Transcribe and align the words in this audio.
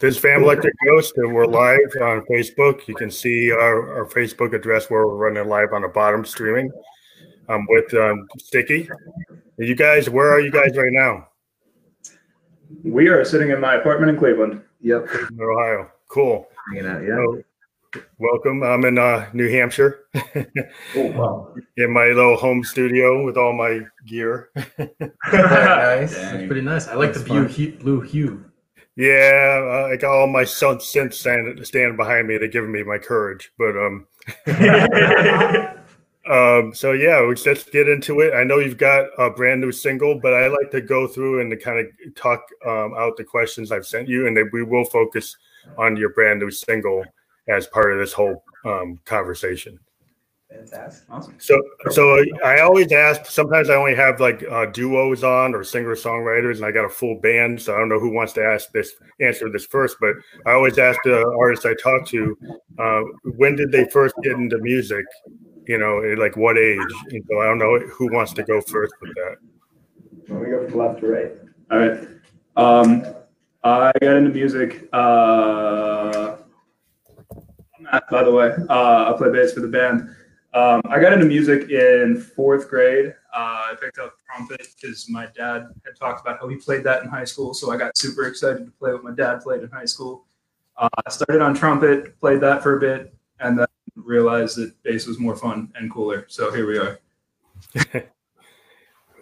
This 0.00 0.16
is 0.16 0.20
Fam 0.20 0.42
Electric 0.42 0.74
Ghost, 0.84 1.12
and 1.18 1.32
we're 1.32 1.46
live 1.46 1.78
on 2.02 2.22
Facebook. 2.22 2.88
You 2.88 2.96
can 2.96 3.12
see 3.12 3.52
our, 3.52 3.98
our 3.98 4.06
Facebook 4.06 4.52
address 4.52 4.90
where 4.90 5.06
we're 5.06 5.14
running 5.14 5.48
live 5.48 5.72
on 5.72 5.82
the 5.82 5.88
bottom 5.88 6.24
streaming. 6.24 6.72
I'm 7.48 7.64
with 7.68 7.94
um, 7.94 8.26
Sticky. 8.38 8.88
You 9.56 9.74
guys, 9.76 10.10
where 10.10 10.32
are 10.32 10.40
you 10.40 10.50
guys 10.50 10.76
right 10.76 10.90
now? 10.90 11.28
We 12.82 13.06
are 13.06 13.24
sitting 13.24 13.50
in 13.50 13.60
my 13.60 13.76
apartment 13.76 14.10
in 14.10 14.18
Cleveland. 14.18 14.62
Yep. 14.80 15.08
In 15.30 15.40
Ohio. 15.40 15.90
Cool. 16.08 16.48
Hanging 16.72 16.90
out, 16.90 17.02
yeah. 17.02 17.14
So, 17.94 18.02
welcome. 18.18 18.64
I'm 18.64 18.84
in 18.84 18.98
uh, 18.98 19.28
New 19.32 19.48
Hampshire. 19.48 20.06
Oh, 20.96 21.06
wow. 21.12 21.54
in 21.76 21.92
my 21.92 22.06
little 22.06 22.36
home 22.36 22.64
studio 22.64 23.24
with 23.24 23.36
all 23.36 23.52
my 23.52 23.80
gear. 24.06 24.50
nice. 25.32 26.14
That's 26.14 26.46
pretty 26.46 26.62
nice. 26.62 26.88
I 26.88 26.94
like 26.94 27.12
That's 27.12 27.22
the 27.22 27.30
blue 27.30 27.46
hue, 27.46 27.72
blue 27.78 28.00
hue. 28.00 28.44
Yeah, 28.96 29.60
uh, 29.60 29.88
I 29.92 29.96
got 29.96 30.12
all 30.12 30.26
my 30.28 30.44
son 30.44 30.76
synths 30.78 31.14
standing, 31.14 31.62
standing 31.64 31.96
behind 31.96 32.28
me. 32.28 32.38
They're 32.38 32.48
giving 32.48 32.70
me 32.70 32.84
my 32.84 32.98
courage. 32.98 33.50
But 33.58 33.76
um, 33.76 34.06
um, 36.30 36.72
so 36.74 36.92
yeah, 36.92 37.18
let's 37.18 37.44
let's 37.44 37.64
get 37.64 37.88
into 37.88 38.20
it. 38.20 38.34
I 38.34 38.44
know 38.44 38.58
you've 38.58 38.78
got 38.78 39.06
a 39.18 39.30
brand 39.30 39.60
new 39.60 39.72
single, 39.72 40.20
but 40.20 40.32
I 40.32 40.46
like 40.46 40.70
to 40.70 40.80
go 40.80 41.08
through 41.08 41.40
and 41.40 41.50
to 41.50 41.56
kind 41.56 41.80
of 41.80 42.14
talk 42.14 42.46
um, 42.64 42.94
out 42.96 43.16
the 43.16 43.24
questions 43.24 43.72
I've 43.72 43.86
sent 43.86 44.08
you, 44.08 44.28
and 44.28 44.36
then 44.36 44.48
we 44.52 44.62
will 44.62 44.84
focus 44.84 45.36
on 45.76 45.96
your 45.96 46.10
brand 46.10 46.38
new 46.40 46.52
single 46.52 47.04
as 47.48 47.66
part 47.66 47.92
of 47.92 47.98
this 47.98 48.12
whole 48.12 48.44
um, 48.64 49.00
conversation. 49.04 49.78
Fantastic. 50.54 51.04
Awesome. 51.10 51.34
So, 51.38 51.60
so 51.90 52.24
I 52.44 52.60
always 52.60 52.92
ask. 52.92 53.26
Sometimes 53.26 53.70
I 53.70 53.74
only 53.74 53.94
have 53.94 54.20
like 54.20 54.44
uh, 54.48 54.66
duos 54.66 55.24
on 55.24 55.54
or 55.54 55.64
singer 55.64 55.96
songwriters, 55.96 56.56
and 56.56 56.64
I 56.64 56.70
got 56.70 56.84
a 56.84 56.88
full 56.88 57.16
band. 57.16 57.60
So 57.60 57.74
I 57.74 57.78
don't 57.78 57.88
know 57.88 57.98
who 57.98 58.12
wants 58.12 58.32
to 58.34 58.44
ask 58.44 58.70
this, 58.70 58.92
answer 59.20 59.50
this 59.50 59.66
first. 59.66 59.96
But 60.00 60.14
I 60.46 60.52
always 60.52 60.78
ask 60.78 60.98
the 61.04 61.26
artists 61.38 61.66
I 61.66 61.74
talk 61.74 62.06
to, 62.08 62.38
uh, 62.78 63.00
when 63.36 63.56
did 63.56 63.72
they 63.72 63.84
first 63.86 64.14
get 64.22 64.32
into 64.32 64.58
music? 64.58 65.04
You 65.66 65.78
know, 65.78 65.98
like 66.22 66.36
what 66.36 66.56
age? 66.56 66.78
And 67.10 67.24
so 67.28 67.40
I 67.40 67.46
don't 67.46 67.58
know 67.58 67.78
who 67.78 68.12
wants 68.12 68.32
to 68.34 68.44
go 68.44 68.60
first 68.60 68.94
with 69.00 69.10
that. 69.14 69.36
we 70.28 70.50
go 70.50 70.68
from 70.68 70.78
left 70.78 71.00
to 71.00 71.06
right. 71.08 71.32
All 71.70 71.78
right. 71.78 72.08
Um, 72.56 73.04
I 73.64 73.90
got 74.00 74.16
into 74.16 74.30
music. 74.30 74.88
Uh, 74.92 76.36
Matt, 77.80 78.08
by 78.10 78.22
the 78.22 78.30
way. 78.30 78.52
Uh, 78.68 79.12
I 79.12 79.18
play 79.18 79.32
bass 79.32 79.52
for 79.52 79.60
the 79.60 79.68
band. 79.68 80.14
Um, 80.54 80.82
I 80.84 81.00
got 81.00 81.12
into 81.12 81.26
music 81.26 81.68
in 81.68 82.16
fourth 82.16 82.70
grade. 82.70 83.12
Uh, 83.34 83.72
I 83.72 83.74
picked 83.80 83.98
up 83.98 84.14
trumpet 84.24 84.68
because 84.80 85.10
my 85.10 85.26
dad 85.36 85.66
had 85.84 85.96
talked 85.98 86.20
about 86.20 86.38
how 86.38 86.46
he 86.46 86.54
played 86.54 86.84
that 86.84 87.02
in 87.02 87.08
high 87.08 87.24
school. 87.24 87.54
So 87.54 87.72
I 87.72 87.76
got 87.76 87.98
super 87.98 88.28
excited 88.28 88.64
to 88.64 88.70
play 88.70 88.92
what 88.92 89.02
my 89.02 89.10
dad 89.10 89.40
played 89.40 89.62
in 89.62 89.70
high 89.70 89.84
school. 89.84 90.26
Uh, 90.76 90.88
I 91.04 91.10
started 91.10 91.42
on 91.42 91.54
trumpet, 91.54 92.18
played 92.20 92.40
that 92.42 92.62
for 92.62 92.76
a 92.76 92.80
bit, 92.80 93.12
and 93.40 93.58
then 93.58 93.66
realized 93.96 94.56
that 94.58 94.80
bass 94.84 95.06
was 95.06 95.18
more 95.18 95.34
fun 95.34 95.72
and 95.74 95.90
cooler. 95.90 96.24
So 96.28 96.52
here 96.52 96.68
we 96.68 96.78
are. 96.78 97.00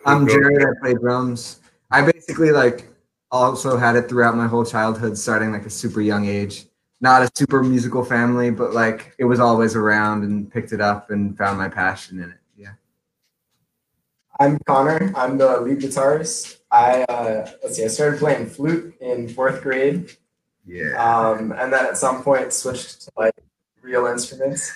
I'm. 0.05 0.29
Jared. 0.29 0.63
I 0.63 0.81
play 0.83 0.95
drums. 0.95 1.61
I 1.91 2.03
basically 2.03 2.51
like 2.51 2.91
also 3.31 3.79
had 3.79 3.97
it 3.97 4.07
throughout 4.07 4.37
my 4.37 4.47
whole 4.47 4.67
childhood, 4.67 5.17
starting 5.17 5.51
like 5.51 5.65
a 5.65 5.71
super 5.71 6.03
young 6.03 6.27
age. 6.27 6.67
Not 7.03 7.23
a 7.23 7.31
super 7.35 7.63
musical 7.65 8.05
family, 8.05 8.51
but 8.51 8.73
like 8.75 9.13
it 9.19 9.25
was 9.25 9.41
always 9.41 9.75
around 9.75 10.23
and 10.23 10.51
picked 10.51 10.73
it 10.73 10.81
up 10.81 11.11
and 11.11 11.37
found 11.37 11.59
my 11.59 11.69
passion 11.69 12.23
in 12.23 12.31
it. 12.31 12.39
Yeah. 12.57 12.75
I'm 14.39 14.59
Connor. 14.69 15.13
I'm 15.17 15.37
the 15.37 15.61
lead 15.61 15.81
guitarist. 15.81 16.59
I 16.71 17.03
uh, 17.09 17.51
let's 17.63 17.75
see. 17.77 17.85
I 17.85 17.89
started 17.89 18.21
playing 18.21 18.47
flute 18.47 18.95
in 19.01 19.29
fourth 19.29 19.63
grade, 19.63 20.13
Yeah. 20.65 20.95
um, 20.95 21.51
and 21.53 21.73
then 21.73 21.85
at 21.87 21.99
some 21.99 22.23
point 22.23 22.53
switched 22.53 23.03
to 23.03 23.11
like 23.17 23.35
real 23.83 24.07
instruments. 24.07 24.73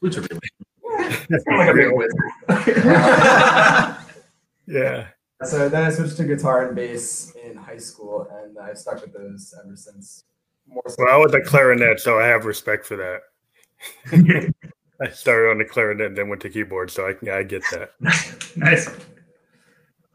Flutes 0.00 0.16
are 0.16 0.22
really 0.22 0.40
I'm 1.50 1.58
like 1.58 1.68
a 1.70 1.74
big 1.74 1.92
wizard. 1.92 2.32
Yeah. 4.70 5.08
so 5.44 5.68
then 5.70 5.84
I 5.84 5.90
switched 5.90 6.16
to 6.18 6.24
guitar 6.24 6.66
and 6.66 6.76
bass 6.76 7.32
in 7.42 7.56
high 7.56 7.78
school, 7.78 8.26
and 8.30 8.58
I've 8.58 8.76
stuck 8.78 9.00
with 9.00 9.12
those 9.14 9.54
ever 9.64 9.76
since. 9.76 10.24
More. 10.68 10.82
Well, 10.98 11.08
I 11.08 11.16
was 11.16 11.34
a 11.34 11.40
clarinet, 11.40 12.00
so 12.00 12.18
I 12.18 12.26
have 12.26 12.44
respect 12.44 12.86
for 12.86 12.96
that. 12.96 13.22
I 15.00 15.10
started 15.10 15.50
on 15.50 15.58
the 15.58 15.64
clarinet, 15.64 16.08
and 16.08 16.16
then 16.16 16.28
went 16.28 16.42
to 16.42 16.50
keyboard, 16.50 16.90
so 16.90 17.06
I 17.06 17.30
I 17.30 17.42
get 17.42 17.62
that. 17.72 17.92
Nice. 18.56 18.90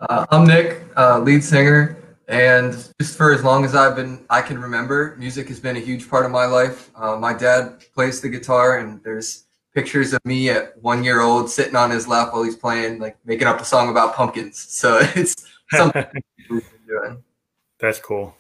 Uh, 0.02 0.26
I'm 0.32 0.46
Nick, 0.46 0.82
uh, 0.98 1.20
lead 1.20 1.44
singer, 1.44 1.98
and 2.28 2.74
just 3.00 3.16
for 3.16 3.34
as 3.34 3.42
long 3.42 3.64
as 3.64 3.74
I've 3.74 3.96
been, 3.96 4.26
I 4.30 4.42
can 4.42 4.60
remember, 4.60 5.16
music 5.18 5.48
has 5.48 5.62
been 5.62 5.78
a 5.78 5.80
huge 5.80 6.10
part 6.10 6.26
of 6.26 6.32
my 6.32 6.46
life. 6.46 6.92
Uh, 6.96 7.16
my 7.16 7.34
dad 7.34 7.86
plays 7.94 8.20
the 8.20 8.28
guitar, 8.28 8.80
and 8.80 9.02
there's 9.04 9.46
pictures 9.74 10.14
of 10.14 10.24
me 10.26 10.50
at 10.50 10.78
one 10.82 11.04
year 11.04 11.22
old 11.22 11.50
sitting 11.50 11.76
on 11.76 11.90
his 11.90 12.08
lap 12.08 12.34
while 12.34 12.44
he's 12.44 12.56
playing, 12.56 13.00
like 13.00 13.18
making 13.26 13.48
up 13.48 13.62
a 13.62 13.66
song 13.66 13.90
about 13.90 14.16
pumpkins. 14.16 14.60
So 14.60 15.00
it's 15.16 15.36
something 15.72 16.06
we've 16.50 16.70
been 16.70 16.88
doing. 16.88 17.24
That's 17.80 18.00
cool. 18.00 18.36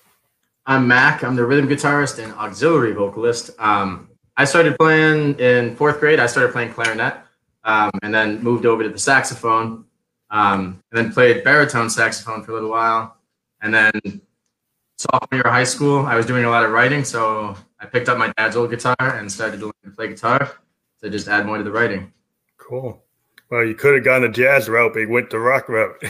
I'm 0.65 0.87
Mac. 0.87 1.23
I'm 1.23 1.35
the 1.35 1.45
rhythm 1.45 1.67
guitarist 1.67 2.23
and 2.23 2.33
auxiliary 2.33 2.93
vocalist. 2.93 3.51
Um, 3.59 4.09
I 4.37 4.45
started 4.45 4.77
playing 4.77 5.37
in 5.39 5.75
fourth 5.75 5.99
grade. 5.99 6.19
I 6.19 6.25
started 6.25 6.53
playing 6.53 6.71
clarinet, 6.71 7.17
um, 7.65 7.91
and 8.01 8.13
then 8.13 8.41
moved 8.41 8.65
over 8.65 8.81
to 8.81 8.89
the 8.89 8.97
saxophone, 8.97 9.83
um, 10.29 10.81
and 10.91 11.05
then 11.05 11.11
played 11.11 11.43
baritone 11.43 11.89
saxophone 11.89 12.43
for 12.43 12.51
a 12.51 12.53
little 12.53 12.69
while. 12.69 13.17
And 13.61 13.73
then 13.73 13.91
sophomore 14.97 15.37
year 15.37 15.43
of 15.43 15.51
high 15.51 15.65
school, 15.65 16.05
I 16.05 16.15
was 16.15 16.25
doing 16.25 16.45
a 16.45 16.49
lot 16.49 16.63
of 16.63 16.71
writing, 16.71 17.03
so 17.03 17.57
I 17.81 17.85
picked 17.85 18.07
up 18.07 18.17
my 18.17 18.31
dad's 18.37 18.55
old 18.55 18.69
guitar 18.69 18.95
and 18.99 19.29
started 19.29 19.59
to 19.59 19.65
learn 19.65 19.73
to 19.83 19.91
play 19.91 20.07
guitar 20.07 20.49
to 21.01 21.09
just 21.09 21.27
add 21.27 21.45
more 21.45 21.57
to 21.57 21.63
the 21.63 21.71
writing. 21.71 22.13
Cool. 22.57 23.03
Well, 23.49 23.65
you 23.65 23.75
could 23.75 23.95
have 23.95 24.05
gone 24.05 24.21
the 24.21 24.29
jazz 24.29 24.69
route, 24.69 24.93
but 24.93 25.01
you 25.01 25.09
went 25.09 25.29
the 25.29 25.39
rock 25.39 25.67
route. 25.67 26.01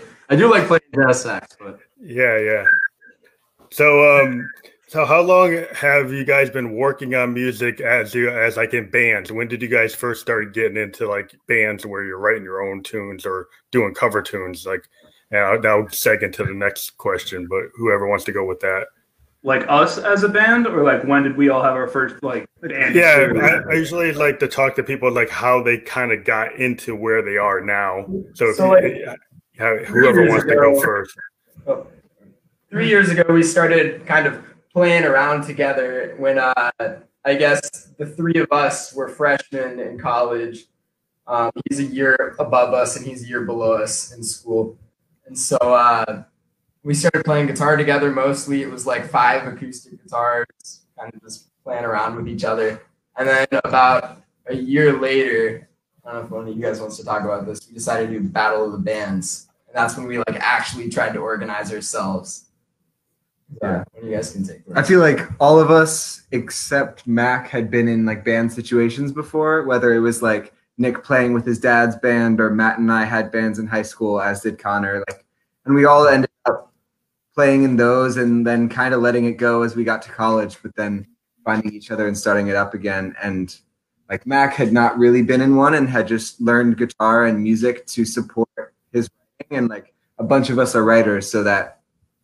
I 0.28 0.36
do 0.36 0.50
like 0.50 0.66
playing 0.66 0.82
jazz 0.94 1.22
sax, 1.22 1.56
but 1.58 1.78
yeah, 2.00 2.38
yeah. 2.38 2.64
So, 3.70 4.20
um, 4.20 4.48
so 4.86 5.04
how 5.04 5.20
long 5.22 5.64
have 5.74 6.12
you 6.12 6.24
guys 6.24 6.50
been 6.50 6.76
working 6.76 7.14
on 7.14 7.34
music 7.34 7.80
as 7.80 8.14
you 8.14 8.30
as 8.30 8.56
like 8.56 8.74
in 8.74 8.90
bands? 8.90 9.32
When 9.32 9.48
did 9.48 9.60
you 9.60 9.68
guys 9.68 9.94
first 9.94 10.20
start 10.20 10.54
getting 10.54 10.76
into 10.76 11.08
like 11.08 11.34
bands 11.48 11.84
where 11.84 12.04
you're 12.04 12.18
writing 12.18 12.44
your 12.44 12.62
own 12.62 12.82
tunes 12.82 13.26
or 13.26 13.48
doing 13.72 13.92
cover 13.92 14.22
tunes? 14.22 14.64
Like, 14.64 14.88
now, 15.30 15.56
now 15.56 15.86
second 15.88 16.32
to 16.34 16.44
the 16.44 16.54
next 16.54 16.96
question, 16.96 17.46
but 17.48 17.64
whoever 17.76 18.06
wants 18.06 18.24
to 18.26 18.32
go 18.32 18.44
with 18.44 18.60
that. 18.60 18.86
Like 19.42 19.66
us 19.68 19.98
as 19.98 20.22
a 20.22 20.28
band, 20.28 20.66
or 20.66 20.84
like 20.84 21.02
when 21.04 21.22
did 21.22 21.36
we 21.36 21.50
all 21.50 21.62
have 21.62 21.74
our 21.74 21.88
first 21.88 22.22
like 22.22 22.46
band? 22.62 22.94
Yeah, 22.94 23.30
I, 23.36 23.72
I 23.72 23.74
usually 23.74 24.12
like 24.12 24.38
to 24.38 24.48
talk 24.48 24.74
to 24.76 24.82
people 24.82 25.12
like 25.12 25.28
how 25.28 25.62
they 25.62 25.78
kind 25.78 26.12
of 26.12 26.24
got 26.24 26.54
into 26.54 26.94
where 26.96 27.20
they 27.20 27.36
are 27.36 27.60
now. 27.60 28.06
So, 28.34 28.50
if 28.50 28.56
So, 28.56 28.78
you, 28.78 29.00
yeah, 29.00 29.16
whoever 29.56 30.26
wants 30.28 30.46
to 30.46 30.54
go 30.54 30.80
first. 30.80 31.16
Oh. 31.66 31.86
Three 32.70 32.88
years 32.88 33.08
ago, 33.10 33.24
we 33.32 33.42
started 33.42 34.04
kind 34.06 34.26
of 34.26 34.42
playing 34.72 35.04
around 35.04 35.46
together 35.46 36.14
when 36.18 36.38
uh, 36.38 36.70
I 37.24 37.34
guess 37.34 37.90
the 37.96 38.06
three 38.06 38.36
of 38.36 38.48
us 38.50 38.92
were 38.92 39.08
freshmen 39.08 39.80
in 39.80 39.98
college. 39.98 40.64
Um, 41.26 41.52
he's 41.68 41.78
a 41.78 41.84
year 41.84 42.36
above 42.38 42.74
us, 42.74 42.96
and 42.96 43.06
he's 43.06 43.24
a 43.24 43.28
year 43.28 43.42
below 43.42 43.74
us 43.74 44.12
in 44.12 44.22
school. 44.22 44.76
And 45.26 45.38
so 45.38 45.56
uh, 45.56 46.24
we 46.82 46.92
started 46.92 47.24
playing 47.24 47.46
guitar 47.46 47.76
together 47.76 48.10
mostly. 48.10 48.62
It 48.62 48.70
was 48.70 48.86
like 48.86 49.08
five 49.08 49.46
acoustic 49.46 50.02
guitars, 50.02 50.84
kind 50.98 51.14
of 51.14 51.22
just 51.22 51.48
playing 51.62 51.84
around 51.84 52.16
with 52.16 52.28
each 52.28 52.44
other. 52.44 52.82
And 53.16 53.28
then 53.28 53.46
about 53.64 54.22
a 54.46 54.54
year 54.54 54.98
later, 54.98 55.68
I 56.04 56.12
don't 56.12 56.20
know 56.20 56.26
if 56.26 56.30
one 56.30 56.48
of 56.48 56.56
you 56.56 56.62
guys 56.62 56.80
wants 56.80 56.96
to 56.98 57.04
talk 57.04 57.22
about 57.22 57.46
this, 57.46 57.66
we 57.66 57.74
decided 57.74 58.08
to 58.08 58.20
do 58.20 58.28
Battle 58.28 58.66
of 58.66 58.72
the 58.72 58.78
Bands. 58.78 59.48
And 59.68 59.76
that's 59.76 59.96
when 59.96 60.06
we 60.06 60.18
like 60.18 60.36
actually 60.38 60.90
tried 60.90 61.14
to 61.14 61.20
organize 61.20 61.72
ourselves. 61.72 62.46
Yeah, 63.62 63.84
one 63.92 64.04
of 64.04 64.08
you 64.08 64.14
guys 64.14 64.32
can 64.32 64.44
take 64.44 64.62
I 64.74 64.82
feel 64.82 65.00
like 65.00 65.20
all 65.38 65.60
of 65.60 65.70
us 65.70 66.22
except 66.32 67.06
Mac 67.06 67.48
had 67.48 67.70
been 67.70 67.88
in 67.88 68.04
like 68.04 68.24
band 68.24 68.52
situations 68.52 69.12
before, 69.12 69.62
whether 69.64 69.94
it 69.94 70.00
was 70.00 70.22
like 70.22 70.52
Nick 70.76 71.04
playing 71.04 71.32
with 71.32 71.46
his 71.46 71.58
dad's 71.58 71.96
band 71.96 72.40
or 72.40 72.50
Matt 72.50 72.78
and 72.78 72.90
I 72.90 73.04
had 73.04 73.30
bands 73.30 73.58
in 73.58 73.66
high 73.66 73.82
school, 73.82 74.20
as 74.20 74.42
did 74.42 74.58
Connor. 74.58 75.04
Like, 75.08 75.24
and 75.64 75.74
we 75.74 75.84
all 75.84 76.06
ended 76.08 76.30
up 76.46 76.72
playing 77.34 77.62
in 77.64 77.76
those 77.76 78.16
and 78.16 78.46
then 78.46 78.68
kind 78.68 78.92
of 78.92 79.00
letting 79.00 79.24
it 79.26 79.32
go 79.32 79.62
as 79.62 79.76
we 79.76 79.84
got 79.84 80.02
to 80.02 80.10
college, 80.10 80.58
but 80.62 80.74
then 80.76 81.06
finding 81.44 81.72
each 81.72 81.90
other 81.90 82.08
and 82.08 82.16
starting 82.16 82.48
it 82.48 82.56
up 82.56 82.74
again. 82.74 83.14
And 83.22 83.56
like 84.08 84.26
Mac 84.26 84.54
had 84.54 84.72
not 84.72 84.98
really 84.98 85.22
been 85.22 85.40
in 85.40 85.56
one 85.56 85.74
and 85.74 85.88
had 85.88 86.06
just 86.06 86.40
learned 86.40 86.76
guitar 86.76 87.24
and 87.24 87.42
music 87.42 87.86
to 87.88 88.04
support 88.04 88.48
his 88.92 89.08
writing. 89.40 89.58
And 89.58 89.68
like 89.68 89.94
a 90.18 90.24
bunch 90.24 90.50
of 90.50 90.58
us 90.58 90.74
are 90.74 90.84
writers, 90.84 91.30
so 91.30 91.42
that 91.44 91.80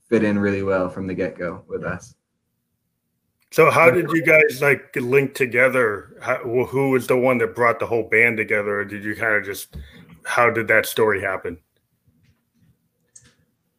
fit 0.08 0.24
in 0.24 0.38
really 0.38 0.62
well 0.62 0.88
from 0.88 1.06
the 1.06 1.14
get 1.14 1.38
go 1.38 1.62
with 1.68 1.84
us. 1.84 2.14
So, 3.52 3.70
how 3.70 3.90
did 3.90 4.10
you 4.10 4.22
guys 4.24 4.62
like 4.62 4.94
link 4.94 5.34
together? 5.34 6.16
How, 6.20 6.36
who 6.36 6.90
was 6.90 7.08
the 7.08 7.16
one 7.16 7.38
that 7.38 7.54
brought 7.54 7.80
the 7.80 7.86
whole 7.86 8.08
band 8.08 8.36
together? 8.36 8.80
Or 8.80 8.84
did 8.84 9.02
you 9.02 9.16
kind 9.16 9.34
of 9.34 9.44
just? 9.44 9.76
How 10.24 10.50
did 10.50 10.68
that 10.68 10.86
story 10.86 11.20
happen? 11.20 11.58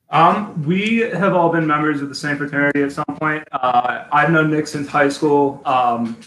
Um, 0.10 0.64
we 0.64 0.98
have 0.98 1.34
all 1.34 1.50
been 1.54 1.66
members 1.66 2.02
of 2.02 2.10
the 2.10 2.16
same 2.16 2.36
fraternity 2.36 2.82
at 2.82 2.92
some 2.92 3.06
point. 3.18 3.48
Uh, 3.54 4.06
I've 4.12 4.30
known 4.30 4.52
Nick 4.52 4.68
since 4.68 4.90
high 4.90 5.08
school. 5.08 5.62
Um, 5.64 6.18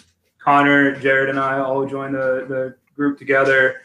Connor, 0.44 0.94
Jared, 0.96 1.30
and 1.30 1.40
I 1.40 1.58
all 1.58 1.86
joined 1.86 2.14
the, 2.14 2.44
the 2.48 2.76
group 2.94 3.18
together. 3.18 3.80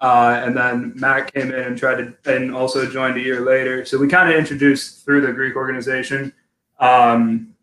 Uh, 0.00 0.40
and 0.44 0.56
then 0.56 0.92
Matt 0.96 1.32
came 1.32 1.50
in 1.50 1.54
and 1.54 1.78
tried 1.78 1.96
to, 2.24 2.34
and 2.36 2.54
also 2.54 2.88
joined 2.88 3.16
a 3.16 3.20
year 3.20 3.40
later. 3.40 3.84
So 3.84 3.98
we 3.98 4.06
kind 4.06 4.30
of 4.30 4.38
introduced 4.38 5.04
through 5.04 5.22
the 5.22 5.32
Greek 5.32 5.56
organization. 5.56 6.32
Um, 6.78 7.54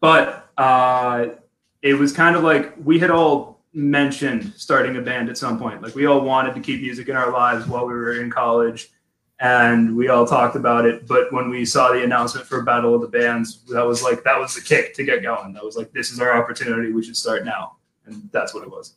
but 0.00 0.50
uh, 0.56 1.28
it 1.80 1.94
was 1.94 2.12
kind 2.12 2.36
of 2.36 2.42
like 2.42 2.74
we 2.84 2.98
had 2.98 3.10
all 3.10 3.60
mentioned 3.72 4.52
starting 4.56 4.96
a 4.96 5.00
band 5.00 5.28
at 5.28 5.38
some 5.38 5.58
point. 5.58 5.82
Like 5.82 5.94
we 5.94 6.06
all 6.06 6.20
wanted 6.20 6.54
to 6.54 6.60
keep 6.60 6.82
music 6.82 7.08
in 7.08 7.16
our 7.16 7.32
lives 7.32 7.66
while 7.66 7.86
we 7.86 7.94
were 7.94 8.20
in 8.20 8.30
college 8.30 8.90
and 9.42 9.94
we 9.96 10.08
all 10.08 10.24
talked 10.26 10.54
about 10.54 10.86
it. 10.86 11.06
But 11.06 11.32
when 11.32 11.50
we 11.50 11.64
saw 11.64 11.92
the 11.92 12.04
announcement 12.04 12.46
for 12.46 12.62
Battle 12.62 12.94
of 12.94 13.00
the 13.02 13.08
Bands, 13.08 13.62
that 13.72 13.84
was 13.84 14.02
like 14.02 14.22
that 14.22 14.38
was 14.38 14.54
the 14.54 14.60
kick 14.60 14.94
to 14.94 15.04
get 15.04 15.22
going. 15.22 15.52
That 15.52 15.64
was 15.64 15.76
like 15.76 15.92
this 15.92 16.10
is 16.12 16.20
our 16.20 16.32
opportunity. 16.40 16.92
We 16.92 17.02
should 17.02 17.16
start 17.16 17.44
now, 17.44 17.76
and 18.06 18.30
that's 18.32 18.54
what 18.54 18.62
it 18.62 18.70
was. 18.70 18.94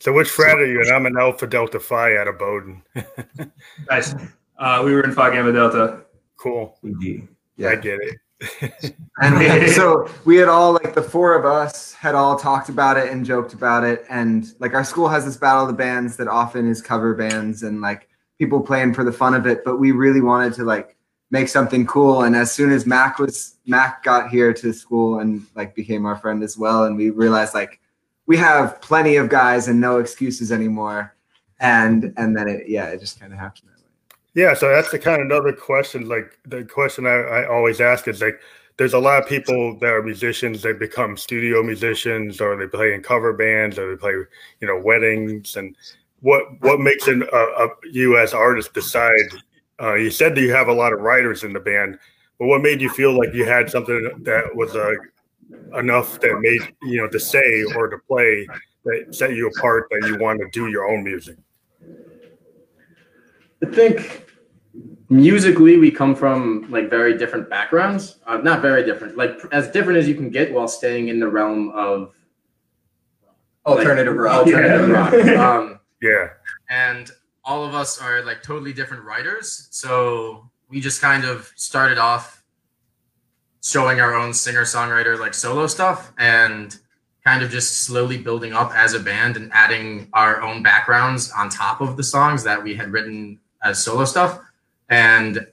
So 0.00 0.12
which 0.12 0.28
frat 0.28 0.58
are 0.58 0.66
you? 0.66 0.80
And 0.80 0.90
I'm 0.90 1.06
an 1.06 1.16
Alpha 1.16 1.46
Delta 1.46 1.78
Phi 1.80 2.16
out 2.18 2.28
of 2.28 2.38
Bowdoin. 2.38 2.82
Nice. 3.88 4.14
Uh, 4.58 4.82
we 4.84 4.92
were 4.92 5.02
in 5.02 5.12
Phi 5.12 5.30
Gamma 5.30 5.52
Delta. 5.52 6.00
cool. 6.36 6.78
Indeed. 6.82 7.28
I 7.64 7.76
get 7.76 7.98
it. 8.02 8.94
And 9.22 9.38
we- 9.38 9.68
so 9.68 10.10
we 10.26 10.36
had 10.36 10.48
all 10.48 10.72
like 10.74 10.94
the 10.94 11.02
four 11.02 11.34
of 11.34 11.46
us 11.46 11.94
had 11.94 12.14
all 12.14 12.36
talked 12.38 12.68
about 12.68 12.98
it 12.98 13.10
and 13.10 13.24
joked 13.24 13.54
about 13.54 13.84
it. 13.84 14.04
And 14.10 14.52
like 14.58 14.74
our 14.74 14.84
school 14.84 15.08
has 15.08 15.24
this 15.24 15.36
battle 15.38 15.62
of 15.62 15.68
the 15.68 15.74
bands 15.74 16.16
that 16.18 16.28
often 16.28 16.68
is 16.68 16.82
cover 16.82 17.14
bands 17.14 17.62
and 17.62 17.80
like 17.80 18.08
people 18.38 18.60
playing 18.60 18.94
for 18.94 19.04
the 19.04 19.12
fun 19.12 19.34
of 19.34 19.46
it. 19.46 19.64
But 19.64 19.78
we 19.78 19.92
really 19.92 20.20
wanted 20.20 20.54
to 20.54 20.64
like 20.64 20.96
make 21.30 21.48
something 21.48 21.86
cool. 21.86 22.22
And 22.22 22.36
as 22.36 22.52
soon 22.52 22.70
as 22.70 22.86
Mac 22.86 23.18
was 23.18 23.56
Mac 23.66 24.02
got 24.02 24.30
here 24.30 24.52
to 24.52 24.72
school 24.72 25.18
and 25.18 25.44
like 25.54 25.74
became 25.74 26.06
our 26.06 26.16
friend 26.16 26.42
as 26.42 26.56
well, 26.56 26.84
and 26.84 26.96
we 26.96 27.10
realized 27.10 27.54
like 27.54 27.80
we 28.26 28.36
have 28.36 28.80
plenty 28.80 29.16
of 29.16 29.28
guys 29.28 29.68
and 29.68 29.80
no 29.80 29.98
excuses 29.98 30.52
anymore. 30.52 31.14
And 31.58 32.12
and 32.16 32.36
then 32.36 32.48
it 32.48 32.68
yeah, 32.68 32.86
it 32.86 33.00
just 33.00 33.18
kind 33.18 33.32
of 33.32 33.38
happened 33.38 33.70
that 33.70 33.78
way. 33.78 33.90
Yeah, 34.34 34.54
so 34.54 34.68
that's 34.68 34.90
the 34.90 34.98
kind 34.98 35.20
of 35.22 35.26
another 35.26 35.52
question. 35.52 36.08
Like 36.08 36.38
the 36.44 36.64
question 36.64 37.06
I, 37.06 37.14
I 37.14 37.48
always 37.48 37.80
ask 37.80 38.06
is 38.06 38.20
like, 38.20 38.38
there's 38.76 38.92
a 38.92 38.98
lot 38.98 39.22
of 39.22 39.28
people 39.28 39.78
that 39.78 39.88
are 39.88 40.02
musicians. 40.02 40.60
They 40.60 40.74
become 40.74 41.16
studio 41.16 41.62
musicians, 41.62 42.40
or 42.42 42.56
they 42.56 42.66
play 42.66 42.92
in 42.92 43.02
cover 43.02 43.32
bands, 43.32 43.78
or 43.78 43.90
they 43.90 43.96
play, 43.98 44.12
you 44.12 44.68
know, 44.68 44.78
weddings. 44.78 45.56
And 45.56 45.74
what 46.20 46.44
what 46.60 46.80
makes 46.80 47.06
an, 47.08 47.22
a, 47.22 47.36
a 47.36 47.68
you 47.90 48.18
as 48.18 48.34
artist 48.34 48.74
decide? 48.74 49.28
Uh, 49.80 49.94
you 49.94 50.10
said 50.10 50.34
that 50.34 50.40
you 50.40 50.52
have 50.52 50.68
a 50.68 50.72
lot 50.72 50.92
of 50.92 51.00
writers 51.00 51.44
in 51.44 51.52
the 51.52 51.60
band, 51.60 51.98
but 52.38 52.46
what 52.46 52.62
made 52.62 52.80
you 52.80 52.88
feel 52.88 53.16
like 53.16 53.34
you 53.34 53.44
had 53.44 53.70
something 53.70 54.10
that 54.22 54.54
was 54.54 54.74
uh, 54.74 54.92
enough 55.78 56.20
that 56.20 56.38
made 56.40 56.74
you 56.82 57.00
know 57.00 57.08
to 57.08 57.20
say 57.20 57.64
or 57.76 57.88
to 57.88 57.98
play 58.08 58.46
that 58.84 59.14
set 59.14 59.34
you 59.34 59.48
apart 59.48 59.88
that 59.90 60.06
you 60.08 60.18
want 60.18 60.40
to 60.40 60.48
do 60.52 60.68
your 60.68 60.88
own 60.90 61.04
music? 61.04 61.36
I 63.62 63.66
think 63.70 64.26
musically 65.08 65.76
we 65.78 65.90
come 65.90 66.14
from 66.14 66.70
like 66.70 66.90
very 66.90 67.16
different 67.16 67.50
backgrounds. 67.50 68.16
Uh, 68.26 68.38
not 68.38 68.62
very 68.62 68.84
different, 68.84 69.16
like 69.16 69.38
as 69.52 69.68
different 69.68 69.98
as 69.98 70.08
you 70.08 70.14
can 70.14 70.30
get 70.30 70.52
while 70.52 70.68
staying 70.68 71.08
in 71.08 71.20
the 71.20 71.28
realm 71.28 71.70
of 71.70 72.14
Alternative 73.66 74.14
like, 74.14 74.24
rock. 74.24 74.46
Alternative 74.46 74.88
rock. 74.88 75.12
Um, 75.36 75.80
Yeah, 76.02 76.28
and 76.68 77.10
all 77.44 77.64
of 77.64 77.74
us 77.74 78.00
are 78.00 78.22
like 78.24 78.42
totally 78.42 78.72
different 78.72 79.04
writers. 79.04 79.68
So 79.70 80.50
we 80.68 80.80
just 80.80 81.00
kind 81.00 81.24
of 81.24 81.52
started 81.56 81.98
off 81.98 82.44
showing 83.62 84.00
our 84.00 84.14
own 84.14 84.32
singer 84.32 84.62
songwriter 84.62 85.18
like 85.18 85.34
solo 85.34 85.66
stuff 85.66 86.12
and 86.18 86.76
kind 87.24 87.42
of 87.42 87.50
just 87.50 87.78
slowly 87.78 88.16
building 88.16 88.52
up 88.52 88.72
as 88.74 88.94
a 88.94 89.00
band 89.00 89.36
and 89.36 89.50
adding 89.52 90.08
our 90.12 90.40
own 90.42 90.62
backgrounds 90.62 91.32
on 91.36 91.48
top 91.48 91.80
of 91.80 91.96
the 91.96 92.02
songs 92.02 92.44
that 92.44 92.62
we 92.62 92.74
had 92.74 92.92
written 92.92 93.38
as 93.64 93.82
solo 93.82 94.04
stuff. 94.04 94.38
And 94.88 95.44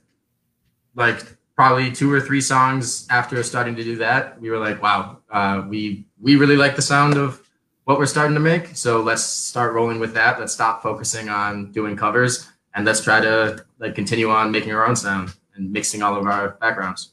like 0.96 1.25
probably 1.56 1.92
two 1.92 2.12
or 2.12 2.22
three 2.22 2.42
songs 2.42 3.07
after 3.10 3.42
starting 3.42 3.75
to 3.75 3.84
do 3.84 3.96
that, 3.98 4.39
we 4.39 4.51
were 4.51 4.60
like, 4.60 4.81
wow, 4.81 5.18
uh, 5.31 5.63
we 5.68 6.06
we 6.22 6.36
really 6.36 6.57
like 6.57 6.75
the 6.75 6.81
sound 6.81 7.18
of 7.18 7.43
what 7.85 7.97
we're 7.97 8.06
starting 8.06 8.33
to 8.35 8.39
make. 8.39 8.75
So 8.75 9.01
let's 9.01 9.24
start 9.24 9.74
rolling 9.74 10.00
with 10.00 10.13
that. 10.13 10.39
Let's 10.39 10.53
stop 10.53 10.81
focusing 10.81 11.30
on 11.30 11.71
doing 11.71 11.95
covers 11.97 12.50
and 12.75 12.85
let's 12.85 13.01
try 13.01 13.19
to 13.21 13.63
like 13.80 13.95
continue 13.95 14.30
on 14.30 14.51
making 14.51 14.71
our 14.74 14.85
own 14.88 14.95
sound 14.95 15.33
and 15.56 15.71
mixing 15.71 16.01
all 16.01 16.15
of 16.15 16.25
our 16.25 16.51
backgrounds. 16.62 17.12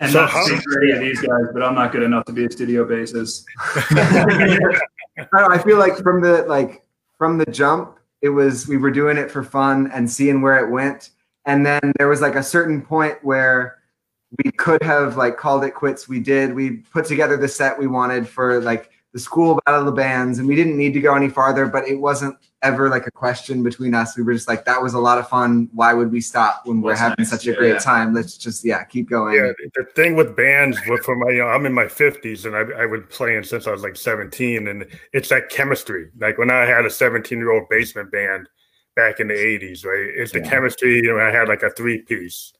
And 0.00 0.10
So 0.12 0.20
not 0.22 0.30
how- 0.30 0.46
to 0.46 0.56
speak 0.56 0.62
for 0.72 0.82
any 0.82 0.92
of 0.92 1.00
these 1.00 1.20
guys, 1.20 1.44
but 1.52 1.62
I'm 1.62 1.74
not 1.74 1.92
good 1.92 2.02
enough 2.02 2.24
to 2.26 2.32
be 2.32 2.44
a 2.46 2.50
studio 2.50 2.84
bassist. 2.84 3.44
I, 5.32 5.46
I 5.50 5.58
feel 5.58 5.78
like 5.78 5.96
from 5.98 6.20
the 6.20 6.42
like 6.48 6.82
from 7.18 7.38
the 7.38 7.46
jump, 7.46 7.98
it 8.22 8.28
was 8.30 8.66
we 8.66 8.76
were 8.76 8.90
doing 8.90 9.16
it 9.16 9.30
for 9.30 9.42
fun 9.42 9.90
and 9.92 10.10
seeing 10.10 10.42
where 10.42 10.58
it 10.64 10.70
went, 10.70 11.10
and 11.46 11.64
then 11.64 11.92
there 11.98 12.08
was 12.08 12.20
like 12.20 12.34
a 12.34 12.42
certain 12.42 12.82
point 12.82 13.18
where 13.22 13.78
we 14.44 14.50
could 14.52 14.82
have 14.82 15.16
like 15.16 15.36
called 15.36 15.64
it 15.64 15.70
quits. 15.74 16.08
We 16.08 16.18
did. 16.20 16.54
We 16.54 16.78
put 16.78 17.04
together 17.06 17.36
the 17.36 17.48
set 17.48 17.78
we 17.78 17.86
wanted 17.86 18.28
for 18.28 18.60
like 18.60 18.90
the 19.14 19.20
school 19.20 19.60
battle 19.64 19.80
of 19.80 19.86
the 19.86 19.92
bands, 19.92 20.40
and 20.40 20.48
we 20.48 20.56
didn't 20.56 20.76
need 20.76 20.92
to 20.92 21.00
go 21.00 21.14
any 21.14 21.28
farther. 21.28 21.66
But 21.66 21.86
it 21.88 21.94
wasn't 21.94 22.36
ever 22.62 22.88
like 22.90 23.06
a 23.06 23.12
question 23.12 23.62
between 23.62 23.94
us. 23.94 24.16
We 24.16 24.24
were 24.24 24.32
just 24.34 24.48
like, 24.48 24.64
that 24.64 24.82
was 24.82 24.94
a 24.94 24.98
lot 24.98 25.18
of 25.18 25.28
fun. 25.28 25.68
Why 25.72 25.94
would 25.94 26.10
we 26.10 26.20
stop 26.20 26.62
when 26.66 26.82
we're 26.82 26.90
That's 26.90 27.00
having 27.00 27.16
nice. 27.20 27.30
such 27.30 27.46
a 27.46 27.50
Yeah, 27.50 27.56
great 27.56 27.72
yeah. 27.74 27.78
time? 27.78 28.12
Let's 28.12 28.36
just 28.36 28.64
yeah 28.64 28.82
keep 28.82 29.08
going. 29.08 29.36
Yeah, 29.36 29.52
the 29.76 29.84
thing 29.94 30.16
with 30.16 30.34
bands, 30.36 30.78
with- 30.88 31.04
for 31.04 31.14
my, 31.14 31.30
you 31.30 31.38
know, 31.38 31.46
I'm 31.46 31.64
in 31.64 31.72
my 31.72 31.84
50s 31.84 32.44
and 32.44 32.56
I, 32.56 32.82
I 32.82 32.86
was 32.86 33.02
playing 33.08 33.44
since 33.44 33.68
I 33.68 33.70
was 33.70 33.82
like 33.82 33.94
17, 33.94 34.66
and 34.66 34.84
it's 35.12 35.28
that 35.28 35.48
chemistry. 35.48 36.10
Like 36.18 36.36
when 36.36 36.50
I 36.50 36.66
had 36.66 36.84
a 36.84 36.90
17 36.90 37.38
year 37.38 37.52
old 37.52 37.68
basement 37.68 38.10
band 38.10 38.48
back 38.96 39.20
in 39.20 39.28
the 39.28 39.34
80s, 39.34 39.84
right? 39.84 40.08
It's 40.16 40.32
the 40.32 40.40
Yeah. 40.40 40.50
chemistry. 40.50 40.96
You 40.96 41.14
know, 41.14 41.20
I 41.20 41.30
had 41.30 41.46
like 41.48 41.62
a 41.62 41.70
three 41.70 42.02
piece 42.02 42.52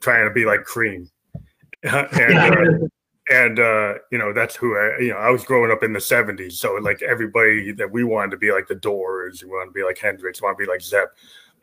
trying 0.00 0.28
to 0.28 0.32
be 0.32 0.44
like 0.44 0.62
cream. 0.62 1.10
and, 1.82 2.04
uh, 2.82 2.86
and 3.28 3.58
uh, 3.58 3.94
you 4.10 4.18
know, 4.18 4.32
that's 4.32 4.56
who 4.56 4.76
I, 4.76 4.98
you 5.00 5.10
know, 5.10 5.18
I 5.18 5.30
was 5.30 5.44
growing 5.44 5.72
up 5.72 5.82
in 5.82 5.92
the 5.92 5.98
70s. 5.98 6.52
So 6.52 6.74
like 6.74 7.02
everybody 7.02 7.72
that 7.72 7.90
we 7.90 8.04
wanted 8.04 8.30
to 8.32 8.36
be 8.36 8.52
like 8.52 8.68
the 8.68 8.74
Doors, 8.74 9.42
we 9.42 9.50
wanted 9.50 9.66
to 9.66 9.72
be 9.72 9.82
like 9.82 9.98
Hendrix, 9.98 10.40
we 10.40 10.46
wanted 10.46 10.58
to 10.58 10.64
be 10.64 10.70
like 10.70 10.80
Zepp. 10.80 11.08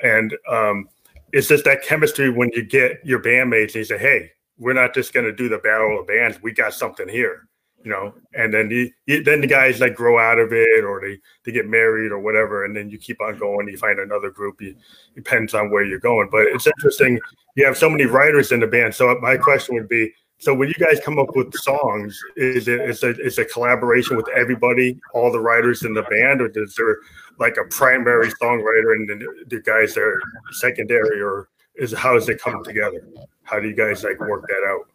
And, 0.01 0.35
um, 0.49 0.89
it's 1.33 1.47
just 1.47 1.65
that 1.65 1.83
chemistry 1.83 2.29
when 2.29 2.51
you 2.53 2.63
get 2.63 2.99
your 3.03 3.19
bandmates 3.19 3.73
and 3.73 3.75
you 3.75 3.83
say, 3.85 3.97
"Hey, 3.97 4.31
we're 4.59 4.73
not 4.73 4.93
just 4.93 5.13
going 5.13 5.25
to 5.25 5.33
do 5.33 5.49
the 5.49 5.57
battle 5.57 5.99
of 5.99 6.07
bands. 6.07 6.41
We 6.41 6.53
got 6.53 6.75
something 6.75 7.09
here," 7.09 7.47
you 7.83 7.89
know. 7.89 8.13
And 8.35 8.53
then 8.53 8.69
you, 8.69 8.91
you, 9.07 9.23
then 9.23 9.41
the 9.41 9.47
guys 9.47 9.81
like 9.81 9.95
grow 9.95 10.19
out 10.19 10.37
of 10.37 10.53
it, 10.53 10.83
or 10.83 11.01
they 11.01 11.19
they 11.43 11.51
get 11.51 11.67
married 11.67 12.11
or 12.11 12.19
whatever, 12.19 12.65
and 12.65 12.75
then 12.75 12.89
you 12.89 12.99
keep 12.99 13.19
on 13.19 13.39
going. 13.39 13.67
You 13.67 13.77
find 13.77 13.99
another 13.99 14.29
group. 14.29 14.61
You, 14.61 14.75
depends 15.15 15.55
on 15.55 15.71
where 15.71 15.83
you're 15.83 15.99
going, 15.99 16.29
but 16.31 16.43
it's 16.43 16.67
interesting. 16.67 17.19
You 17.55 17.65
have 17.65 17.77
so 17.77 17.89
many 17.89 18.05
writers 18.05 18.51
in 18.51 18.59
the 18.59 18.67
band. 18.67 18.93
So 18.93 19.17
my 19.19 19.35
question 19.35 19.75
would 19.75 19.89
be. 19.89 20.13
So 20.43 20.53
when 20.53 20.67
you 20.67 20.73
guys 20.73 20.99
come 20.99 21.19
up 21.19 21.37
with 21.37 21.53
songs, 21.55 22.21
is 22.35 22.67
it's 22.67 23.01
a 23.01 23.11
it's 23.11 23.37
a 23.37 23.45
collaboration 23.45 24.17
with 24.17 24.27
everybody, 24.35 24.99
all 25.13 25.31
the 25.31 25.39
writers 25.39 25.83
in 25.83 25.93
the 25.93 26.01
band, 26.01 26.41
or 26.41 26.51
is 26.53 26.75
there 26.75 26.97
like 27.39 27.55
a 27.55 27.63
primary 27.69 28.29
songwriter 28.41 28.91
and 28.91 29.09
then 29.09 29.25
the 29.47 29.61
guys 29.61 29.95
are 29.95 30.19
secondary, 30.51 31.21
or 31.21 31.47
is 31.75 31.93
how 31.93 32.13
does 32.15 32.27
it 32.27 32.41
come 32.41 32.61
together? 32.61 33.07
How 33.43 33.61
do 33.61 33.69
you 33.69 33.73
guys 33.73 34.03
like 34.03 34.19
work 34.19 34.45
that 34.49 34.63
out? 34.67 34.89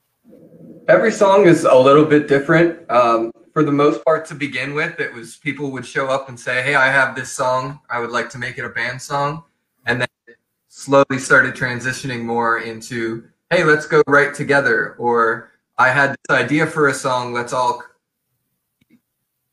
Every 0.86 1.10
song 1.10 1.46
is 1.46 1.64
a 1.64 1.74
little 1.74 2.04
bit 2.04 2.28
different. 2.28 2.78
Um, 2.90 3.32
for 3.54 3.62
the 3.62 3.72
most 3.72 4.04
part, 4.04 4.26
to 4.26 4.34
begin 4.34 4.74
with, 4.74 5.00
it 5.00 5.14
was 5.14 5.36
people 5.36 5.70
would 5.70 5.86
show 5.86 6.08
up 6.08 6.28
and 6.28 6.38
say, 6.38 6.60
"Hey, 6.60 6.74
I 6.74 6.88
have 6.88 7.16
this 7.16 7.32
song. 7.32 7.80
I 7.88 8.00
would 8.00 8.10
like 8.10 8.28
to 8.30 8.38
make 8.38 8.58
it 8.58 8.66
a 8.66 8.68
band 8.68 9.00
song," 9.00 9.44
and 9.86 9.98
then 10.02 10.08
it 10.26 10.36
slowly 10.68 11.18
started 11.18 11.54
transitioning 11.54 12.22
more 12.22 12.58
into, 12.58 13.24
"Hey, 13.50 13.64
let's 13.64 13.86
go 13.86 14.02
write 14.06 14.34
together," 14.34 14.94
or 14.98 15.50
"I 15.78 15.88
had 15.90 16.10
this 16.10 16.36
idea 16.36 16.66
for 16.66 16.88
a 16.88 16.94
song. 16.94 17.32
Let's 17.32 17.52
all 17.52 17.82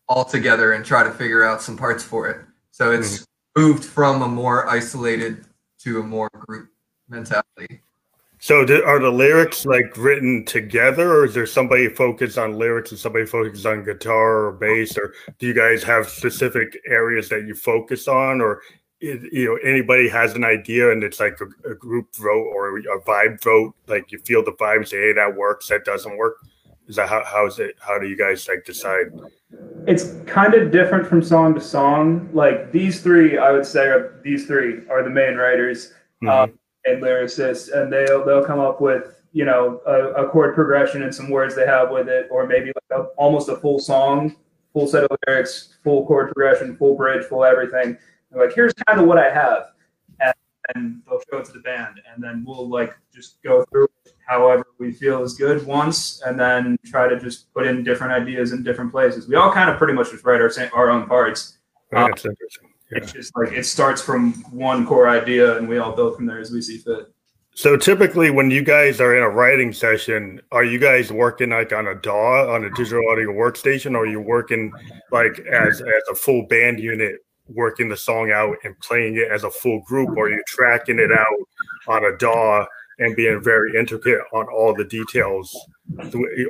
all 0.07 0.25
together 0.25 0.73
and 0.73 0.85
try 0.85 1.03
to 1.03 1.11
figure 1.11 1.43
out 1.43 1.61
some 1.61 1.77
parts 1.77 2.03
for 2.03 2.27
it." 2.29 2.41
So 2.71 2.91
it's 2.91 3.19
mm-hmm. 3.19 3.61
moved 3.61 3.85
from 3.85 4.21
a 4.21 4.27
more 4.27 4.67
isolated 4.67 5.45
to 5.79 5.99
a 5.99 6.03
more 6.03 6.29
group 6.33 6.69
mentality. 7.09 7.81
So 8.39 8.63
do, 8.63 8.83
are 8.83 8.99
the 8.99 9.09
lyrics 9.09 9.65
like 9.65 9.97
written 9.97 10.45
together, 10.45 11.09
or 11.09 11.25
is 11.25 11.33
there 11.33 11.47
somebody 11.47 11.89
focused 11.89 12.37
on 12.37 12.59
lyrics 12.59 12.91
and 12.91 12.99
somebody 12.99 13.25
focused 13.25 13.65
on 13.65 13.83
guitar 13.83 14.45
or 14.45 14.51
bass, 14.51 14.97
or 14.97 15.13
do 15.39 15.47
you 15.47 15.53
guys 15.53 15.83
have 15.83 16.07
specific 16.07 16.77
areas 16.85 17.29
that 17.29 17.45
you 17.47 17.55
focus 17.55 18.07
on, 18.07 18.41
or 18.41 18.61
i- 19.01 19.19
you 19.31 19.45
know 19.45 19.55
anybody 19.69 20.07
has 20.09 20.33
an 20.33 20.43
idea 20.43 20.91
and 20.91 21.03
it's 21.03 21.19
like 21.19 21.37
a, 21.41 21.71
a 21.71 21.75
group 21.75 22.15
vote 22.15 22.47
or 22.53 22.77
a 22.77 23.01
vibe 23.01 23.41
vote, 23.43 23.73
like 23.87 24.11
you 24.11 24.19
feel 24.19 24.43
the 24.43 24.51
vibe, 24.53 24.77
and 24.77 24.87
say 24.87 24.97
hey 24.97 25.13
that 25.13 25.35
works, 25.35 25.67
that 25.69 25.85
doesn't 25.85 26.17
work. 26.17 26.37
Is 26.87 26.95
that 26.97 27.09
how 27.09 27.23
how 27.25 27.45
is 27.47 27.59
it? 27.59 27.75
How 27.79 27.97
do 27.99 28.07
you 28.07 28.15
guys 28.17 28.47
like 28.47 28.63
decide? 28.65 29.07
It's 29.87 30.13
kind 30.25 30.53
of 30.53 30.71
different 30.71 31.07
from 31.07 31.21
song 31.21 31.55
to 31.55 31.61
song. 31.61 32.29
Like 32.33 32.71
these 32.71 33.01
three, 33.01 33.37
I 33.37 33.51
would 33.51 33.65
say, 33.65 33.87
are, 33.87 34.19
these 34.23 34.45
three 34.45 34.87
are 34.89 35.01
the 35.03 35.09
main 35.09 35.35
writers. 35.35 35.93
Mhm. 36.23 36.29
Um, 36.29 36.59
and 36.87 37.01
lyricists, 37.01 37.71
and 37.73 37.91
they'll 37.91 38.23
they'll 38.23 38.45
come 38.45 38.59
up 38.59 38.79
with 38.81 39.15
you 39.33 39.43
know 39.45 39.81
a, 39.87 40.25
a 40.25 40.29
chord 40.29 40.53
progression 40.53 41.01
and 41.03 41.13
some 41.13 41.29
words 41.31 41.55
they 41.55 41.65
have 41.65 41.89
with 41.89 42.07
it, 42.07 42.27
or 42.29 42.45
maybe 42.45 42.67
like 42.67 42.99
a, 42.99 43.03
almost 43.17 43.49
a 43.49 43.55
full 43.57 43.79
song, 43.79 44.35
full 44.71 44.87
set 44.87 45.03
of 45.03 45.17
lyrics, 45.27 45.75
full 45.83 46.05
chord 46.05 46.27
progression, 46.31 46.77
full 46.77 46.95
bridge, 46.95 47.25
full 47.25 47.43
everything. 47.43 47.97
They're 48.35 48.47
like, 48.47 48.55
here's 48.55 48.73
kind 48.73 48.99
of 48.99 49.07
what 49.07 49.17
I 49.17 49.33
have, 49.33 49.71
and, 50.19 50.33
and 50.75 51.01
they'll 51.07 51.21
show 51.31 51.37
it 51.37 51.45
to 51.45 51.53
the 51.53 51.59
band, 51.59 52.01
and 52.13 52.21
then 52.21 52.43
we'll 52.45 52.69
like 52.69 52.93
just 53.13 53.41
go 53.43 53.63
through 53.71 53.87
however 54.27 54.65
we 54.77 54.91
feel 54.91 55.23
is 55.23 55.35
good 55.35 55.65
once, 55.65 56.21
and 56.25 56.37
then 56.37 56.77
try 56.85 57.07
to 57.07 57.17
just 57.17 57.53
put 57.53 57.65
in 57.65 57.81
different 57.81 58.11
ideas 58.11 58.51
in 58.51 58.61
different 58.61 58.91
places. 58.91 59.29
We 59.29 59.35
all 59.35 59.53
kind 59.53 59.69
of 59.69 59.77
pretty 59.77 59.93
much 59.93 60.11
just 60.11 60.25
write 60.25 60.41
our 60.41 60.51
our 60.73 60.89
own 60.89 61.07
parts. 61.07 61.59
Oh, 61.93 62.03
um, 62.03 62.11
That's 62.11 62.25
interesting. 62.25 62.69
Yeah. 62.91 62.97
It's 62.97 63.13
just 63.13 63.31
like 63.37 63.53
it 63.53 63.65
starts 63.65 64.01
from 64.01 64.33
one 64.51 64.85
core 64.85 65.07
idea, 65.07 65.57
and 65.57 65.69
we 65.69 65.77
all 65.77 65.95
build 65.95 66.17
from 66.17 66.25
there 66.25 66.39
as 66.39 66.51
we 66.51 66.61
see 66.61 66.77
fit. 66.77 67.13
So 67.57 67.77
typically, 67.77 68.31
when 68.31 68.51
you 68.51 68.63
guys 68.63 68.99
are 68.99 69.15
in 69.15 69.23
a 69.23 69.29
writing 69.29 69.71
session, 69.71 70.41
are 70.51 70.65
you 70.65 70.77
guys 70.77 71.09
working 71.09 71.51
like 71.51 71.71
on 71.71 71.87
a 71.87 71.95
DAW, 71.95 72.53
on 72.53 72.65
a 72.65 72.69
digital 72.71 73.01
audio 73.09 73.29
workstation, 73.31 73.93
or 73.93 73.99
are 73.99 74.05
you 74.05 74.19
working 74.19 74.73
like 75.13 75.39
as 75.39 75.79
as 75.79 76.03
a 76.11 76.15
full 76.15 76.45
band 76.47 76.81
unit, 76.81 77.24
working 77.47 77.89
the 77.89 77.97
song 77.97 78.31
out 78.31 78.57
and 78.63 78.77
playing 78.79 79.15
it 79.17 79.31
as 79.31 79.43
a 79.43 79.51
full 79.51 79.81
group, 79.81 80.09
or 80.17 80.27
are 80.27 80.29
you 80.29 80.41
tracking 80.47 80.99
it 80.99 81.11
out 81.11 81.47
on 81.87 82.05
a 82.05 82.17
DAW 82.17 82.65
and 82.99 83.15
being 83.15 83.41
very 83.41 83.77
intricate 83.77 84.19
on 84.33 84.47
all 84.47 84.73
the 84.73 84.85
details, 84.85 85.55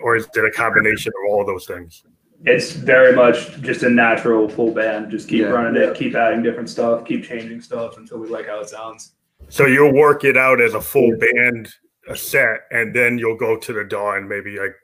or 0.02 0.16
is 0.16 0.28
it 0.36 0.46
a 0.46 0.52
combination 0.52 1.12
of 1.12 1.32
all 1.32 1.46
those 1.46 1.66
things? 1.66 2.04
It's 2.46 2.74
very 2.74 3.16
much 3.16 3.60
just 3.62 3.84
a 3.84 3.90
natural 3.90 4.48
full 4.48 4.72
band. 4.72 5.10
Just 5.10 5.28
keep 5.28 5.42
Yeah. 5.42 5.50
running 5.50 5.82
it, 5.82 5.96
keep 5.96 6.16
adding 6.16 6.44
different 6.44 6.70
stuff, 6.70 7.06
keep 7.06 7.24
changing 7.24 7.62
stuff 7.62 7.98
until 7.98 8.20
we 8.20 8.28
like 8.28 8.48
how 8.48 8.60
it 8.60 8.70
sounds. 8.70 9.16
So 9.50 9.66
you'll 9.66 9.94
work 9.94 10.24
it 10.24 10.38
out 10.38 10.62
as 10.62 10.74
a 10.74 10.82
full 10.82 11.18
band 11.18 11.70
a 12.08 12.16
set, 12.16 12.62
and 12.72 12.94
then 12.96 13.18
you'll 13.18 13.38
go 13.38 13.58
to 13.58 13.74
the 13.74 13.84
DAW 13.84 14.12
and 14.12 14.30
maybe 14.30 14.60
like 14.60 14.75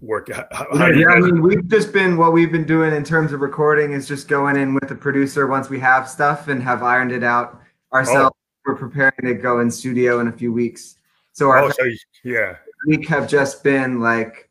work. 0.00 0.30
How, 0.30 0.46
how 0.52 0.88
do 0.88 0.98
yeah, 0.98 1.08
I 1.08 1.20
mean, 1.20 1.40
we've 1.42 1.66
just 1.68 1.92
been 1.92 2.16
what 2.16 2.32
we've 2.32 2.52
been 2.52 2.66
doing 2.66 2.94
in 2.94 3.04
terms 3.04 3.32
of 3.32 3.40
recording 3.40 3.92
is 3.92 4.06
just 4.06 4.28
going 4.28 4.56
in 4.56 4.74
with 4.74 4.88
the 4.88 4.94
producer 4.94 5.46
once 5.46 5.68
we 5.68 5.80
have 5.80 6.08
stuff 6.08 6.48
and 6.48 6.62
have 6.62 6.82
ironed 6.82 7.12
it 7.12 7.24
out 7.24 7.60
ourselves. 7.92 8.34
Oh. 8.34 8.38
We're 8.66 8.76
preparing 8.76 9.14
to 9.22 9.34
go 9.34 9.60
in 9.60 9.70
studio 9.70 10.20
in 10.20 10.28
a 10.28 10.32
few 10.32 10.52
weeks. 10.52 10.96
So 11.32 11.48
our 11.48 11.62
oh, 11.62 11.70
so 11.70 11.84
yeah. 12.22 12.56
week 12.86 13.08
have 13.08 13.26
just 13.26 13.64
been 13.64 14.00
like 14.00 14.50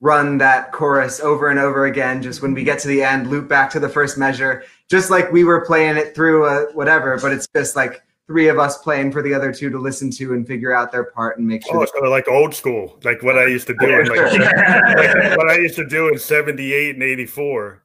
run 0.00 0.38
that 0.38 0.70
chorus 0.70 1.18
over 1.18 1.48
and 1.48 1.58
over 1.58 1.86
again. 1.86 2.22
Just 2.22 2.42
when 2.42 2.54
we 2.54 2.62
get 2.62 2.78
to 2.80 2.88
the 2.88 3.02
end, 3.02 3.28
loop 3.28 3.48
back 3.48 3.70
to 3.70 3.80
the 3.80 3.88
first 3.88 4.16
measure, 4.18 4.62
just 4.88 5.10
like 5.10 5.32
we 5.32 5.42
were 5.42 5.66
playing 5.66 5.96
it 5.96 6.14
through 6.14 6.46
a 6.46 6.72
whatever. 6.74 7.18
But 7.20 7.32
it's 7.32 7.48
just 7.56 7.74
like 7.74 8.02
three 8.26 8.48
of 8.48 8.58
us 8.58 8.78
playing 8.78 9.12
for 9.12 9.22
the 9.22 9.32
other 9.32 9.52
two 9.52 9.70
to 9.70 9.78
listen 9.78 10.10
to 10.10 10.34
and 10.34 10.46
figure 10.46 10.74
out 10.74 10.90
their 10.90 11.04
part 11.04 11.38
and 11.38 11.46
make 11.46 11.64
sure. 11.64 11.82
Oh, 11.82 11.86
so 11.86 12.10
like 12.10 12.28
old 12.28 12.54
school, 12.54 12.98
like 13.04 13.22
what 13.22 13.38
I 13.38 13.46
used 13.46 13.66
to 13.68 13.74
do, 13.78 14.00
in 14.00 14.06
like, 14.06 14.32
like 14.32 15.36
what 15.36 15.48
I 15.48 15.56
used 15.56 15.76
to 15.76 15.86
do 15.86 16.08
in 16.08 16.18
'78 16.18 16.94
and 16.94 17.02
'84. 17.02 17.82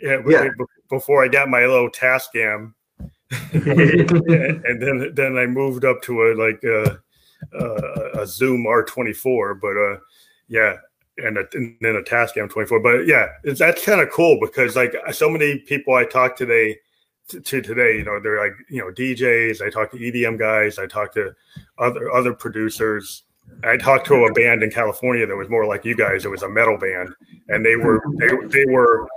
Yeah, 0.00 0.22
Yeah. 0.26 0.48
before 0.88 1.22
I 1.22 1.28
got 1.28 1.48
my 1.48 1.66
little 1.66 1.90
Tascam, 1.90 2.72
and 3.52 4.82
then 4.82 5.12
then 5.14 5.36
I 5.36 5.46
moved 5.46 5.84
up 5.84 6.02
to 6.02 6.22
a 6.22 6.28
like 6.34 6.62
a, 6.64 7.00
a, 7.58 8.22
a 8.22 8.26
Zoom 8.26 8.64
R24, 8.64 9.60
but 9.60 9.76
uh, 9.76 9.98
yeah, 10.48 10.76
and, 11.18 11.36
a, 11.36 11.44
and 11.52 11.76
then 11.80 11.96
a 11.96 12.02
Tascam 12.02 12.48
24. 12.48 12.80
But 12.80 13.06
yeah, 13.06 13.26
it's, 13.44 13.58
that's 13.58 13.84
kind 13.84 14.00
of 14.00 14.10
cool 14.10 14.38
because 14.40 14.76
like 14.76 14.94
so 15.12 15.28
many 15.28 15.58
people 15.58 15.94
I 15.94 16.04
talk 16.04 16.36
to 16.36 16.46
today 16.46 16.78
to, 17.28 17.40
to 17.40 17.60
today, 17.62 17.98
you 17.98 18.04
know, 18.04 18.20
they're 18.20 18.42
like 18.42 18.54
you 18.68 18.78
know 18.78 18.90
DJs. 18.90 19.62
I 19.62 19.70
talk 19.70 19.90
to 19.92 19.98
EDM 19.98 20.38
guys. 20.38 20.78
I 20.78 20.86
talk 20.86 21.12
to 21.14 21.34
other 21.78 22.10
other 22.12 22.34
producers. 22.34 23.24
I 23.64 23.76
talked 23.76 24.06
to 24.06 24.24
a 24.24 24.32
band 24.32 24.62
in 24.62 24.70
California 24.70 25.26
that 25.26 25.36
was 25.36 25.48
more 25.48 25.66
like 25.66 25.84
you 25.84 25.96
guys. 25.96 26.24
It 26.24 26.30
was 26.30 26.42
a 26.42 26.48
metal 26.48 26.78
band, 26.78 27.14
and 27.48 27.64
they 27.64 27.76
were 27.76 28.02
they, 28.18 28.28
they 28.48 28.64
were 28.66 29.08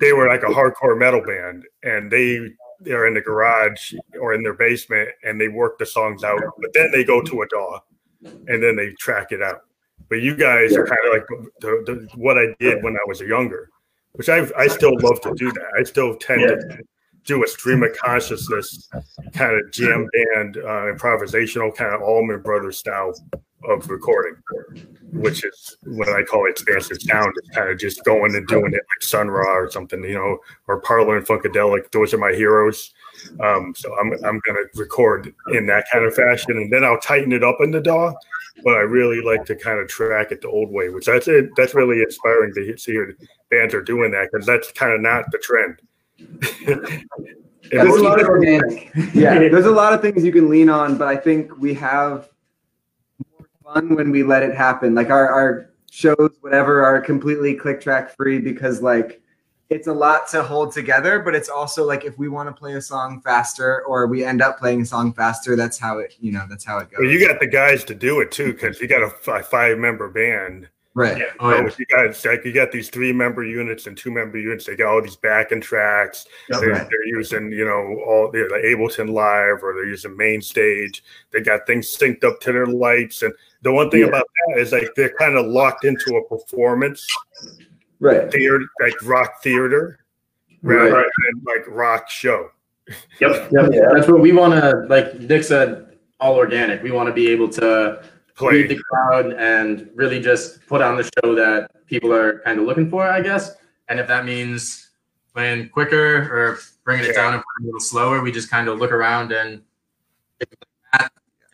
they 0.00 0.12
were 0.12 0.28
like 0.28 0.42
a 0.42 0.46
hardcore 0.46 0.98
metal 0.98 1.22
band, 1.22 1.64
and 1.82 2.10
they 2.10 2.50
they're 2.80 3.06
in 3.06 3.14
the 3.14 3.20
garage 3.20 3.94
or 4.20 4.34
in 4.34 4.42
their 4.42 4.54
basement, 4.54 5.10
and 5.22 5.40
they 5.40 5.48
work 5.48 5.78
the 5.78 5.86
songs 5.86 6.24
out. 6.24 6.40
But 6.58 6.72
then 6.72 6.90
they 6.90 7.04
go 7.04 7.20
to 7.20 7.42
a 7.42 7.48
DAW, 7.48 7.80
and 8.22 8.62
then 8.62 8.76
they 8.76 8.90
track 8.98 9.32
it 9.32 9.42
out. 9.42 9.62
But 10.08 10.22
you 10.22 10.34
guys 10.34 10.74
are 10.76 10.86
kind 10.86 11.00
of 11.06 11.12
like 11.12 11.26
the, 11.60 11.84
the, 11.86 12.08
what 12.16 12.38
I 12.38 12.46
did 12.58 12.82
when 12.82 12.96
I 12.96 13.04
was 13.06 13.20
younger, 13.20 13.70
which 14.12 14.28
I 14.28 14.48
I 14.56 14.66
still 14.66 14.98
love 15.00 15.20
to 15.22 15.34
do 15.34 15.52
that. 15.52 15.70
I 15.78 15.84
still 15.84 16.16
tend 16.16 16.40
to 16.40 16.78
do 17.24 17.44
a 17.44 17.46
stream 17.46 17.82
of 17.82 17.96
consciousness 17.96 18.88
kind 19.32 19.60
of 19.60 19.70
jam 19.72 20.08
band 20.12 20.56
uh, 20.56 20.92
improvisational 20.92 21.74
kind 21.74 21.94
of 21.94 22.02
Allman 22.02 22.40
Brothers 22.40 22.78
style 22.78 23.14
of 23.68 23.88
recording, 23.90 24.36
which 25.12 25.44
is 25.44 25.76
what 25.84 26.08
I 26.08 26.22
call 26.22 26.46
expansive 26.46 27.00
sound. 27.00 27.32
It's 27.36 27.54
kind 27.54 27.70
of 27.70 27.78
just 27.78 28.02
going 28.04 28.34
and 28.34 28.46
doing 28.46 28.72
it 28.72 28.72
like 28.72 29.02
Sun 29.02 29.28
Ra 29.28 29.54
or 29.54 29.70
something, 29.70 30.02
you 30.02 30.14
know, 30.14 30.38
or 30.66 30.80
Parliament 30.80 31.26
Funkadelic. 31.26 31.90
Those 31.92 32.14
are 32.14 32.18
my 32.18 32.32
heroes. 32.32 32.92
Um, 33.40 33.74
so 33.76 33.94
I'm 33.98 34.12
I'm 34.24 34.40
gonna 34.46 34.64
record 34.76 35.34
in 35.52 35.66
that 35.66 35.84
kind 35.92 36.04
of 36.04 36.14
fashion, 36.14 36.56
and 36.56 36.72
then 36.72 36.84
I'll 36.84 37.00
tighten 37.00 37.32
it 37.32 37.44
up 37.44 37.58
in 37.60 37.70
the 37.70 37.80
DAW. 37.80 38.14
But 38.64 38.74
I 38.74 38.80
really 38.80 39.22
like 39.22 39.46
to 39.46 39.54
kind 39.54 39.78
of 39.78 39.88
track 39.88 40.32
it 40.32 40.40
the 40.42 40.48
old 40.48 40.70
way, 40.70 40.88
which 40.88 41.06
that's 41.06 41.28
it. 41.28 41.50
That's 41.56 41.74
really 41.74 42.02
inspiring 42.02 42.52
to 42.54 42.76
see 42.76 42.92
your 42.92 43.12
bands 43.50 43.74
are 43.74 43.82
doing 43.82 44.10
that 44.12 44.28
because 44.30 44.46
that's 44.46 44.70
kind 44.72 44.92
of 44.92 45.00
not 45.00 45.30
the 45.30 45.38
trend. 45.38 45.80
And 46.66 47.06
There's 47.70 47.94
a 47.94 48.02
lot 48.02 48.20
of 48.20 48.26
organic. 48.26 48.90
Yeah, 49.14 49.38
there's 49.38 49.66
a 49.66 49.70
lot 49.70 49.92
of 49.92 50.00
things 50.00 50.24
you 50.24 50.32
can 50.32 50.48
lean 50.48 50.68
on, 50.68 50.98
but 50.98 51.06
I 51.06 51.16
think 51.16 51.56
we 51.58 51.72
have 51.74 52.28
more 53.38 53.48
fun 53.62 53.94
when 53.94 54.10
we 54.10 54.24
let 54.24 54.42
it 54.42 54.56
happen. 54.56 54.94
Like 54.94 55.10
our, 55.10 55.28
our 55.28 55.70
shows, 55.90 56.36
whatever, 56.40 56.84
are 56.84 57.00
completely 57.00 57.54
click 57.54 57.80
track 57.80 58.16
free 58.16 58.40
because 58.40 58.82
like 58.82 59.22
it's 59.68 59.86
a 59.86 59.92
lot 59.92 60.26
to 60.28 60.42
hold 60.42 60.72
together, 60.72 61.20
but 61.20 61.36
it's 61.36 61.48
also 61.48 61.86
like 61.86 62.04
if 62.04 62.18
we 62.18 62.28
want 62.28 62.48
to 62.48 62.52
play 62.52 62.74
a 62.74 62.82
song 62.82 63.20
faster 63.20 63.84
or 63.86 64.08
we 64.08 64.24
end 64.24 64.42
up 64.42 64.58
playing 64.58 64.82
a 64.82 64.84
song 64.86 65.12
faster, 65.12 65.54
that's 65.54 65.78
how 65.78 65.98
it, 65.98 66.16
you 66.18 66.32
know, 66.32 66.44
that's 66.48 66.64
how 66.64 66.78
it 66.78 66.90
goes. 66.90 66.98
Well, 66.98 67.08
you 67.08 67.24
got 67.24 67.38
the 67.38 67.46
guys 67.46 67.84
to 67.84 67.94
do 67.94 68.20
it 68.20 68.32
too, 68.32 68.52
because 68.52 68.80
you 68.80 68.88
got 68.88 69.02
a 69.02 69.42
five-member 69.44 70.08
band. 70.08 70.68
Right. 70.94 71.22
Oh, 71.38 71.50
yeah. 71.50 71.70
You 71.78 71.86
got 71.86 72.24
like 72.24 72.44
you 72.44 72.52
got 72.52 72.72
these 72.72 72.90
three-member 72.90 73.44
units 73.44 73.86
and 73.86 73.96
two-member 73.96 74.38
units. 74.38 74.66
They 74.66 74.74
got 74.74 74.92
all 74.92 75.00
these 75.00 75.14
backing 75.14 75.60
tracks. 75.60 76.26
They're, 76.48 76.70
Right. 76.70 76.80
they're 76.90 77.06
using 77.06 77.52
you 77.52 77.64
know 77.64 78.02
all 78.06 78.28
the 78.32 78.40
the 78.48 78.56
Ableton 78.68 79.12
Live 79.12 79.62
or 79.62 79.74
they're 79.74 79.86
using 79.86 80.16
MainStage. 80.16 81.02
They 81.30 81.42
got 81.42 81.64
things 81.66 81.86
synced 81.96 82.24
up 82.24 82.40
to 82.40 82.52
their 82.52 82.66
lights. 82.66 83.22
And 83.22 83.32
the 83.62 83.72
one 83.72 83.88
thing 83.90 84.00
Yeah. 84.00 84.06
about 84.08 84.26
that 84.48 84.58
is 84.60 84.72
like 84.72 84.88
they're 84.96 85.14
kind 85.16 85.38
of 85.38 85.46
locked 85.46 85.84
into 85.84 86.16
a 86.16 86.24
performance 86.28 87.06
Right. 88.00 88.30
theater, 88.32 88.60
like 88.80 88.94
rock 89.04 89.42
theater, 89.44 90.00
rather 90.62 90.90
than 90.90 91.42
like 91.44 91.64
rock 91.68 92.10
show. 92.10 92.50
Yep. 93.20 93.50
Yep. 93.52 93.70
That's 93.94 94.08
what 94.08 94.20
we 94.20 94.32
want 94.32 94.54
to, 94.54 94.86
like 94.88 95.20
Nick 95.20 95.44
said, 95.44 95.96
all 96.18 96.34
organic. 96.34 96.82
We 96.82 96.90
want 96.90 97.06
to 97.06 97.12
be 97.12 97.30
able 97.30 97.48
to 97.50 98.02
Play. 98.40 98.62
lead 98.62 98.70
the 98.70 98.82
crowd 98.82 99.32
and 99.34 99.90
really 99.94 100.20
just 100.20 100.66
put 100.66 100.82
on 100.82 100.96
the 100.96 101.02
show 101.02 101.34
that 101.34 101.86
people 101.86 102.12
are 102.12 102.40
kind 102.40 102.58
of 102.58 102.66
looking 102.66 102.90
for, 102.90 103.06
I 103.06 103.20
guess. 103.20 103.54
And 103.88 104.00
if 104.00 104.08
that 104.08 104.24
means 104.24 104.90
playing 105.34 105.68
quicker 105.68 106.22
or 106.32 106.58
bringing 106.84 107.04
it 107.04 107.14
down 107.14 107.34
and 107.34 107.42
playing 107.42 107.64
a 107.64 107.66
little 107.66 107.80
slower, 107.80 108.20
we 108.22 108.32
just 108.32 108.50
kind 108.50 108.68
of 108.68 108.78
look 108.78 108.92
around 108.92 109.32
and 109.32 109.62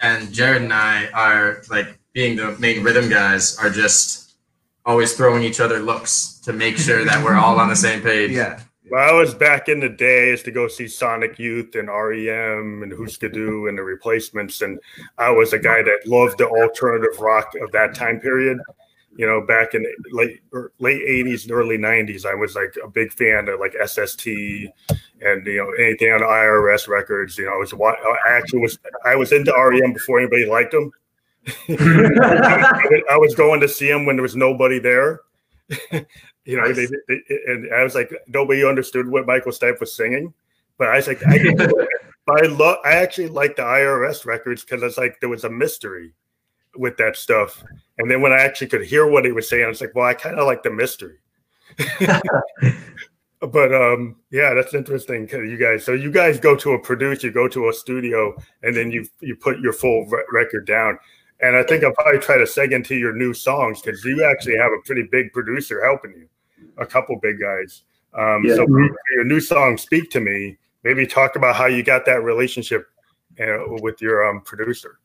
and 0.00 0.32
Jared 0.32 0.62
and 0.62 0.72
I 0.72 1.06
are 1.08 1.62
like 1.70 1.98
being 2.12 2.36
the 2.36 2.56
main 2.58 2.82
rhythm 2.82 3.08
guys 3.08 3.58
are 3.58 3.70
just 3.70 4.34
always 4.84 5.14
throwing 5.14 5.42
each 5.42 5.60
other 5.60 5.80
looks 5.80 6.40
to 6.44 6.52
make 6.52 6.76
sure 6.76 7.04
that 7.04 7.24
we're 7.24 7.34
all 7.34 7.58
on 7.58 7.68
the 7.68 7.76
same 7.76 8.02
page. 8.02 8.30
Yeah. 8.30 8.60
Well, 8.88 9.08
I 9.08 9.12
was 9.12 9.34
back 9.34 9.68
in 9.68 9.80
the 9.80 9.88
days 9.88 10.44
to 10.44 10.52
go 10.52 10.68
see 10.68 10.86
Sonic 10.86 11.40
Youth 11.40 11.74
and 11.74 11.88
REM 11.88 12.84
and 12.84 12.92
Husker 12.92 13.28
Du 13.28 13.66
and 13.66 13.76
the 13.76 13.82
replacements. 13.82 14.62
And 14.62 14.78
I 15.18 15.30
was 15.30 15.52
a 15.52 15.58
guy 15.58 15.82
that 15.82 16.06
loved 16.06 16.38
the 16.38 16.46
alternative 16.46 17.18
rock 17.18 17.52
of 17.60 17.72
that 17.72 17.96
time 17.96 18.20
period. 18.20 18.58
You 19.16 19.26
know, 19.26 19.40
back 19.40 19.74
in 19.74 19.82
the 19.82 19.92
late 20.12 20.40
er, 20.54 20.72
late 20.78 21.02
80s 21.02 21.44
and 21.44 21.52
early 21.52 21.78
90s, 21.78 22.24
I 22.24 22.34
was 22.34 22.54
like 22.54 22.76
a 22.84 22.88
big 22.88 23.12
fan 23.12 23.48
of 23.48 23.58
like 23.58 23.74
SST 23.84 24.26
and, 24.28 25.46
you 25.46 25.56
know, 25.56 25.72
anything 25.84 26.12
on 26.12 26.20
IRS 26.20 26.86
records. 26.86 27.36
You 27.38 27.46
know, 27.46 27.54
I 27.54 27.56
was, 27.56 27.72
I 27.72 28.30
actually 28.30 28.60
was, 28.60 28.78
I 29.04 29.16
was 29.16 29.32
into 29.32 29.52
REM 29.52 29.94
before 29.94 30.20
anybody 30.20 30.46
liked 30.46 30.72
them. 30.72 30.92
I 31.68 33.16
was 33.16 33.34
going 33.34 33.60
to 33.62 33.68
see 33.68 33.88
them 33.88 34.06
when 34.06 34.14
there 34.14 34.22
was 34.22 34.36
nobody 34.36 34.78
there. 34.78 35.22
you 36.46 36.56
know, 36.56 36.72
they, 36.72 36.86
they, 37.08 37.20
and 37.46 37.74
I 37.74 37.82
was 37.82 37.94
like, 37.94 38.10
nobody 38.28 38.64
understood 38.64 39.08
what 39.08 39.26
Michael 39.26 39.52
Stipe 39.52 39.80
was 39.80 39.92
singing, 39.94 40.32
but 40.78 40.88
I 40.88 40.96
was 40.96 41.08
like, 41.08 41.26
I, 41.26 41.38
can 41.38 41.56
do 41.56 41.86
but 42.26 42.42
I 42.42 42.46
love, 42.48 42.78
I 42.84 42.92
actually 42.92 43.28
like 43.28 43.56
the 43.56 43.62
IRS 43.62 44.24
records 44.26 44.64
because 44.64 44.82
it's 44.82 44.98
like 44.98 45.20
there 45.20 45.28
was 45.28 45.44
a 45.44 45.50
mystery 45.50 46.12
with 46.76 46.96
that 46.96 47.16
stuff, 47.16 47.62
and 47.98 48.10
then 48.10 48.20
when 48.22 48.32
I 48.32 48.38
actually 48.40 48.68
could 48.68 48.84
hear 48.84 49.06
what 49.06 49.24
he 49.24 49.32
was 49.32 49.48
saying, 49.48 49.64
I 49.64 49.68
was 49.68 49.80
like, 49.80 49.94
well, 49.94 50.06
I 50.06 50.14
kind 50.14 50.38
of 50.38 50.46
like 50.46 50.62
the 50.62 50.70
mystery. 50.70 51.18
but 53.40 53.74
um, 53.74 54.16
yeah, 54.30 54.54
that's 54.54 54.74
interesting. 54.74 55.26
'cause 55.26 55.40
You 55.46 55.56
guys, 55.56 55.84
so 55.84 55.92
you 55.92 56.10
guys 56.10 56.40
go 56.40 56.56
to 56.56 56.72
a 56.72 56.78
producer, 56.78 57.28
you 57.28 57.32
go 57.32 57.48
to 57.48 57.68
a 57.68 57.72
studio, 57.72 58.34
and 58.62 58.74
then 58.74 58.90
you 58.90 59.06
you 59.20 59.36
put 59.36 59.60
your 59.60 59.72
full 59.72 60.06
re- 60.06 60.24
record 60.32 60.66
down. 60.66 60.98
And 61.40 61.54
I 61.54 61.62
think 61.62 61.84
I'll 61.84 61.92
probably 61.92 62.20
try 62.20 62.38
to 62.38 62.44
seg 62.44 62.72
into 62.72 62.94
your 62.94 63.12
new 63.14 63.34
songs 63.34 63.82
because 63.82 64.02
you 64.04 64.24
actually 64.24 64.56
have 64.56 64.72
a 64.72 64.80
pretty 64.86 65.02
big 65.12 65.32
producer 65.32 65.84
helping 65.84 66.12
you, 66.12 66.28
a 66.78 66.86
couple 66.86 67.18
big 67.20 67.40
guys. 67.40 67.82
Um, 68.14 68.44
Yeah. 68.44 68.56
So 68.56 68.66
for 68.66 68.88
your 69.14 69.24
new 69.24 69.40
song, 69.40 69.76
"Speak 69.76 70.10
to 70.10 70.20
Me," 70.20 70.58
maybe 70.84 71.06
talk 71.06 71.36
about 71.36 71.56
how 71.56 71.66
you 71.66 71.82
got 71.82 72.06
that 72.06 72.22
relationship 72.22 72.86
uh, 73.40 73.58
with 73.82 74.00
your 74.00 74.28
um, 74.28 74.40
producer. 74.40 74.98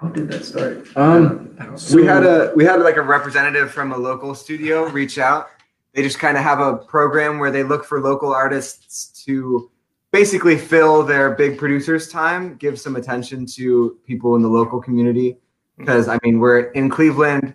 How 0.00 0.08
did 0.08 0.28
that 0.28 0.44
start? 0.44 0.86
Um, 0.96 1.56
we 1.94 2.04
had 2.04 2.24
a 2.24 2.52
we 2.54 2.64
had 2.64 2.80
like 2.80 2.96
a 2.96 3.02
representative 3.02 3.70
from 3.70 3.92
a 3.92 3.96
local 3.96 4.34
studio 4.34 4.88
reach 4.88 5.18
out. 5.18 5.48
They 5.94 6.02
just 6.02 6.18
kind 6.18 6.36
of 6.36 6.42
have 6.42 6.60
a 6.60 6.76
program 6.76 7.38
where 7.38 7.50
they 7.50 7.62
look 7.62 7.84
for 7.84 8.00
local 8.00 8.32
artists 8.32 9.24
to 9.24 9.70
basically 10.12 10.58
fill 10.58 11.02
their 11.02 11.30
big 11.30 11.56
producers' 11.58 12.08
time, 12.08 12.56
give 12.56 12.78
some 12.78 12.96
attention 12.96 13.46
to 13.46 13.98
people 14.06 14.36
in 14.36 14.42
the 14.42 14.48
local 14.48 14.80
community. 14.80 15.38
Because 15.78 16.08
I 16.08 16.18
mean, 16.22 16.38
we're 16.38 16.70
in 16.72 16.90
Cleveland. 16.90 17.54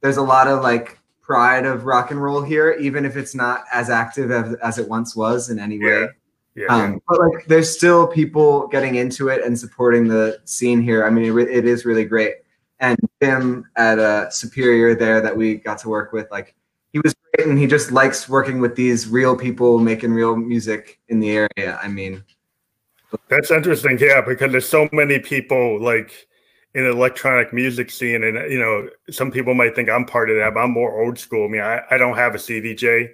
There's 0.00 0.16
a 0.16 0.22
lot 0.22 0.48
of 0.48 0.62
like 0.62 0.98
pride 1.32 1.64
of 1.64 1.86
rock 1.86 2.10
and 2.10 2.22
roll 2.22 2.42
here, 2.42 2.72
even 2.72 3.06
if 3.06 3.16
it's 3.16 3.34
not 3.34 3.64
as 3.72 3.88
active 3.88 4.30
as, 4.30 4.54
as 4.56 4.78
it 4.78 4.86
once 4.86 5.16
was 5.16 5.48
in 5.48 5.58
any 5.58 5.78
way. 5.78 6.08
Yeah. 6.54 6.66
Um, 6.68 7.00
but 7.08 7.18
like, 7.18 7.46
there's 7.46 7.74
still 7.74 8.06
people 8.06 8.68
getting 8.68 8.96
into 8.96 9.28
it 9.28 9.42
and 9.42 9.58
supporting 9.58 10.06
the 10.08 10.40
scene 10.44 10.82
here. 10.82 11.06
I 11.06 11.10
mean, 11.10 11.24
it, 11.24 11.48
it 11.48 11.64
is 11.64 11.86
really 11.86 12.04
great. 12.04 12.34
And 12.80 12.98
Tim 13.20 13.64
at 13.76 13.98
uh, 13.98 14.28
Superior 14.28 14.94
there 14.94 15.22
that 15.22 15.34
we 15.34 15.54
got 15.54 15.78
to 15.78 15.88
work 15.88 16.12
with, 16.12 16.30
like, 16.30 16.54
he 16.92 17.00
was 17.00 17.14
great, 17.32 17.48
and 17.48 17.58
he 17.58 17.66
just 17.66 17.92
likes 17.92 18.28
working 18.28 18.60
with 18.60 18.76
these 18.76 19.08
real 19.08 19.34
people 19.34 19.78
making 19.78 20.12
real 20.12 20.36
music 20.36 21.00
in 21.08 21.20
the 21.20 21.30
area. 21.30 21.80
I 21.82 21.88
mean, 21.88 22.22
That's 23.28 23.50
interesting, 23.50 23.98
yeah, 23.98 24.20
because 24.20 24.52
there's 24.52 24.68
so 24.68 24.88
many 24.92 25.18
people 25.18 25.80
like 25.80 26.28
in 26.74 26.86
electronic 26.86 27.52
music 27.52 27.90
scene, 27.90 28.24
and 28.24 28.50
you 28.50 28.58
know, 28.58 28.88
some 29.10 29.30
people 29.30 29.54
might 29.54 29.74
think 29.74 29.88
I'm 29.90 30.04
part 30.06 30.30
of 30.30 30.36
that, 30.36 30.54
but 30.54 30.60
I'm 30.60 30.70
more 30.70 31.02
old 31.04 31.18
school. 31.18 31.46
I 31.46 31.48
mean, 31.50 31.60
I, 31.60 31.82
I 31.90 31.98
don't 31.98 32.16
have 32.16 32.34
a 32.34 32.38
CDJ. 32.38 33.08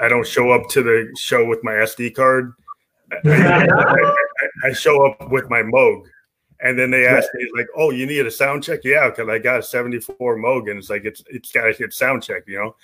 I 0.00 0.08
don't 0.08 0.26
show 0.26 0.50
up 0.50 0.68
to 0.70 0.82
the 0.82 1.14
show 1.18 1.44
with 1.46 1.62
my 1.62 1.72
SD 1.72 2.14
card. 2.14 2.52
I, 3.24 3.66
I- 3.70 4.14
I- 4.64 4.72
show 4.72 5.06
up 5.06 5.30
with 5.30 5.48
my 5.48 5.62
Moog, 5.62 6.02
and 6.60 6.78
then 6.78 6.90
they 6.90 7.06
ask 7.06 7.28
me 7.34 7.48
like, 7.56 7.66
"Oh, 7.76 7.90
you 7.90 8.06
need 8.06 8.26
a 8.26 8.30
sound 8.30 8.62
check?" 8.64 8.80
Yeah, 8.84 9.08
because 9.10 9.28
I 9.28 9.38
got 9.38 9.60
a 9.60 9.62
'74 9.62 10.36
Moog, 10.38 10.70
and 10.70 10.78
it's 10.78 10.90
like 10.90 11.04
it's 11.04 11.22
it's 11.28 11.52
got 11.52 11.64
to 11.64 11.74
get 11.74 11.92
sound 11.92 12.22
check, 12.22 12.42
you 12.46 12.58
know. 12.58 12.76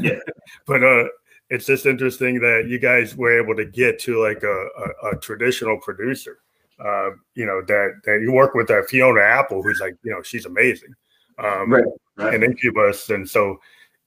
Yeah. 0.00 0.18
but 0.66 0.82
uh, 0.82 1.04
it's 1.50 1.66
just 1.66 1.86
interesting 1.86 2.40
that 2.40 2.66
you 2.68 2.78
guys 2.78 3.16
were 3.16 3.40
able 3.40 3.54
to 3.56 3.64
get 3.64 3.98
to 4.00 4.20
like 4.22 4.42
a, 4.42 4.68
a, 5.04 5.10
a 5.10 5.16
traditional 5.20 5.78
producer. 5.80 6.38
Uh, 6.78 7.10
you 7.34 7.46
know 7.46 7.62
that 7.66 8.00
that 8.04 8.20
you 8.22 8.32
work 8.32 8.54
with 8.54 8.70
uh, 8.70 8.82
Fiona 8.88 9.20
Apple, 9.20 9.62
who's 9.62 9.80
like 9.80 9.96
you 10.02 10.10
know 10.10 10.22
she's 10.22 10.44
amazing, 10.44 10.94
um, 11.38 11.72
Right, 11.72 11.84
right. 12.16 12.34
and 12.34 12.44
Incubus, 12.44 13.08
and 13.10 13.28
so 13.28 13.58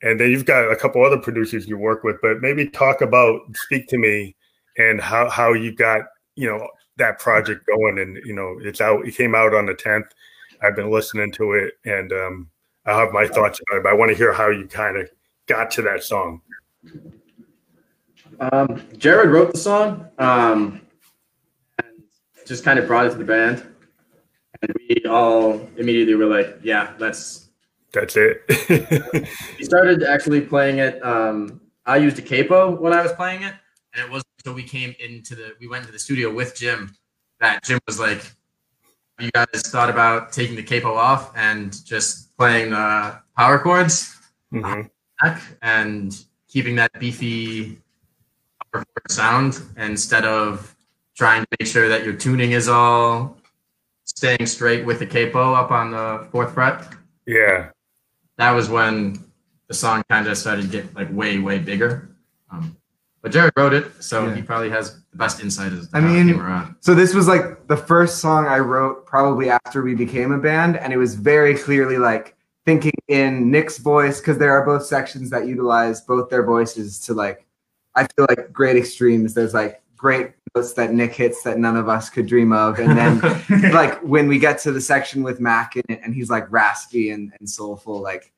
and 0.01 0.19
then 0.19 0.29
you've 0.31 0.45
got 0.45 0.71
a 0.71 0.75
couple 0.75 1.03
other 1.03 1.17
producers 1.17 1.67
you 1.67 1.77
work 1.77 2.03
with. 2.03 2.17
But 2.21 2.41
maybe 2.41 2.69
talk 2.69 3.01
about 3.01 3.41
Speak 3.53 3.87
to 3.87 3.97
Me 3.97 4.35
and 4.77 5.01
how 5.01 5.29
how 5.29 5.53
you 5.53 5.73
got 5.73 6.01
you 6.35 6.47
know 6.47 6.67
that 6.97 7.19
project 7.19 7.65
going, 7.65 7.97
and 7.99 8.17
you 8.25 8.33
know 8.33 8.57
it's 8.61 8.81
out. 8.81 9.05
It 9.07 9.15
came 9.15 9.33
out 9.33 9.53
on 9.53 9.65
the 9.65 9.73
tenth. 9.73 10.05
I've 10.61 10.75
been 10.75 10.91
listening 10.91 11.31
to 11.33 11.53
it, 11.53 11.73
and 11.85 12.11
um, 12.13 12.49
I 12.85 12.97
have 12.99 13.11
my 13.11 13.27
thoughts 13.27 13.59
about 13.67 13.77
it. 13.77 13.83
But 13.83 13.89
I 13.89 13.93
want 13.93 14.11
to 14.11 14.17
hear 14.17 14.31
how 14.33 14.49
you 14.49 14.67
kind 14.67 14.97
of 14.97 15.09
got 15.47 15.71
to 15.71 15.81
that 15.83 16.03
song. 16.03 16.41
Um, 18.39 18.81
Jared 18.97 19.31
wrote 19.31 19.51
the 19.51 19.57
song, 19.57 20.07
um, 20.17 20.81
just 22.49 22.63
kind 22.65 22.79
of 22.79 22.87
brought 22.87 23.05
it 23.05 23.11
to 23.11 23.17
the 23.17 23.23
band, 23.23 23.63
and 24.61 24.73
we 24.89 25.05
all 25.07 25.69
immediately 25.77 26.15
were 26.15 26.25
like, 26.25 26.57
"Yeah, 26.63 26.93
let's." 26.97 27.47
That's 27.93 28.17
it. 28.17 28.43
We 29.57 29.63
started 29.65 30.03
actually 30.03 30.41
playing 30.41 30.79
it. 30.79 31.03
Um, 31.03 31.61
I 31.85 31.97
used 31.97 32.19
a 32.19 32.21
capo 32.21 32.75
when 32.75 32.91
I 32.93 33.01
was 33.01 33.13
playing 33.13 33.43
it, 33.43 33.53
and 33.93 34.03
it 34.03 34.09
wasn't 34.09 34.27
until 34.39 34.53
we 34.53 34.63
came 34.63 34.93
into 34.99 35.35
the 35.35 35.55
we 35.61 35.67
went 35.67 35.81
into 35.83 35.93
the 35.93 35.99
studio 35.99 36.33
with 36.33 36.55
Jim 36.55 36.91
that 37.39 37.63
Jim 37.63 37.79
was 37.87 37.99
like, 37.99 38.21
"Have 39.17 39.25
"You 39.27 39.31
guys 39.31 39.61
thought 39.73 39.89
about 39.89 40.33
taking 40.33 40.55
the 40.55 40.63
capo 40.63 40.93
off 40.93 41.31
and 41.37 41.73
just 41.85 42.35
playing 42.37 42.71
the 42.71 43.21
power 43.37 43.59
chords?" 43.59 44.15
Mhm. 44.51 44.89
and 45.61 46.25
keeping 46.47 46.75
that 46.77 46.91
beefy 46.99 47.77
sound 49.09 49.61
instead 49.77 50.25
of 50.25 50.75
trying 51.19 51.41
to 51.41 51.47
make 51.59 51.67
sure 51.67 51.89
that 51.89 52.05
your 52.05 52.13
tuning 52.13 52.53
is 52.53 52.69
all 52.69 53.37
staying 54.05 54.45
straight 54.45 54.85
with 54.85 54.99
the 54.99 55.05
capo 55.05 55.53
up 55.53 55.69
on 55.69 55.91
the 55.91 56.25
fourth 56.31 56.53
fret. 56.53 56.87
Yeah. 57.27 57.71
That 58.37 58.51
was 58.51 58.69
when 58.69 59.21
the 59.67 59.73
song 59.73 60.01
kind 60.09 60.25
of 60.27 60.37
started 60.37 60.61
to 60.61 60.67
get 60.69 60.95
like 60.95 61.11
way, 61.11 61.37
way 61.37 61.59
bigger. 61.59 62.09
Um, 62.49 62.77
but 63.21 63.33
Jared 63.33 63.51
wrote 63.57 63.73
it, 63.73 64.01
so 64.01 64.27
Yeah. 64.27 64.35
he 64.35 64.41
probably 64.41 64.69
has 64.69 64.95
the 65.11 65.17
best 65.17 65.41
insight 65.41 65.73
as 65.73 65.89
to 65.89 65.97
I 65.97 65.99
how 65.99 66.07
it 66.07 66.23
mean. 66.23 66.75
So 66.79 66.95
this 66.95 67.13
was 67.13 67.27
like 67.27 67.67
the 67.67 67.75
first 67.75 68.19
song 68.19 68.45
I 68.47 68.59
wrote 68.59 69.05
probably 69.05 69.49
after 69.49 69.81
we 69.81 69.95
became 69.95 70.31
a 70.31 70.37
band, 70.37 70.77
and 70.77 70.93
it 70.93 70.97
was 70.97 71.15
very 71.15 71.53
clearly 71.53 71.97
like 71.97 72.37
thinking 72.65 72.93
in 73.09 73.51
Nick's 73.51 73.77
voice 73.77 74.21
because 74.21 74.37
there 74.37 74.53
are 74.53 74.65
both 74.65 74.85
sections 74.85 75.29
that 75.31 75.47
utilize 75.47 75.99
both 75.99 76.29
their 76.29 76.43
voices 76.43 76.97
to 77.01 77.13
like 77.13 77.45
I 77.93 78.07
feel 78.15 78.25
like 78.29 78.53
great 78.53 78.77
extremes. 78.77 79.33
There's 79.33 79.53
like 79.53 79.81
great 79.97 80.31
notes 80.59 80.73
that 80.73 80.93
Nick 80.93 81.13
hits 81.13 81.43
that 81.43 81.57
none 81.57 81.77
of 81.77 81.89
us 81.89 82.09
could 82.09 82.27
dream 82.27 82.51
of, 82.51 82.79
and 82.79 82.97
then 82.97 83.71
like 83.73 83.99
when 84.01 84.27
we 84.27 84.39
get 84.39 84.59
to 84.59 84.71
the 84.71 84.81
section 84.81 85.23
with 85.23 85.39
Mac 85.39 85.75
in 85.75 85.83
it, 85.89 86.01
and 86.03 86.13
he's 86.13 86.29
like 86.29 86.51
raspy 86.51 87.11
and, 87.11 87.33
and 87.39 87.49
soulful, 87.49 88.01
like 88.01 88.31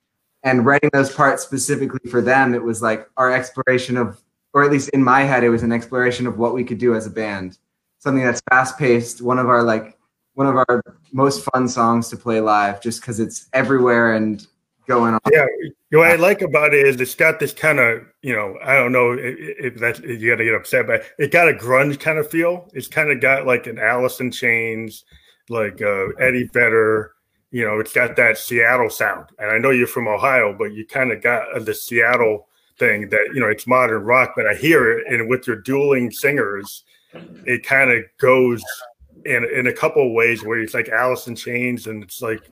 and 0.43 0.65
writing 0.65 0.89
those 0.93 1.13
parts 1.13 1.43
specifically 1.43 2.09
for 2.09 2.21
them, 2.21 2.53
it 2.53 2.63
was 2.63 2.81
like 2.81 3.07
our 3.17 3.31
exploration 3.31 3.95
of, 3.95 4.21
or 4.53 4.63
at 4.63 4.71
least 4.71 4.89
in 4.89 5.03
my 5.03 5.21
head, 5.21 5.43
it 5.43 5.49
was 5.49 5.63
an 5.63 5.71
exploration 5.71 6.25
of 6.25 6.37
what 6.37 6.53
we 6.53 6.63
could 6.63 6.79
do 6.79 6.95
as 6.95 7.05
a 7.05 7.11
band. 7.11 7.57
Something 7.99 8.23
that's 8.23 8.41
fast 8.49 8.77
paced, 8.79 9.21
one 9.21 9.37
of 9.37 9.49
our 9.49 9.63
like 9.63 9.97
one 10.33 10.47
of 10.47 10.55
our 10.55 10.83
most 11.11 11.47
fun 11.53 11.67
songs 11.67 12.09
to 12.09 12.17
play 12.17 12.39
live, 12.39 12.81
just 12.81 13.01
because 13.01 13.19
it's 13.19 13.47
everywhere 13.53 14.15
and 14.15 14.47
going 14.87 15.13
on. 15.13 15.19
Yeah, 15.31 15.45
what 15.91 16.11
I 16.11 16.15
like 16.15 16.41
about 16.41 16.73
it 16.73 16.85
is 16.85 16.99
it's 16.99 17.15
got 17.15 17.39
this 17.39 17.53
kind 17.53 17.79
of, 17.79 18.03
you 18.21 18.33
know, 18.33 18.57
I 18.63 18.75
don't 18.75 18.91
know 18.91 19.13
if, 19.13 19.75
if 19.75 19.75
that's 19.75 19.99
if 19.99 20.21
you 20.21 20.31
got 20.31 20.37
to 20.37 20.45
get 20.45 20.53
upset, 20.53 20.87
but 20.87 21.03
it 21.17 21.31
got 21.31 21.49
a 21.49 21.53
grunge 21.53 21.99
kind 21.99 22.17
of 22.17 22.29
feel. 22.29 22.69
It's 22.73 22.87
kind 22.87 23.11
of 23.11 23.21
got 23.21 23.45
like 23.45 23.67
an 23.67 23.77
in 24.19 24.31
Chains, 24.31 25.05
like 25.49 25.81
uh, 25.81 26.09
Eddie 26.19 26.49
Vedder. 26.53 27.13
You 27.51 27.65
know, 27.65 27.79
it's 27.79 27.93
got 27.93 28.15
that 28.15 28.37
Seattle 28.37 28.89
sound. 28.89 29.25
And 29.37 29.51
I 29.51 29.57
know 29.57 29.71
you're 29.71 29.87
from 29.87 30.07
Ohio, 30.07 30.55
but 30.57 30.71
you 30.73 30.85
kind 30.85 31.11
of 31.11 31.21
got 31.21 31.53
uh, 31.53 31.59
the 31.59 31.73
Seattle 31.73 32.47
thing 32.79 33.09
that 33.09 33.31
you 33.33 33.41
know 33.41 33.47
it's 33.47 33.67
modern 33.67 34.03
rock. 34.03 34.33
But 34.35 34.47
I 34.47 34.55
hear 34.55 34.99
it, 34.99 35.07
and 35.07 35.29
with 35.29 35.47
your 35.47 35.57
dueling 35.57 36.11
singers, 36.11 36.83
it 37.45 37.65
kind 37.65 37.91
of 37.91 38.03
goes 38.17 38.63
in 39.25 39.43
in 39.53 39.67
a 39.67 39.73
couple 39.73 40.05
of 40.05 40.13
ways 40.13 40.43
where 40.43 40.59
it's 40.59 40.73
like 40.73 40.89
in 41.27 41.35
Chains, 41.35 41.87
and 41.87 42.01
it's 42.03 42.21
like 42.21 42.49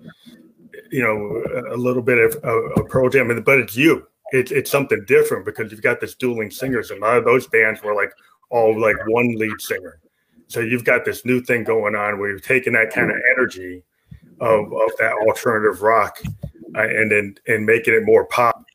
you 0.91 1.01
know 1.01 1.73
a 1.73 1.77
little 1.77 2.01
bit 2.01 2.17
of 2.17 2.43
a, 2.43 2.81
a 2.81 2.85
Pearl 2.85 3.09
Jam, 3.09 3.27
but 3.43 3.59
it's 3.59 3.75
you. 3.75 4.07
It's 4.31 4.51
it's 4.51 4.69
something 4.69 5.03
different 5.07 5.45
because 5.45 5.71
you've 5.71 5.81
got 5.81 5.99
this 5.99 6.15
dueling 6.15 6.51
singers, 6.51 6.91
and 6.91 7.01
a 7.01 7.05
lot 7.05 7.17
of 7.17 7.25
those 7.25 7.47
bands 7.47 7.81
were 7.81 7.95
like 7.95 8.11
all 8.49 8.79
like 8.79 8.95
one 9.07 9.35
lead 9.35 9.59
singer. 9.59 9.99
So 10.47 10.61
you've 10.61 10.83
got 10.83 11.05
this 11.05 11.25
new 11.25 11.41
thing 11.41 11.63
going 11.63 11.95
on 11.95 12.19
where 12.19 12.29
you're 12.29 12.39
taking 12.39 12.73
that 12.73 12.91
kind 12.91 13.11
of 13.11 13.17
energy 13.37 13.83
of, 14.39 14.65
of 14.65 14.91
that 14.97 15.13
alternative 15.27 15.81
rock 15.81 16.19
uh, 16.75 16.81
and 16.81 17.11
then 17.11 17.35
and 17.47 17.65
making 17.65 17.93
it 17.93 18.03
more 18.03 18.25
pop, 18.25 18.65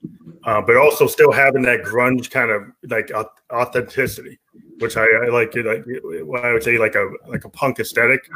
uh, 0.44 0.60
but 0.60 0.76
also 0.76 1.06
still 1.06 1.32
having 1.32 1.62
that 1.62 1.82
grunge 1.82 2.30
kind 2.30 2.50
of 2.50 2.62
like 2.88 3.10
authenticity, 3.52 4.38
which 4.78 4.96
I, 4.96 5.04
I 5.04 5.28
like. 5.28 5.54
It 5.56 5.66
like 5.66 6.44
I 6.44 6.52
would 6.52 6.62
say 6.62 6.78
like 6.78 6.94
a 6.94 7.10
like 7.26 7.44
a 7.44 7.48
punk 7.48 7.80
aesthetic. 7.80 8.28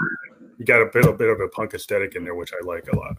You 0.58 0.64
got 0.64 0.82
a 0.82 0.86
bit 0.86 1.06
a 1.06 1.12
bit 1.12 1.28
of 1.28 1.40
a 1.40 1.48
punk 1.48 1.74
aesthetic 1.74 2.16
in 2.16 2.24
there, 2.24 2.34
which 2.34 2.52
I 2.52 2.64
like 2.66 2.92
a 2.92 2.96
lot. 2.96 3.16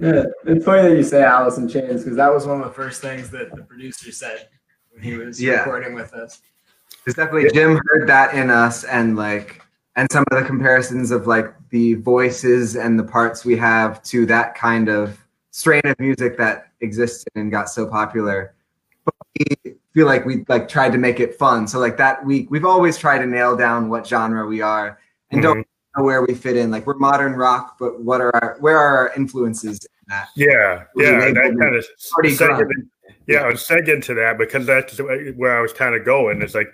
Yeah, 0.00 0.24
it's 0.44 0.64
funny 0.64 0.88
that 0.88 0.96
you 0.96 1.02
say 1.02 1.22
Alice 1.22 1.58
in 1.58 1.68
Chains 1.68 2.02
because 2.02 2.16
that 2.16 2.32
was 2.32 2.46
one 2.46 2.60
of 2.60 2.66
the 2.66 2.72
first 2.72 3.00
things 3.00 3.30
that 3.30 3.54
the 3.54 3.62
producer 3.62 4.12
said 4.12 4.48
when 4.92 5.02
he 5.02 5.14
was 5.16 5.42
Yeah. 5.42 5.60
recording 5.60 5.94
with 5.94 6.12
us. 6.12 6.40
It's 7.06 7.16
definitely 7.16 7.50
Jim 7.50 7.80
heard 7.88 8.08
that 8.08 8.34
in 8.34 8.50
us 8.50 8.84
and 8.84 9.16
like 9.16 9.62
and 9.94 10.10
some 10.12 10.24
of 10.30 10.38
the 10.38 10.44
comparisons 10.44 11.10
of 11.10 11.26
like 11.26 11.54
the 11.70 11.94
voices 11.94 12.76
and 12.76 12.98
the 12.98 13.04
parts 13.04 13.44
we 13.44 13.56
have 13.56 14.02
to 14.04 14.26
that 14.26 14.54
kind 14.54 14.88
of 14.88 15.18
strain 15.50 15.80
of 15.84 15.98
music 15.98 16.36
that 16.36 16.68
existed 16.80 17.30
and 17.34 17.50
got 17.50 17.70
so 17.70 17.86
popular. 17.86 18.54
But 19.04 19.14
we 19.38 19.74
feel 19.94 20.06
like 20.06 20.26
we 20.26 20.44
like 20.48 20.68
tried 20.68 20.92
to 20.92 20.98
make 20.98 21.20
it 21.20 21.36
fun. 21.36 21.66
So 21.66 21.78
like 21.78 21.96
that 21.96 22.24
week 22.26 22.50
we've 22.50 22.66
always 22.66 22.98
tried 22.98 23.18
to 23.18 23.26
nail 23.26 23.56
down 23.56 23.88
what 23.88 24.06
genre 24.06 24.46
we 24.46 24.60
are 24.60 24.98
and 25.30 25.40
don't 25.40 25.58
know 25.58 25.64
where 26.04 26.22
we 26.22 26.34
fit 26.34 26.56
in. 26.56 26.70
Like 26.70 26.86
we're 26.86 26.98
modern 26.98 27.32
rock, 27.32 27.76
but 27.78 28.00
what 28.00 28.20
are 28.20 28.34
our 28.36 28.56
where 28.60 28.78
are 28.78 28.96
our 28.98 29.12
influences 29.14 29.78
in 29.78 30.04
that? 30.08 30.28
Yeah, 30.36 30.84
yeah, 30.96 31.30
that 31.32 31.56
kind 31.58 31.74
of 31.76 31.86
Party 32.12 32.34
second. 32.34 32.90
Yeah, 33.26 33.40
I 33.40 33.48
was 33.48 33.66
segueing 33.66 34.02
to 34.04 34.14
that 34.14 34.38
because 34.38 34.66
that's 34.66 34.98
where 34.98 35.58
I 35.58 35.60
was 35.60 35.72
kind 35.72 35.96
of 35.96 36.04
going. 36.04 36.42
It's 36.42 36.54
like 36.54 36.72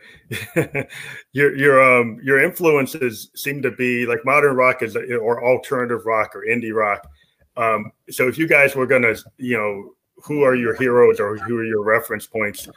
your 1.33 1.57
your 1.57 1.83
um 1.83 2.21
your 2.23 2.43
influences 2.43 3.31
seem 3.35 3.63
to 3.63 3.71
be 3.71 4.05
like 4.05 4.25
modern 4.25 4.55
rock 4.55 4.83
is 4.83 4.95
or 4.97 5.45
alternative 5.45 6.05
rock 6.05 6.37
or 6.37 6.45
indie 6.45 6.75
rock. 6.75 7.09
Um, 7.57 7.93
so 8.11 8.29
if 8.29 8.37
you 8.37 8.47
guys 8.47 8.75
were 8.75 8.87
gonna, 8.87 9.15
you 9.39 9.57
know, 9.57 9.95
who 10.25 10.43
are 10.43 10.55
your 10.55 10.75
heroes 10.77 11.21
or 11.21 11.37
who 11.39 11.59
are 11.59 11.65
your 11.65 11.83
reference 11.83 12.27
points? 12.27 12.69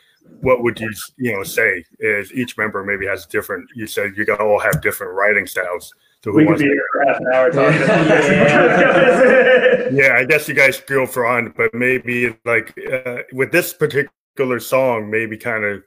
What 0.41 0.63
would 0.63 0.79
you 0.79 0.91
you 1.17 1.33
know 1.33 1.43
say? 1.43 1.83
Is 1.99 2.33
each 2.33 2.57
member 2.57 2.83
maybe 2.83 3.05
has 3.07 3.25
different? 3.25 3.69
You 3.75 3.87
said 3.87 4.15
you 4.15 4.25
got 4.25 4.39
all 4.39 4.59
have 4.59 4.81
different 4.81 5.13
writing 5.13 5.47
styles. 5.47 5.93
So 6.25 6.31
we 6.31 6.43
could 6.43 6.57
be 6.57 6.63
here 6.63 6.81
for 6.91 7.05
half 7.05 7.19
an 7.19 7.27
hour 7.31 7.51
talking. 7.51 7.81
yeah. 7.81 9.89
yeah, 9.91 10.15
I 10.15 10.25
guess 10.25 10.47
you 10.47 10.55
guys 10.55 10.81
go 10.81 11.05
for 11.05 11.23
on, 11.23 11.53
but 11.55 11.71
maybe 11.71 12.35
like 12.45 12.75
uh, 12.91 13.17
with 13.31 13.51
this 13.51 13.75
particular 13.75 14.59
song, 14.59 15.11
maybe 15.11 15.37
kind 15.37 15.63
of 15.63 15.83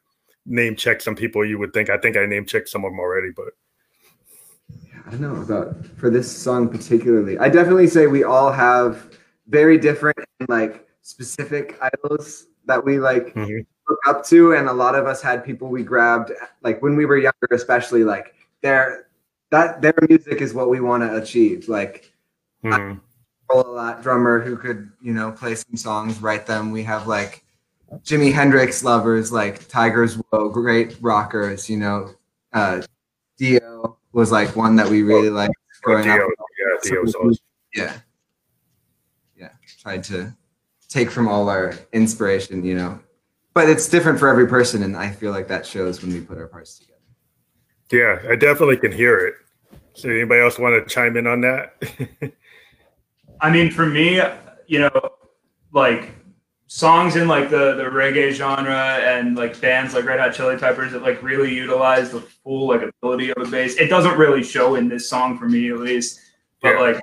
name 0.47 0.77
check 0.77 1.01
some 1.01 1.17
people 1.17 1.45
you 1.45 1.59
would 1.59 1.73
think. 1.73 1.91
I 1.91 1.99
think 1.99 2.17
I 2.17 2.25
name 2.25 2.47
checked 2.47 2.69
some 2.69 2.85
of 2.85 2.93
them 2.93 3.01
already, 3.01 3.31
but 3.35 3.47
I 5.09 5.11
don't 5.11 5.23
know 5.23 5.43
about 5.43 5.85
for 5.97 6.09
this 6.09 6.31
song 6.31 6.69
particularly. 6.69 7.37
I 7.37 7.49
definitely 7.49 7.89
say 7.89 8.07
we 8.07 8.23
all 8.23 8.53
have 8.53 9.19
very 9.49 9.77
different 9.77 10.19
like 10.49 10.87
specific 11.03 11.77
idols 11.83 12.47
that 12.67 12.85
we 12.85 13.01
like 13.01 13.35
mm-hmm. 13.35 13.59
look 13.89 13.99
up 14.07 14.25
to, 14.27 14.53
and 14.53 14.69
a 14.69 14.73
lot 14.73 14.95
of 14.95 15.09
us 15.09 15.21
had 15.21 15.45
people 15.45 15.67
we 15.67 15.83
grabbed 15.83 16.31
like 16.63 16.81
when 16.81 16.95
we 16.95 17.07
were 17.07 17.19
younger, 17.19 17.49
especially 17.51 18.05
like 18.05 18.37
they're 18.63 19.08
that 19.51 19.81
their 19.81 19.95
music 20.09 20.41
is 20.41 20.55
what 20.55 20.71
we 20.71 20.81
want 20.81 21.03
to 21.03 21.17
achieve. 21.17 21.69
Like 21.69 22.13
hmm. 22.63 22.95
a 23.51 23.55
lot 23.55 24.03
drummer 24.03 24.41
who 24.41 24.57
could, 24.57 24.91
you 25.01 25.13
know, 25.13 25.33
play 25.33 25.55
some 25.55 25.77
songs, 25.77 26.21
write 26.21 26.47
them. 26.47 26.71
We 26.71 26.83
have 26.85 27.07
like 27.07 27.45
Jimi 28.05 28.33
Hendrix 28.33 28.85
lovers 28.85 29.33
like 29.33 29.67
Tigers 29.69 30.21
Woe, 30.31 30.49
great 30.49 30.97
rockers, 31.01 31.69
you 31.69 31.79
know. 31.79 32.11
Uh 32.53 32.83
Dio 33.39 33.99
was 34.13 34.33
like 34.33 34.57
one 34.57 34.77
that 34.77 34.89
we 34.89 35.03
really 35.03 35.31
liked 35.31 35.55
growing 35.83 36.05
Dio, 36.05 36.15
up. 36.15 36.31
Yeah, 36.59 36.91
Dio's 36.91 37.13
so 37.13 37.33
yeah. 37.75 37.99
Yeah. 39.37 39.51
Tried 39.81 40.05
to 40.05 40.35
take 40.89 41.11
from 41.11 41.29
all 41.29 41.49
our 41.49 41.75
inspiration, 41.93 42.65
you 42.65 42.75
know. 42.75 42.99
But 43.55 43.69
it's 43.69 43.89
different 43.89 44.19
for 44.19 44.29
every 44.29 44.47
person, 44.47 44.83
and 44.83 44.97
I 44.97 45.11
feel 45.11 45.33
like 45.33 45.49
that 45.49 45.67
shows 45.67 46.03
when 46.03 46.13
we 46.13 46.21
put 46.21 46.39
our 46.39 46.47
parts 46.47 46.79
together. 46.79 46.98
Yeah, 47.91 48.19
I 48.29 48.37
definitely 48.37 48.77
can 48.77 48.93
hear 48.93 49.19
it. 49.19 49.35
So 49.95 50.09
anybody 50.09 50.41
else 50.41 50.59
want 50.59 50.75
to 50.87 50.95
chime 50.95 51.17
in 51.17 51.27
on 51.27 51.41
that? 51.41 52.33
I 53.41 53.51
mean, 53.51 53.71
for 53.71 53.87
me, 53.87 54.21
you 54.67 54.79
know, 54.81 55.11
like 55.73 56.15
songs 56.69 57.17
in 57.17 57.27
like 57.27 57.49
the 57.49 57.75
the 57.75 57.85
reggae 57.85 58.31
genre 58.31 58.99
and 59.03 59.37
like 59.37 59.59
bands 59.61 59.95
like 59.95 60.05
Red 60.05 60.21
Hot 60.21 60.35
Chili 60.35 60.57
Peppers 60.57 60.93
that 60.93 61.03
like 61.03 61.23
really 61.23 61.53
utilize 61.53 62.11
the 62.11 62.21
full 62.21 62.69
like 62.69 62.83
ability 62.83 63.31
of 63.33 63.39
a 63.39 63.51
bass. 63.51 63.77
It 63.77 63.89
doesn't 63.89 64.19
really 64.19 64.43
show 64.43 64.75
in 64.75 64.89
this 64.89 65.09
song 65.09 65.39
for 65.39 65.49
me 65.49 65.71
at 65.71 65.79
least. 65.79 66.21
But 66.61 66.75
yeah. 66.75 66.81
like 66.81 67.01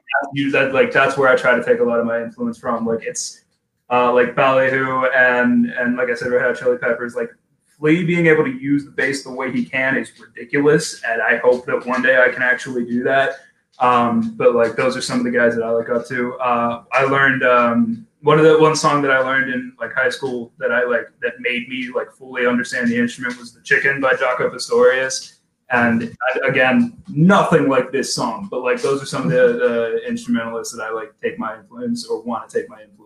that 0.52 0.74
like 0.74 0.92
that's 0.92 1.18
where 1.18 1.30
I 1.30 1.36
try 1.36 1.56
to 1.56 1.64
take 1.64 1.80
a 1.80 1.84
lot 1.84 2.00
of 2.00 2.06
my 2.06 2.22
influence 2.22 2.58
from. 2.58 2.86
Like 2.86 3.04
it's 3.04 3.44
uh, 3.90 4.14
like 4.14 4.36
Ballyhoo 4.36 5.06
and 5.16 5.68
and 5.72 5.98
like 5.98 6.10
I 6.10 6.16
said, 6.16 6.32
Red 6.32 6.44
Hot 6.44 6.58
Chili 6.58 6.78
Peppers. 6.78 7.16
Like 7.16 7.32
Flea 7.78 8.04
being 8.04 8.28
able 8.28 8.44
to 8.44 8.52
use 8.52 8.86
the 8.86 8.92
bass 8.92 9.24
the 9.24 9.32
way 9.32 9.52
he 9.52 9.66
can 9.66 9.98
is 9.98 10.12
ridiculous, 10.20 11.04
and 11.04 11.22
I 11.22 11.38
hope 11.38 11.66
that 11.66 11.86
one 11.86 12.02
day 12.02 12.22
I 12.22 12.30
can 12.30 12.42
actually 12.42 12.86
do 12.86 13.04
that. 13.04 13.38
Um, 13.80 14.36
but 14.38 14.56
like 14.56 14.76
those 14.76 14.96
are 14.96 15.02
some 15.02 15.20
of 15.20 15.26
the 15.26 15.32
guys 15.32 15.56
that 15.56 15.64
I 15.64 15.72
look 15.72 15.90
up 15.90 16.08
to. 16.08 16.36
Uh, 16.36 16.84
I 16.94 17.04
learned 17.04 17.44
um, 17.44 18.08
one 18.22 18.40
of 18.40 18.46
the 18.46 18.58
one 18.58 18.76
song 18.76 19.02
that 19.02 19.12
I 19.12 19.20
learned 19.20 19.54
in 19.54 19.74
like 19.80 19.94
high 19.94 20.10
school 20.10 20.54
that 20.58 20.72
I 20.72 20.86
like 20.86 21.08
that 21.22 21.34
made 21.40 21.68
me 21.68 21.92
like 21.94 22.12
fully 22.12 22.48
understand 22.48 22.90
the 22.90 22.98
instrument 22.98 23.38
was 23.38 23.54
the 23.54 23.62
Chicken 23.62 24.00
by 24.00 24.14
Jaco 24.14 24.52
Pastorius. 24.52 25.40
And 25.72 26.16
again, 26.44 27.02
nothing 27.08 27.68
like 27.68 27.92
this 27.92 28.14
song, 28.14 28.48
but 28.52 28.62
like 28.62 28.82
those 28.82 29.02
are 29.02 29.06
some 29.06 29.24
of 29.24 29.32
the, 29.32 29.54
the 29.58 30.08
instrumentalists 30.08 30.76
that 30.76 30.84
I 30.84 30.92
like 30.92 31.14
take 31.22 31.40
my 31.40 31.58
influence 31.58 32.08
or 32.08 32.22
want 32.22 32.48
to 32.50 32.60
take 32.60 32.70
my 32.70 32.82
influence. 32.82 33.05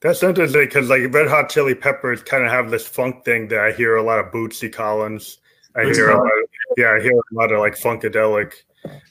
That's 0.00 0.22
interesting 0.22 0.64
because 0.64 0.88
like 0.88 1.12
Red 1.12 1.28
Hot 1.28 1.50
Chili 1.50 1.74
Peppers 1.74 2.22
kind 2.22 2.44
of 2.44 2.50
have 2.50 2.70
this 2.70 2.86
funk 2.86 3.24
thing 3.24 3.48
that 3.48 3.60
I 3.60 3.72
hear 3.72 3.96
a 3.96 4.02
lot 4.02 4.18
of 4.18 4.32
Bootsy 4.32 4.72
Collins. 4.72 5.38
I 5.76 5.80
Bootsy 5.80 5.94
hear 5.94 6.10
a 6.10 6.16
lot 6.16 6.26
of, 6.26 6.48
yeah, 6.78 6.92
I 6.92 7.00
hear 7.00 7.12
a 7.12 7.34
lot 7.34 7.52
of 7.52 7.58
like 7.58 7.74
funkadelic. 7.74 8.54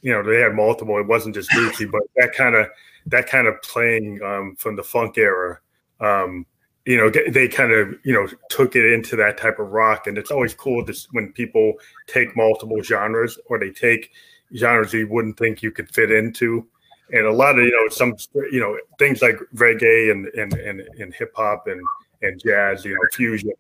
You 0.02 0.12
know, 0.12 0.23
they 0.23 0.39
had 0.39 0.56
multiple. 0.56 0.97
It 0.97 1.08
wasn't 1.08 1.36
just 1.36 1.52
Bootsy, 1.52 1.89
but 1.89 2.02
that 2.15 2.34
kind 2.34 2.56
of 2.56 2.67
that 3.06 3.28
kind 3.28 3.47
of 3.47 3.62
playing 3.62 4.19
um, 4.23 4.56
from 4.58 4.75
the 4.75 4.84
funk 4.84 5.17
era. 5.17 5.60
Um, 5.99 6.47
you 6.86 6.97
know, 6.97 7.12
they 7.30 7.47
kind 7.47 7.71
of 7.71 7.93
you 8.04 8.13
know 8.13 8.28
took 8.49 8.75
it 8.75 8.91
into 8.91 9.15
that 9.17 9.38
type 9.38 9.60
of 9.60 9.69
rock, 9.69 10.08
and 10.08 10.17
it's 10.17 10.32
always 10.32 10.56
cool 10.56 10.84
to, 10.88 11.08
when 11.12 11.32
people 11.34 11.73
take 12.08 12.36
multiple 12.36 12.82
genres 12.82 13.38
or 13.45 13.60
they 13.60 13.69
take 13.69 14.12
genres 14.56 14.93
you 14.93 15.08
wouldn't 15.08 15.38
think 15.38 15.62
you 15.62 15.71
could 15.71 15.88
fit 15.89 16.12
into 16.12 16.65
and 17.12 17.26
a 17.26 17.32
lot 17.32 17.58
of 17.58 17.65
you 17.65 17.72
know 17.72 17.89
some 17.89 18.15
you 18.52 18.60
know 18.60 18.78
things 18.98 19.22
like 19.22 19.38
reggae 19.56 20.12
and 20.12 20.28
and 20.28 20.54
and, 20.54 20.82
and 21.00 21.13
hip 21.13 21.32
hop 21.36 21.67
and 21.67 21.82
and 22.22 22.41
jazz, 22.43 22.86
you 22.86 22.93
know, 22.93 23.00
fusion. 23.13 23.52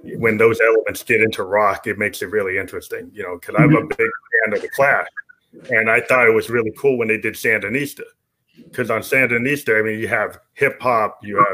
When 0.00 0.36
those 0.36 0.60
elements 0.60 1.02
get 1.02 1.20
into 1.20 1.42
rock, 1.42 1.86
it 1.86 1.98
makes 1.98 2.22
it 2.22 2.30
really 2.30 2.56
interesting, 2.56 3.10
you 3.12 3.22
know, 3.22 3.38
because 3.38 3.56
I'm 3.58 3.74
a 3.74 3.78
mm-hmm. 3.78 3.88
big 3.88 3.98
fan 3.98 4.54
of 4.54 4.62
the 4.62 4.68
Clash, 4.68 5.08
and 5.70 5.90
I 5.90 6.00
thought 6.00 6.28
it 6.28 6.34
was 6.34 6.48
really 6.48 6.72
cool 6.78 6.96
when 6.96 7.08
they 7.08 7.18
did 7.18 7.34
Sandinista, 7.34 8.04
because 8.64 8.90
on 8.90 9.00
Sandinista, 9.00 9.78
I 9.78 9.82
mean, 9.82 9.98
you 9.98 10.08
have 10.08 10.38
hip 10.54 10.80
hop, 10.80 11.18
you 11.22 11.44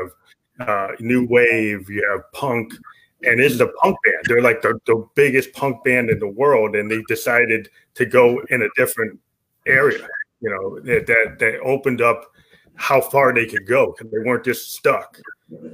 have 0.58 0.68
uh, 0.68 0.88
new 1.00 1.26
wave, 1.26 1.88
you 1.88 2.06
have 2.10 2.30
punk, 2.32 2.74
and 3.22 3.40
this 3.40 3.52
is 3.52 3.60
a 3.62 3.68
punk 3.80 3.96
band. 4.04 4.24
They're 4.26 4.42
like 4.42 4.60
the, 4.60 4.78
the 4.86 5.06
biggest 5.14 5.52
punk 5.54 5.82
band 5.82 6.10
in 6.10 6.18
the 6.18 6.28
world, 6.28 6.76
and 6.76 6.90
they 6.90 7.02
decided 7.08 7.70
to 7.94 8.04
go 8.04 8.42
in 8.50 8.60
a 8.62 8.68
different 8.76 9.18
area 9.66 10.06
you 10.44 10.50
know 10.50 10.78
that 10.80 11.06
that, 11.06 11.38
that 11.38 11.60
opened 11.60 12.02
up 12.02 12.30
how 12.74 13.00
far 13.00 13.32
they 13.32 13.46
could 13.46 13.66
go 13.66 13.92
because 13.96 14.12
they 14.12 14.18
weren't 14.18 14.44
just 14.44 14.72
stuck 14.74 15.18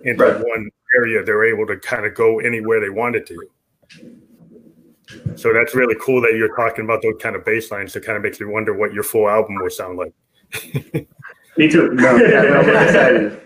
into 0.04 0.24
right. 0.24 0.36
one 0.36 0.70
area. 0.94 1.24
They 1.24 1.32
were 1.32 1.46
able 1.46 1.66
to 1.66 1.78
kind 1.78 2.06
of 2.06 2.14
go 2.14 2.38
anywhere 2.40 2.80
they 2.80 2.90
wanted 2.90 3.26
to. 3.26 3.50
So 5.34 5.52
that's 5.52 5.74
really 5.74 5.96
cool 6.00 6.20
that 6.20 6.34
you're 6.36 6.54
talking 6.54 6.84
about 6.84 7.02
those 7.02 7.16
kind 7.20 7.34
of 7.34 7.44
bass 7.44 7.70
lines. 7.70 7.96
It 7.96 8.04
kind 8.04 8.16
of 8.16 8.22
makes 8.22 8.40
me 8.40 8.46
wonder 8.46 8.74
what 8.74 8.92
your 8.92 9.02
full 9.02 9.28
album 9.28 9.56
would 9.60 9.72
sound 9.72 9.98
like. 9.98 10.12
me 11.56 11.68
too. 11.68 11.92
No, 11.94 12.16
yeah, 12.16 12.42
no, 12.42 13.40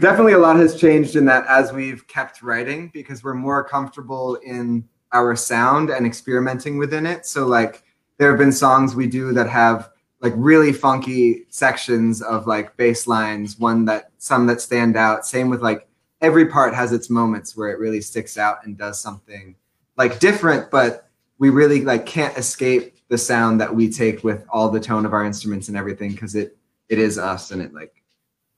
Definitely 0.00 0.32
a 0.32 0.38
lot 0.38 0.56
has 0.56 0.80
changed 0.80 1.16
in 1.16 1.26
that 1.26 1.44
as 1.46 1.70
we've 1.70 2.06
kept 2.06 2.42
writing 2.42 2.90
because 2.94 3.22
we're 3.22 3.34
more 3.34 3.62
comfortable 3.62 4.36
in 4.36 4.88
our 5.12 5.36
sound 5.36 5.90
and 5.90 6.06
experimenting 6.06 6.78
within 6.78 7.04
it. 7.04 7.26
So 7.26 7.46
like 7.46 7.82
there 8.16 8.30
have 8.30 8.38
been 8.38 8.52
songs 8.52 8.94
we 8.94 9.06
do 9.06 9.34
that 9.34 9.50
have 9.50 9.90
like 10.22 10.32
really 10.36 10.72
funky 10.72 11.44
sections 11.50 12.22
of 12.22 12.46
like 12.46 12.76
bass 12.76 13.06
lines, 13.06 13.58
one 13.58 13.84
that 13.86 14.12
some 14.18 14.46
that 14.46 14.60
stand 14.60 14.96
out. 14.96 15.26
Same 15.26 15.50
with 15.50 15.60
like 15.60 15.88
every 16.20 16.46
part 16.46 16.74
has 16.74 16.92
its 16.92 17.10
moments 17.10 17.56
where 17.56 17.70
it 17.70 17.78
really 17.78 18.00
sticks 18.00 18.38
out 18.38 18.64
and 18.64 18.78
does 18.78 19.00
something 19.00 19.56
like 19.96 20.20
different, 20.20 20.70
but 20.70 21.08
we 21.38 21.50
really 21.50 21.84
like 21.84 22.06
can't 22.06 22.38
escape 22.38 22.94
the 23.08 23.18
sound 23.18 23.60
that 23.60 23.74
we 23.74 23.90
take 23.90 24.22
with 24.22 24.46
all 24.48 24.70
the 24.70 24.80
tone 24.80 25.04
of 25.04 25.12
our 25.12 25.24
instruments 25.24 25.68
and 25.68 25.76
everything 25.76 26.12
because 26.12 26.34
it 26.34 26.56
it 26.88 26.98
is 26.98 27.18
us 27.18 27.50
and 27.50 27.60
it 27.60 27.74
like 27.74 28.02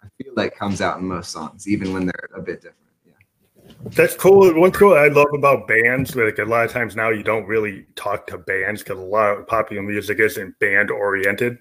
I 0.03 0.07
feel 0.23 0.35
like 0.37 0.55
comes 0.55 0.83
out 0.83 0.99
in 0.99 1.07
most 1.07 1.33
songs, 1.33 1.67
even 1.67 1.95
when 1.95 2.05
they're 2.05 2.29
a 2.37 2.43
bit 2.43 2.61
different. 2.61 2.84
That's 3.91 4.15
cool. 4.17 4.59
One 4.59 4.73
cool 4.73 4.95
I 4.95 5.09
love 5.09 5.29
about 5.35 5.69
bands, 5.69 6.17
like 6.17 6.39
a 6.39 6.45
lot 6.45 6.65
of 6.65 6.73
times 6.73 6.97
now 6.97 7.11
you 7.11 7.23
don't 7.23 7.47
really 7.47 7.87
talk 7.97 8.27
to 8.29 8.39
bands 8.39 8.83
because 8.83 8.99
a 8.99 9.03
lot 9.03 9.39
of 9.39 9.47
popular 9.47 9.83
music 9.83 10.19
isn't 10.21 10.59
band 10.59 10.91
oriented. 10.91 11.59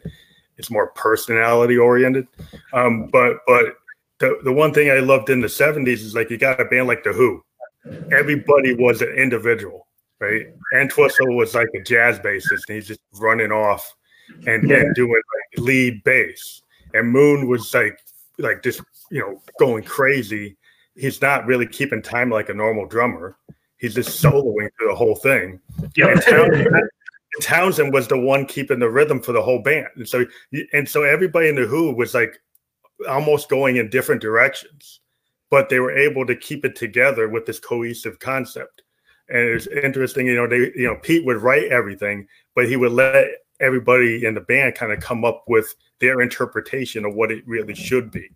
It's 0.57 0.71
more 0.71 0.87
personality 0.91 1.77
oriented. 1.77 2.27
Um, 2.71 3.09
but 3.11 3.37
but 3.45 3.75
the 4.19 4.39
the 4.43 4.53
one 4.53 4.73
thing 4.73 4.89
I 4.89 4.99
loved 4.99 5.29
in 5.29 5.41
the 5.41 5.47
'70s 5.47 5.87
is 5.87 6.15
like 6.15 6.29
you 6.29 6.37
got 6.37 6.61
a 6.61 6.65
band 6.65 6.87
like 6.87 7.03
the 7.03 7.13
Who. 7.13 7.43
Everybody 8.11 8.73
was 8.75 9.01
an 9.01 9.09
individual, 9.09 9.87
right? 10.19 10.45
Entwistle 10.75 11.35
was 11.35 11.53
like 11.53 11.67
a 11.75 11.83
jazz 11.83 12.19
bassist, 12.19 12.61
and 12.69 12.75
he's 12.75 12.87
just 12.87 13.01
running 13.19 13.51
off 13.51 13.93
and, 14.47 14.69
yeah. 14.69 14.77
and 14.77 14.95
doing 14.95 15.11
like 15.11 15.65
lead 15.65 16.03
bass. 16.05 16.61
And 16.93 17.11
Moon 17.11 17.47
was 17.49 17.73
like 17.73 17.99
like 18.37 18.63
just 18.63 18.81
you 19.11 19.19
know 19.19 19.41
going 19.59 19.83
crazy 19.83 20.55
he's 20.95 21.21
not 21.21 21.45
really 21.45 21.67
keeping 21.67 22.01
time 22.01 22.29
like 22.29 22.49
a 22.49 22.53
normal 22.53 22.85
drummer. 22.85 23.37
He's 23.77 23.95
just 23.95 24.23
soloing 24.23 24.69
through 24.77 24.89
the 24.89 24.95
whole 24.95 25.15
thing. 25.15 25.59
Yep. 25.95 26.09
And 26.09 26.21
Townshend, 26.21 26.89
Townshend 27.41 27.93
was 27.93 28.07
the 28.07 28.19
one 28.19 28.45
keeping 28.45 28.79
the 28.79 28.89
rhythm 28.89 29.21
for 29.21 29.33
the 29.33 29.41
whole 29.41 29.61
band. 29.61 29.87
And 29.95 30.07
so 30.07 30.25
and 30.71 30.87
so 30.87 31.03
everybody 31.03 31.49
in 31.49 31.55
the 31.55 31.65
Who 31.65 31.93
was 31.93 32.13
like 32.13 32.39
almost 33.09 33.49
going 33.49 33.77
in 33.77 33.89
different 33.89 34.21
directions, 34.21 35.01
but 35.49 35.69
they 35.69 35.79
were 35.79 35.95
able 35.95 36.25
to 36.27 36.35
keep 36.35 36.63
it 36.63 36.75
together 36.75 37.27
with 37.27 37.45
this 37.45 37.59
cohesive 37.59 38.19
concept. 38.19 38.83
And 39.29 39.39
it's 39.39 39.67
interesting, 39.67 40.27
you 40.27 40.35
know, 40.35 40.47
they 40.47 40.71
you 40.75 40.87
know, 40.87 40.95
Pete 40.95 41.25
would 41.25 41.41
write 41.41 41.71
everything, 41.71 42.27
but 42.55 42.67
he 42.67 42.77
would 42.77 42.91
let 42.91 43.27
everybody 43.59 44.25
in 44.25 44.33
the 44.33 44.41
band 44.41 44.75
kind 44.75 44.91
of 44.91 44.99
come 44.99 45.25
up 45.25 45.43
with 45.47 45.75
their 45.99 46.21
interpretation 46.21 47.05
of 47.05 47.15
what 47.15 47.31
it 47.31 47.43
really 47.47 47.73
should 47.73 48.11
be 48.11 48.29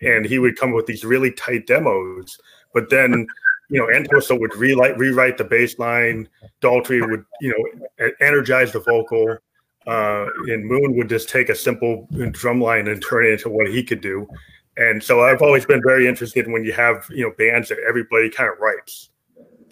and 0.00 0.26
he 0.26 0.38
would 0.38 0.56
come 0.56 0.70
up 0.70 0.76
with 0.76 0.86
these 0.86 1.04
really 1.04 1.32
tight 1.32 1.66
demos. 1.66 2.38
But 2.74 2.90
then, 2.90 3.26
you 3.70 3.80
know, 3.80 3.88
Entwistle 3.90 4.38
would 4.40 4.54
rewrite 4.56 4.96
rewrite 4.98 5.38
the 5.38 5.44
bass 5.44 5.78
line. 5.78 6.28
Daltrey 6.60 7.08
would, 7.08 7.24
you 7.40 7.50
know, 7.50 8.10
energize 8.20 8.72
the 8.72 8.80
vocal. 8.80 9.38
Uh, 9.86 10.26
and 10.48 10.66
Moon 10.66 10.96
would 10.96 11.08
just 11.08 11.30
take 11.30 11.48
a 11.48 11.54
simple 11.54 12.06
drum 12.32 12.60
line 12.60 12.88
and 12.88 13.02
turn 13.02 13.24
it 13.24 13.30
into 13.30 13.48
what 13.48 13.68
he 13.68 13.82
could 13.82 14.02
do. 14.02 14.28
And 14.76 15.02
so 15.02 15.22
I've 15.22 15.42
always 15.42 15.66
been 15.66 15.82
very 15.82 16.06
interested 16.06 16.46
when 16.46 16.64
you 16.64 16.72
have 16.72 17.06
you 17.10 17.24
know 17.24 17.32
bands 17.36 17.68
that 17.70 17.78
everybody 17.86 18.30
kind 18.30 18.50
of 18.50 18.58
writes, 18.60 19.10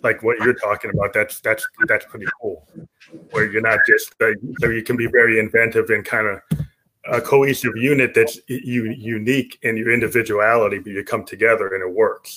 like 0.02 0.22
what 0.22 0.38
you're 0.38 0.54
talking 0.54 0.90
about. 0.92 1.12
That's 1.12 1.40
that's 1.40 1.66
that's 1.86 2.04
pretty 2.06 2.26
cool. 2.40 2.66
Where 3.30 3.50
you're 3.50 3.62
not 3.62 3.80
just 3.86 4.14
uh, 4.20 4.32
so 4.60 4.68
you 4.68 4.82
can 4.82 4.96
be 4.96 5.06
very 5.06 5.38
inventive 5.38 5.90
and 5.90 6.04
kind 6.04 6.26
of 6.26 6.66
a 7.09 7.21
cohesive 7.21 7.77
unit 7.77 8.14
that's 8.14 8.38
u- 8.49 8.92
unique 8.92 9.59
in 9.62 9.77
your 9.77 9.92
individuality, 9.92 10.79
but 10.79 10.92
you 10.92 11.05
come 11.05 11.25
together 11.25 11.75
and 11.75 11.83
it 11.83 11.95
works. 11.95 12.37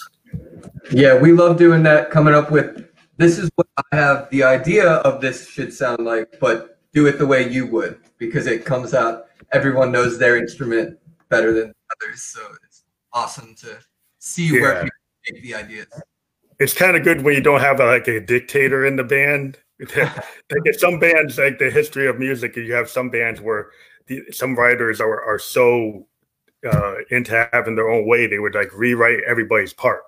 Yeah, 0.92 1.18
we 1.18 1.32
love 1.32 1.58
doing 1.58 1.84
that. 1.84 2.12
Coming 2.12 2.34
up 2.34 2.52
with 2.52 2.88
this 3.18 3.38
is 3.38 3.50
what 3.56 3.68
I 3.92 3.96
have 3.96 4.30
the 4.30 4.44
idea 4.44 4.88
of 4.88 5.22
this 5.22 5.48
should 5.48 5.74
sound 5.74 6.06
like, 6.06 6.40
but 6.40 6.80
do 6.94 7.08
it 7.08 7.18
the 7.18 7.28
way 7.28 7.50
you 7.50 7.68
would 7.68 8.00
because 8.18 8.48
it 8.48 8.66
comes 8.66 8.94
out. 8.94 9.28
Everyone 9.52 9.92
knows 9.92 10.18
their 10.18 10.38
instrument 10.38 10.98
better 11.30 11.54
than 11.54 11.74
others, 12.02 12.22
so 12.22 12.42
it's 12.66 12.84
awesome 13.14 13.56
to 13.56 13.78
see 14.20 14.52
where 14.52 14.74
Yeah. 14.74 14.84
people 14.84 14.98
take 15.26 15.44
the 15.44 15.56
ideas. 15.56 15.88
It's 16.60 16.74
kind 16.74 16.96
of 16.98 17.04
good 17.04 17.22
when 17.24 17.36
you 17.36 17.42
don't 17.42 17.62
have 17.62 17.80
a, 17.80 17.86
like 17.86 18.08
a 18.08 18.20
dictator 18.20 18.86
in 18.86 18.96
the 18.96 19.04
band. 19.04 19.58
like 19.96 20.74
some 20.78 21.00
bands, 21.00 21.38
like 21.38 21.58
the 21.58 21.72
history 21.72 22.08
of 22.08 22.20
music, 22.20 22.56
you 22.58 22.74
have 22.74 22.90
some 22.90 23.10
bands 23.10 23.40
where 23.40 23.72
the, 24.10 24.24
some 24.32 24.56
writers 24.56 25.00
are 25.00 25.24
are 25.24 25.40
so 25.40 26.06
uh, 26.70 26.96
into 27.10 27.48
having 27.54 27.76
their 27.76 27.90
own 27.90 28.06
way, 28.06 28.28
they 28.28 28.40
would 28.40 28.56
like 28.56 28.76
rewrite 28.76 29.24
everybody's 29.26 29.74
part, 29.74 30.02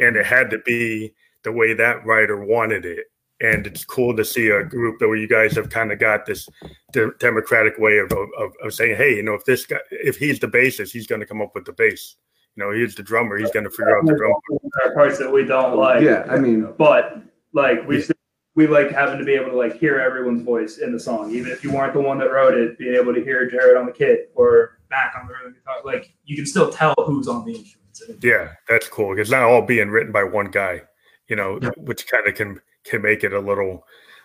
and 0.00 0.16
it 0.16 0.26
had 0.26 0.50
to 0.50 0.58
be 0.58 1.14
the 1.44 1.52
way 1.52 1.74
that 1.74 2.04
writer 2.04 2.44
wanted 2.44 2.84
it. 2.84 3.06
And 3.40 3.68
it's 3.68 3.84
cool 3.84 4.16
to 4.16 4.24
see 4.24 4.48
a 4.48 4.64
group 4.64 4.98
that 4.98 5.06
where 5.06 5.16
you 5.16 5.28
guys 5.28 5.54
have 5.54 5.70
kind 5.70 5.92
of 5.92 6.00
got 6.00 6.26
this 6.26 6.48
de- 6.92 7.12
democratic 7.20 7.78
way 7.78 7.98
of, 7.98 8.10
of 8.10 8.50
of 8.64 8.74
saying, 8.74 8.96
hey, 8.96 9.14
you 9.14 9.22
know, 9.22 9.34
if 9.34 9.44
this 9.44 9.64
guy, 9.64 9.78
if 9.92 10.16
he's 10.16 10.40
the 10.40 10.48
bassist, 10.48 10.90
he's 10.90 11.06
going 11.06 11.20
to 11.20 11.26
come 11.26 11.40
up 11.40 11.54
with 11.54 11.64
the 11.64 11.72
bass. 11.72 12.16
You 12.56 12.64
know, 12.64 12.72
he's 12.72 12.96
the 12.96 13.04
drummer, 13.04 13.38
he's 13.38 13.52
going 13.52 13.62
to 13.62 13.70
figure 13.70 13.96
out 13.96 14.04
the 14.06 14.16
drum. 14.16 14.32
There 14.50 14.90
are 14.90 14.94
parts 14.94 15.18
that 15.20 15.30
we 15.32 15.44
don't 15.44 15.76
like. 15.76 16.02
Yeah, 16.02 16.26
I 16.28 16.36
mean, 16.36 16.72
but 16.76 17.22
like 17.52 17.86
we 17.86 18.02
still, 18.02 18.16
we 18.58 18.66
like 18.66 18.90
having 18.90 19.20
to 19.20 19.24
be 19.24 19.34
able 19.34 19.50
to 19.50 19.56
like 19.56 19.78
hear 19.78 20.00
everyone's 20.00 20.42
voice 20.42 20.78
in 20.78 20.92
the 20.92 20.98
song, 20.98 21.30
even 21.30 21.52
if 21.52 21.62
you 21.62 21.72
weren't 21.72 21.94
the 21.94 22.00
one 22.00 22.18
that 22.18 22.32
wrote 22.32 22.54
it. 22.54 22.76
Being 22.76 22.96
able 22.96 23.14
to 23.14 23.22
hear 23.22 23.48
Jared 23.48 23.76
on 23.76 23.86
the 23.86 23.92
kit 23.92 24.32
or 24.34 24.80
Mac 24.90 25.14
on 25.16 25.28
the 25.28 25.34
rhythm 25.34 25.52
guitar, 25.52 25.76
like 25.84 26.12
you 26.24 26.34
can 26.34 26.44
still 26.44 26.68
tell 26.68 26.92
who's 27.06 27.28
on 27.28 27.44
the 27.44 27.54
instruments. 27.54 28.02
Yeah, 28.20 28.54
that's 28.68 28.88
cool. 28.88 29.16
It's 29.16 29.30
not 29.30 29.44
all 29.44 29.62
being 29.62 29.90
written 29.90 30.10
by 30.10 30.24
one 30.24 30.50
guy, 30.50 30.82
you 31.28 31.36
know, 31.36 31.60
which 31.76 32.08
kind 32.08 32.26
of 32.26 32.34
can 32.34 32.60
can 32.82 33.00
make 33.00 33.22
it 33.22 33.32
a 33.32 33.38
little 33.38 33.84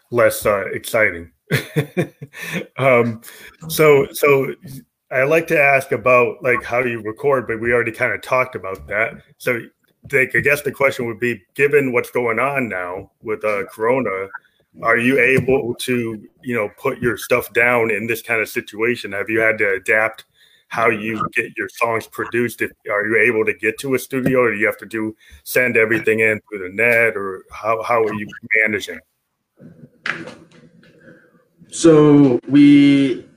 less 0.10 0.48
uh, 0.48 0.66
exciting. 0.72 1.32
um, 2.80 3.22
so 3.70 4.08
so 4.14 4.52
I 5.12 5.26
like 5.26 5.46
to 5.50 5.62
ask 5.62 5.92
about 5.92 6.42
like 6.42 6.64
how 6.64 6.80
you 6.80 7.04
record, 7.04 7.46
but 7.46 7.62
we 7.62 7.72
already 7.72 7.92
kind 7.92 8.12
of 8.12 8.24
talked 8.24 8.56
about 8.56 8.88
that. 8.88 9.14
So 9.38 9.62
Dick, 10.08 10.32
I 10.36 10.40
guess 10.40 10.62
the 10.62 10.72
question 10.72 11.06
would 11.06 11.20
be, 11.20 11.42
given 11.54 11.94
what's 11.94 12.12
going 12.12 12.40
on 12.40 12.68
now 12.68 13.12
with 13.22 13.44
uh, 13.46 13.66
Corona, 13.72 14.28
are 14.82 14.98
you 14.98 15.20
able 15.20 15.76
to 15.76 16.28
you 16.42 16.56
know 16.56 16.70
put 16.78 17.00
your 17.02 17.18
stuff 17.18 17.54
down 17.54 17.92
in 17.92 18.08
this 18.08 18.22
kind 18.22 18.42
of 18.42 18.50
situation? 18.50 19.12
Have 19.12 19.30
you 19.30 19.40
had 19.40 19.58
to 19.60 19.74
adapt? 19.74 20.26
how 20.74 20.90
you 20.90 21.24
get 21.34 21.56
your 21.56 21.70
songs 21.70 22.08
produced. 22.08 22.64
If, 22.64 22.72
are 22.90 23.06
you 23.06 23.20
able 23.20 23.46
to 23.46 23.54
get 23.54 23.78
to 23.80 23.94
a 23.94 24.00
studio, 24.00 24.40
or 24.40 24.52
do 24.52 24.58
you 24.58 24.66
have 24.66 24.78
to 24.78 24.88
do 24.88 25.16
send 25.44 25.78
everything 25.78 26.22
in 26.22 26.42
through 26.50 26.68
the 26.68 26.74
net, 26.74 27.16
or 27.16 27.44
how 27.52 27.84
how 27.84 28.04
are 28.04 28.14
you 28.16 28.28
managing? 28.64 29.00
So 31.70 32.40
we 32.50 33.28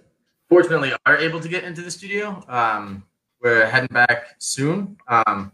fortunately 0.48 0.94
are 1.05 1.18
able 1.18 1.40
to 1.40 1.48
get 1.48 1.64
into 1.64 1.83
the 1.83 1.90
studio. 1.90 2.42
Um, 2.48 3.05
we're 3.42 3.66
heading 3.66 3.92
back 3.92 4.37
soon, 4.38 4.96
um, 5.09 5.52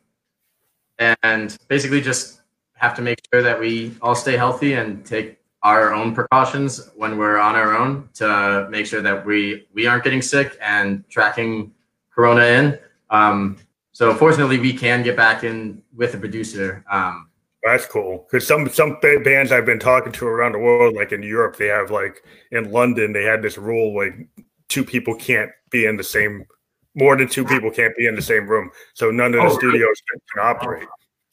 and 1.23 1.57
basically 1.69 2.01
just 2.01 2.41
have 2.75 2.95
to 2.97 3.03
make 3.03 3.19
sure 3.33 3.43
that 3.43 3.59
we 3.59 3.95
all 4.03 4.15
stay 4.15 4.37
healthy 4.37 4.75
and 4.75 5.05
take 5.05 5.39
our 5.63 5.95
own 5.95 6.15
precautions 6.15 6.91
when 6.97 7.17
we're 7.17 7.39
on 7.39 7.55
our 7.55 7.77
own 7.77 8.09
to 8.15 8.67
make 8.71 8.87
sure 8.87 9.01
that 9.01 9.25
we 9.25 9.67
we 9.73 9.87
aren't 9.87 10.05
getting 10.05 10.23
sick 10.23 10.59
and 10.61 11.05
tracking 11.09 11.73
corona 12.15 12.45
in. 12.45 12.79
Um, 13.11 13.57
so 13.93 14.15
fortunately, 14.15 14.59
we 14.59 14.73
can 14.73 15.03
get 15.03 15.17
back 15.17 15.45
in 15.45 15.83
with 15.95 16.15
a 16.15 16.19
producer. 16.19 16.85
Um, 16.91 17.29
That's 17.63 17.87
cool 17.87 18.27
because 18.27 18.47
some 18.47 18.69
some 18.69 18.99
bands 19.01 19.53
I've 19.53 19.67
been 19.67 19.79
talking 19.79 20.13
to 20.13 20.27
around 20.27 20.53
the 20.53 20.59
world, 20.59 20.95
like 20.95 21.13
in 21.13 21.23
Europe, 21.23 21.57
they 21.57 21.69
have 21.69 21.91
like 21.91 22.25
in 22.51 22.73
London, 22.73 23.13
they 23.13 23.25
had 23.25 23.43
this 23.43 23.59
rule 23.59 23.95
like 23.95 24.15
two 24.69 24.85
people 24.85 25.15
can't 25.15 25.51
be 25.71 25.85
in 25.85 25.97
the 25.97 26.05
same, 26.05 26.47
more 26.95 27.17
than 27.17 27.29
two 27.29 27.45
people 27.45 27.71
can't 27.71 27.97
be 27.97 28.07
in 28.07 28.15
the 28.15 28.23
same 28.23 28.47
room, 28.47 28.71
so 28.95 29.11
none 29.11 29.35
of 29.35 29.43
the 29.43 29.49
Oh, 29.49 29.59
studios 29.59 30.03
can, 30.11 30.21
can 30.35 30.47
operate. 30.47 30.89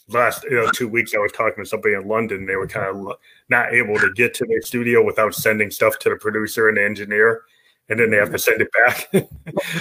Last 0.07 0.43
you 0.43 0.51
know 0.51 0.69
two 0.71 0.87
weeks, 0.87 1.13
I 1.13 1.19
was 1.19 1.31
talking 1.31 1.63
to 1.63 1.69
somebody 1.69 1.93
in 1.93 2.07
London. 2.07 2.45
They 2.45 2.55
were 2.55 2.67
kind 2.67 2.87
of 2.87 3.17
not 3.49 3.73
able 3.73 3.99
to 3.99 4.11
get 4.13 4.33
to 4.35 4.45
their 4.45 4.61
studio 4.61 5.03
without 5.03 5.35
sending 5.35 5.69
stuff 5.69 5.99
to 5.99 6.09
the 6.09 6.15
producer 6.15 6.67
and 6.67 6.77
the 6.77 6.83
engineer, 6.83 7.43
and 7.89 7.99
then 7.99 8.09
they 8.09 8.17
have 8.17 8.31
to 8.31 8.39
send 8.39 8.61
it 8.61 8.69
back. 8.71 9.07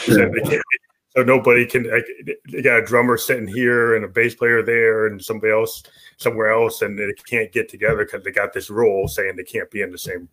so, 0.01 0.31
so 1.17 1.23
nobody 1.23 1.65
can. 1.65 1.91
Like, 1.91 2.07
they 2.51 2.61
got 2.61 2.81
a 2.81 2.85
drummer 2.85 3.17
sitting 3.17 3.47
here 3.47 3.95
and 3.95 4.05
a 4.05 4.09
bass 4.09 4.35
player 4.35 4.63
there, 4.63 5.07
and 5.07 5.25
somebody 5.25 5.53
else 5.53 5.83
somewhere 6.19 6.53
else, 6.53 6.83
and 6.83 6.99
they 6.99 7.11
can't 7.27 7.51
get 7.53 7.69
together 7.69 8.05
because 8.05 8.23
they 8.23 8.33
got 8.33 8.53
this 8.53 8.69
rule 8.69 9.09
saying 9.09 9.37
they 9.37 9.45
can't 9.45 9.71
be 9.71 9.81
in 9.81 9.93
the 9.93 9.99
same 9.99 10.29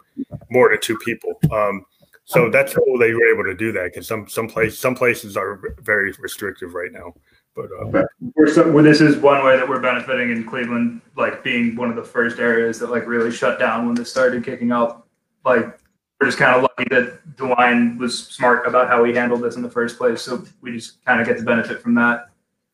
more 0.50 0.70
than 0.70 0.82
two 0.82 0.98
people. 0.98 1.40
Um, 1.52 1.86
so 2.26 2.50
that's 2.50 2.74
cool 2.74 2.98
they 2.98 3.14
were 3.14 3.32
able 3.32 3.44
to 3.44 3.56
do 3.56 3.72
that 3.72 3.86
because 3.86 4.08
some 4.08 4.28
some 4.28 4.48
place 4.48 4.78
some 4.78 4.96
places 4.96 5.38
are 5.38 5.62
very 5.80 6.12
restrictive 6.20 6.74
right 6.74 6.92
now. 6.92 7.14
But 7.56 7.70
uh, 7.72 8.04
We're 8.36 8.48
so, 8.48 8.70
well, 8.70 8.84
this 8.84 9.00
is 9.00 9.16
one 9.16 9.46
way 9.46 9.56
that 9.56 9.68
we're 9.68 9.80
benefiting 9.80 10.32
in 10.32 10.44
Cleveland, 10.44 11.00
like 11.16 11.42
being 11.42 11.76
one 11.78 11.90
of 11.90 11.96
the 11.96 12.04
first 12.04 12.38
areas 12.38 12.80
that 12.80 12.90
like 12.90 13.08
really 13.08 13.32
shut 13.32 13.60
down 13.60 13.86
when 13.86 13.96
this 13.96 14.12
started 14.12 14.44
kicking 14.44 14.74
up. 14.74 15.08
Like 15.46 15.80
we're 16.20 16.28
just 16.28 16.38
kind 16.38 16.56
of 16.56 16.64
lucky 16.64 16.86
that 16.90 17.22
DeWine 17.38 17.98
was 17.98 18.28
smart 18.28 18.68
about 18.68 18.90
how 18.90 19.04
he 19.06 19.14
handled 19.14 19.42
this 19.42 19.56
in 19.56 19.62
the 19.62 19.70
first 19.70 19.98
place, 19.98 20.22
so 20.22 20.44
we 20.62 20.74
just 20.74 21.04
kind 21.06 21.22
of 21.22 21.28
get 21.28 21.38
the 21.38 21.44
benefit 21.44 21.82
from 21.82 21.96
that. 21.96 22.30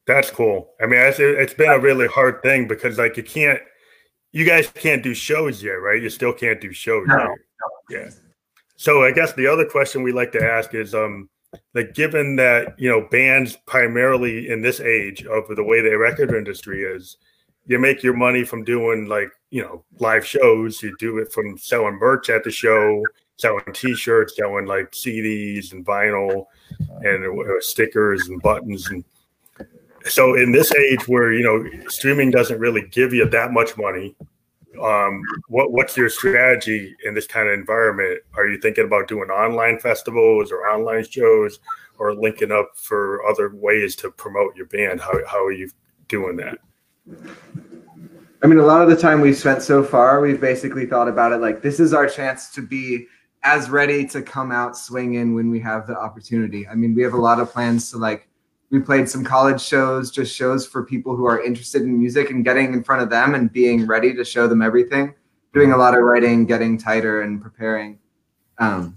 That's 0.08 0.32
cool. 0.32 0.72
I 0.82 0.88
mean, 0.88 1.00
it's, 1.00 1.20
it's 1.20 1.54
been 1.54 1.70
a 1.70 1.80
really 1.80 2.08
hard 2.08 2.42
thing 2.42 2.68
because 2.68 2.98
like 2.98 3.18
you 3.18 3.24
can't, 3.24 3.60
you 4.32 4.46
guys 4.46 4.68
can't 4.74 5.04
do 5.04 5.14
shows 5.14 5.62
yet, 5.62 5.74
right? 5.74 6.02
You 6.02 6.10
still 6.10 6.34
can't 6.34 6.60
do 6.60 6.74
shows. 6.74 7.06
No, 7.08 7.36
yet. 7.90 8.06
Yeah. 8.08 8.10
So 8.82 9.04
I 9.04 9.12
guess 9.12 9.32
the 9.34 9.46
other 9.46 9.64
question 9.64 10.02
we 10.02 10.12
like 10.12 10.32
to 10.32 10.44
ask 10.44 10.74
is, 10.74 10.96
um, 10.96 11.30
like 11.76 11.94
given 11.94 12.36
that 12.38 12.74
you 12.80 12.90
know 12.90 13.08
bands 13.12 13.56
primarily 13.68 14.50
in 14.50 14.64
this 14.64 14.80
age 14.80 15.24
of 15.24 15.44
the 15.56 15.64
way 15.64 15.82
the 15.82 15.96
record 16.00 16.32
industry 16.34 16.82
is, 16.82 17.18
you 17.68 17.78
make 17.78 18.02
your 18.02 18.16
money 18.16 18.44
from 18.44 18.64
doing 18.64 19.06
like 19.06 19.30
you 19.52 19.62
know 19.62 19.86
live 20.00 20.26
shows. 20.26 20.82
You 20.82 20.96
do 20.98 21.20
it 21.20 21.32
from 21.32 21.60
selling 21.60 22.00
merch 22.00 22.32
at 22.32 22.44
the 22.44 22.50
show, 22.50 23.04
selling 23.38 23.72
T-shirts, 23.72 24.36
selling 24.36 24.66
like 24.66 24.90
CDs 24.94 25.74
and 25.74 25.86
vinyl, 25.86 26.48
and 27.04 27.40
uh, 27.40 27.60
stickers 27.60 28.30
and 28.30 28.42
buttons 28.42 28.90
and 28.90 29.04
so 30.06 30.34
in 30.34 30.52
this 30.52 30.74
age 30.74 31.08
where 31.08 31.32
you 31.32 31.44
know 31.44 31.88
streaming 31.88 32.32
doesn't 32.32 32.58
really 32.58 32.88
give 32.88 33.14
you 33.14 33.30
that 33.30 33.52
much 33.52 33.78
money 33.78 34.16
um 34.82 35.22
what 35.50 35.72
what's 35.72 35.98
your 35.98 36.10
strategy 36.10 36.96
in 37.04 37.14
this 37.14 37.28
kind 37.28 37.50
of 37.50 37.54
environment? 37.54 38.22
Are 38.36 38.48
you 38.48 38.60
thinking 38.60 38.86
about 38.86 39.08
doing 39.08 39.30
online 39.30 39.80
festivals 39.80 40.52
or 40.52 40.68
online 40.68 41.04
shows 41.04 41.60
or 42.00 42.16
linking 42.16 42.52
up 42.52 42.72
for 42.76 43.26
other 43.28 43.52
ways 43.54 43.96
to 43.98 44.12
promote 44.12 44.56
your 44.56 44.66
band? 44.68 45.02
How, 45.02 45.14
how 45.28 45.44
are 45.44 45.52
you 45.52 45.70
doing 46.08 46.38
that? 46.38 46.58
I 48.44 48.48
mean, 48.48 48.58
a 48.58 48.66
lot 48.66 48.82
of 48.82 48.90
the 48.90 48.96
time 48.96 49.22
we've 49.22 49.38
spent 49.38 49.62
so 49.62 49.84
far, 49.84 50.20
we've 50.20 50.42
basically 50.42 50.88
thought 50.88 51.08
about 51.08 51.32
it 51.32 51.38
like 51.38 51.62
this 51.62 51.80
is 51.80 51.94
our 51.94 52.08
chance 52.08 52.50
to 52.52 52.62
be 52.66 53.08
as 53.44 53.70
ready 53.70 54.06
to 54.08 54.22
come 54.22 54.52
out 54.52 54.78
swinging 54.78 55.36
when 55.36 55.52
we 55.52 55.60
have 55.60 55.86
the 55.86 55.98
opportunity. 55.98 56.68
I 56.68 56.74
mean, 56.76 56.96
we 56.96 57.04
have 57.04 57.14
a 57.14 57.22
lot 57.22 57.40
of 57.40 57.52
plans 57.52 57.92
to 57.92 57.98
like, 57.98 58.28
we 58.72 58.80
played 58.80 59.08
some 59.10 59.24
college 59.24 59.62
shows, 59.62 60.10
just 60.10 60.34
shows 60.34 60.66
for 60.66 60.84
people 60.84 61.16
who 61.16 61.26
are 61.26 61.44
interested 61.44 61.82
in 61.82 62.00
music 62.00 62.30
and 62.32 62.46
getting 62.46 62.74
in 62.74 62.84
front 62.84 63.04
of 63.04 63.10
them 63.10 63.36
and 63.36 63.52
being 63.52 63.86
ready 63.86 64.14
to 64.16 64.24
show 64.24 64.48
them 64.48 64.62
everything. 64.62 65.14
Doing 65.54 65.74
a 65.74 65.78
lot 65.78 65.94
of 65.94 66.04
writing, 66.04 66.46
getting 66.46 66.78
tighter 66.78 67.22
and 67.22 67.42
preparing. 67.42 68.00
Um, 68.58 68.96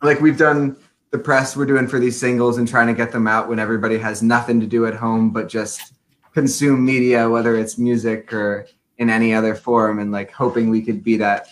like 0.00 0.20
we've 0.20 0.38
done 0.38 0.76
the 1.10 1.18
press 1.18 1.56
we're 1.56 1.66
doing 1.66 1.88
for 1.88 1.98
these 1.98 2.18
singles 2.18 2.58
and 2.58 2.68
trying 2.68 2.86
to 2.86 2.94
get 2.94 3.10
them 3.10 3.26
out 3.26 3.48
when 3.48 3.58
everybody 3.58 3.98
has 3.98 4.22
nothing 4.22 4.60
to 4.60 4.66
do 4.66 4.86
at 4.86 4.94
home 4.94 5.30
but 5.30 5.48
just 5.48 5.94
consume 6.32 6.84
media, 6.84 7.28
whether 7.28 7.56
it's 7.56 7.76
music 7.76 8.32
or 8.32 8.68
in 8.98 9.10
any 9.10 9.34
other 9.34 9.56
form, 9.56 9.98
and 9.98 10.12
like 10.12 10.30
hoping 10.30 10.70
we 10.70 10.82
could 10.82 11.02
be 11.02 11.16
that 11.16 11.48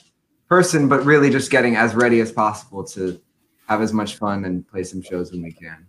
person, 0.49 0.87
but 0.87 1.05
really 1.05 1.29
just 1.29 1.51
getting 1.51 1.75
as 1.75 1.97
ready 1.97 2.21
as 2.21 2.31
possible 2.31 2.85
to 2.85 3.21
have 3.67 3.83
as 3.83 3.93
much 3.93 4.17
fun 4.17 4.45
and 4.45 4.69
play 4.69 4.85
some 4.85 5.03
shows 5.03 5.33
when 5.33 5.43
we 5.43 5.51
can. 5.51 5.89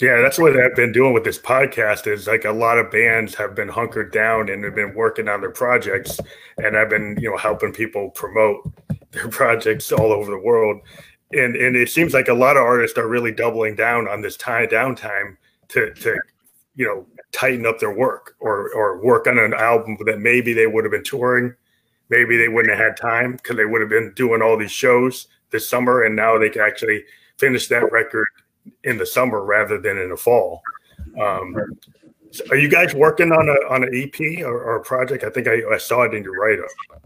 Yeah, 0.00 0.22
that's 0.22 0.38
what 0.38 0.58
I've 0.58 0.74
been 0.74 0.92
doing 0.92 1.12
with 1.12 1.24
this 1.24 1.38
podcast. 1.38 2.06
Is 2.06 2.26
like 2.26 2.46
a 2.46 2.52
lot 2.52 2.78
of 2.78 2.90
bands 2.90 3.34
have 3.34 3.54
been 3.54 3.68
hunkered 3.68 4.12
down 4.12 4.48
and 4.48 4.64
have 4.64 4.74
been 4.74 4.94
working 4.94 5.28
on 5.28 5.42
their 5.42 5.50
projects, 5.50 6.18
and 6.56 6.74
I've 6.74 6.88
been 6.88 7.18
you 7.20 7.30
know 7.30 7.36
helping 7.36 7.72
people 7.72 8.10
promote 8.10 8.72
their 9.12 9.28
projects 9.28 9.92
all 9.92 10.10
over 10.10 10.30
the 10.30 10.38
world. 10.38 10.80
And 11.32 11.54
and 11.54 11.76
it 11.76 11.90
seems 11.90 12.14
like 12.14 12.28
a 12.28 12.34
lot 12.34 12.56
of 12.56 12.62
artists 12.62 12.96
are 12.96 13.08
really 13.08 13.30
doubling 13.30 13.76
down 13.76 14.08
on 14.08 14.22
this 14.22 14.38
time 14.38 14.68
downtime 14.68 15.36
to 15.68 15.92
to 15.92 16.16
you 16.74 16.86
know 16.86 17.06
tighten 17.32 17.66
up 17.66 17.78
their 17.78 17.94
work 17.94 18.36
or 18.40 18.72
or 18.74 19.04
work 19.04 19.26
on 19.26 19.38
an 19.38 19.52
album 19.52 19.98
that 20.06 20.18
maybe 20.18 20.54
they 20.54 20.66
would 20.66 20.84
have 20.84 20.92
been 20.92 21.04
touring, 21.04 21.54
maybe 22.08 22.38
they 22.38 22.48
wouldn't 22.48 22.74
have 22.74 22.84
had 22.84 22.96
time 22.96 23.32
because 23.32 23.56
they 23.56 23.66
would 23.66 23.82
have 23.82 23.90
been 23.90 24.14
doing 24.14 24.40
all 24.40 24.56
these 24.56 24.72
shows 24.72 25.28
this 25.50 25.68
summer, 25.68 26.04
and 26.04 26.16
now 26.16 26.38
they 26.38 26.48
can 26.48 26.62
actually 26.62 27.04
finish 27.36 27.68
that 27.68 27.92
record 27.92 28.26
in 28.84 28.98
the 28.98 29.06
summer 29.06 29.44
rather 29.44 29.80
than 29.80 29.98
in 29.98 30.10
the 30.10 30.16
fall. 30.16 30.62
Um, 31.20 31.56
so 32.30 32.44
are 32.50 32.56
you 32.56 32.68
guys 32.68 32.94
working 32.94 33.32
on 33.32 33.48
a 33.48 33.72
on 33.72 33.82
an 33.82 33.90
EP 33.92 34.44
or, 34.44 34.62
or 34.62 34.76
a 34.76 34.82
project? 34.82 35.24
I 35.24 35.30
think 35.30 35.48
I, 35.48 35.62
I 35.72 35.78
saw 35.78 36.02
it 36.02 36.14
in 36.14 36.22
your 36.22 36.38
write 36.40 36.60
up. 36.60 37.02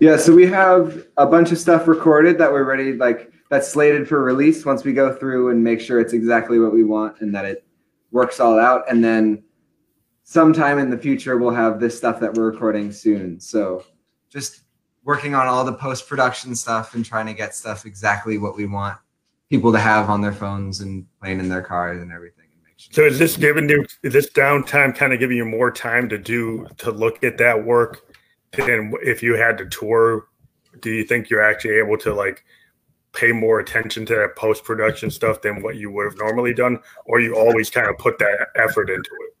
Yeah, 0.00 0.16
so 0.16 0.34
we 0.34 0.46
have 0.46 1.06
a 1.16 1.26
bunch 1.26 1.52
of 1.52 1.58
stuff 1.58 1.88
recorded 1.88 2.38
that 2.38 2.50
we're 2.50 2.64
ready, 2.64 2.92
like 2.92 3.32
that's 3.50 3.68
slated 3.68 4.08
for 4.08 4.22
release 4.22 4.64
once 4.64 4.84
we 4.84 4.92
go 4.92 5.14
through 5.14 5.50
and 5.50 5.62
make 5.62 5.80
sure 5.80 6.00
it's 6.00 6.12
exactly 6.12 6.58
what 6.58 6.72
we 6.72 6.84
want 6.84 7.20
and 7.20 7.34
that 7.34 7.44
it 7.44 7.64
works 8.10 8.40
all 8.40 8.58
out. 8.58 8.84
And 8.90 9.02
then 9.02 9.42
sometime 10.24 10.78
in 10.78 10.90
the 10.90 10.98
future, 10.98 11.38
we'll 11.38 11.50
have 11.50 11.80
this 11.80 11.96
stuff 11.96 12.20
that 12.20 12.34
we're 12.34 12.50
recording 12.50 12.92
soon. 12.92 13.40
So 13.40 13.84
just 14.28 14.62
working 15.04 15.34
on 15.34 15.46
all 15.46 15.64
the 15.64 15.72
post 15.72 16.06
production 16.06 16.54
stuff 16.54 16.94
and 16.94 17.04
trying 17.04 17.26
to 17.26 17.34
get 17.34 17.54
stuff 17.54 17.86
exactly 17.86 18.38
what 18.38 18.56
we 18.56 18.66
want 18.66 18.98
people 19.50 19.72
to 19.72 19.78
have 19.78 20.10
on 20.10 20.20
their 20.20 20.32
phones 20.32 20.80
and 20.80 21.06
playing 21.20 21.40
in 21.40 21.48
their 21.48 21.62
cars 21.62 22.00
and 22.02 22.12
everything. 22.12 22.44
and 22.52 22.62
make 22.64 22.74
sure- 22.78 22.92
So 22.92 23.02
is 23.04 23.18
this 23.18 23.36
giving 23.36 23.68
you 23.68 23.86
is 24.02 24.12
this 24.12 24.30
downtime 24.30 24.94
kind 24.94 25.12
of 25.12 25.18
giving 25.18 25.36
you 25.36 25.44
more 25.44 25.70
time 25.70 26.08
to 26.10 26.18
do 26.18 26.66
to 26.78 26.90
look 26.90 27.22
at 27.24 27.38
that 27.38 27.64
work 27.64 28.02
than 28.52 28.92
if 29.02 29.22
you 29.22 29.34
had 29.34 29.58
to 29.58 29.66
tour? 29.66 30.26
Do 30.80 30.90
you 30.90 31.04
think 31.04 31.30
you're 31.30 31.42
actually 31.42 31.76
able 31.76 31.96
to 31.98 32.12
like 32.14 32.44
pay 33.14 33.32
more 33.32 33.58
attention 33.58 34.04
to 34.06 34.14
that 34.14 34.36
post 34.36 34.64
production 34.64 35.10
stuff 35.10 35.40
than 35.40 35.62
what 35.62 35.76
you 35.76 35.90
would 35.90 36.04
have 36.04 36.18
normally 36.18 36.52
done, 36.52 36.78
or 37.06 37.20
you 37.20 37.34
always 37.34 37.70
kind 37.70 37.88
of 37.88 37.96
put 37.98 38.18
that 38.18 38.48
effort 38.54 38.90
into 38.90 39.10
it? 39.20 39.34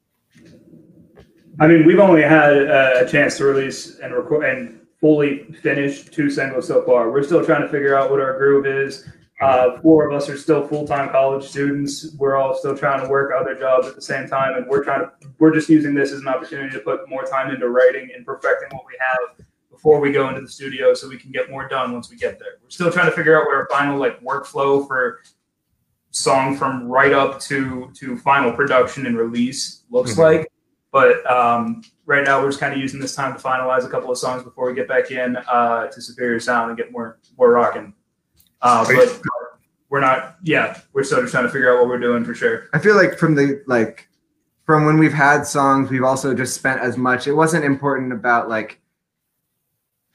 I 1.60 1.66
mean, 1.66 1.84
we've 1.84 1.98
only 1.98 2.22
had 2.22 2.68
uh, 2.68 2.92
a 3.04 3.06
chance 3.08 3.36
to 3.38 3.44
release 3.44 3.98
and 3.98 4.14
record 4.14 4.44
and 4.44 4.80
fully 5.00 5.44
finish 5.62 6.04
two 6.04 6.30
singles 6.30 6.66
so 6.66 6.82
far. 6.82 7.10
We're 7.10 7.22
still 7.22 7.44
trying 7.44 7.62
to 7.62 7.68
figure 7.68 7.94
out 7.96 8.10
what 8.10 8.20
our 8.20 8.38
groove 8.38 8.66
is. 8.66 9.06
Uh, 9.40 9.80
four 9.80 10.08
of 10.08 10.12
us 10.12 10.28
are 10.28 10.36
still 10.36 10.66
full-time 10.66 11.10
college 11.10 11.44
students. 11.46 12.12
We're 12.18 12.34
all 12.36 12.56
still 12.56 12.76
trying 12.76 13.02
to 13.04 13.08
work 13.08 13.30
other 13.38 13.54
jobs 13.54 13.86
at 13.86 13.94
the 13.94 14.02
same 14.02 14.26
time, 14.28 14.56
and 14.56 14.66
we're 14.66 14.82
trying 14.82 15.00
to. 15.02 15.12
We're 15.38 15.54
just 15.54 15.68
using 15.68 15.94
this 15.94 16.10
as 16.10 16.20
an 16.20 16.28
opportunity 16.28 16.70
to 16.70 16.80
put 16.80 17.08
more 17.08 17.22
time 17.24 17.54
into 17.54 17.68
writing 17.68 18.10
and 18.16 18.26
perfecting 18.26 18.68
what 18.76 18.84
we 18.86 18.94
have 18.98 19.46
before 19.70 20.00
we 20.00 20.10
go 20.10 20.28
into 20.28 20.40
the 20.40 20.48
studio, 20.48 20.92
so 20.92 21.08
we 21.08 21.16
can 21.16 21.30
get 21.30 21.50
more 21.50 21.68
done 21.68 21.92
once 21.92 22.10
we 22.10 22.16
get 22.16 22.40
there. 22.40 22.58
We're 22.60 22.70
still 22.70 22.90
trying 22.90 23.06
to 23.06 23.12
figure 23.12 23.38
out 23.40 23.46
what 23.46 23.54
our 23.54 23.68
final 23.70 23.96
like 23.96 24.20
workflow 24.22 24.84
for 24.88 25.20
song 26.10 26.56
from 26.56 26.88
right 26.88 27.12
up 27.12 27.38
to 27.42 27.92
to 27.94 28.16
final 28.18 28.50
production 28.50 29.06
and 29.06 29.16
release 29.16 29.84
looks 29.90 30.14
Mhm. 30.14 30.18
like. 30.18 30.52
But 30.90 31.30
um, 31.30 31.82
right 32.06 32.24
now, 32.24 32.40
we're 32.42 32.48
just 32.48 32.58
kind 32.58 32.72
of 32.72 32.80
using 32.80 32.98
this 32.98 33.14
time 33.14 33.34
to 33.36 33.38
finalize 33.40 33.84
a 33.84 33.88
couple 33.88 34.10
of 34.10 34.18
songs 34.18 34.42
before 34.42 34.66
we 34.66 34.74
get 34.74 34.88
back 34.88 35.12
in 35.12 35.36
uh, 35.36 35.86
to 35.86 36.00
Superior 36.00 36.40
Sound 36.40 36.70
and 36.70 36.76
get 36.78 36.90
more 36.90 37.18
more 37.38 37.52
rocking. 37.52 37.94
Uh, 38.60 38.84
but 38.86 39.20
we're 39.88 40.00
not. 40.00 40.36
Yeah, 40.42 40.80
we're 40.92 41.04
still 41.04 41.20
just 41.20 41.32
trying 41.32 41.44
to 41.44 41.50
figure 41.50 41.72
out 41.72 41.80
what 41.80 41.88
we're 41.88 42.00
doing 42.00 42.24
for 42.24 42.34
sure. 42.34 42.68
I 42.72 42.78
feel 42.78 42.96
like 42.96 43.16
from 43.18 43.34
the 43.34 43.62
like 43.66 44.08
from 44.66 44.84
when 44.84 44.98
we've 44.98 45.12
had 45.12 45.42
songs, 45.46 45.90
we've 45.90 46.04
also 46.04 46.34
just 46.34 46.54
spent 46.54 46.80
as 46.80 46.96
much. 46.96 47.26
It 47.26 47.32
wasn't 47.32 47.64
important 47.64 48.12
about 48.12 48.48
like 48.48 48.80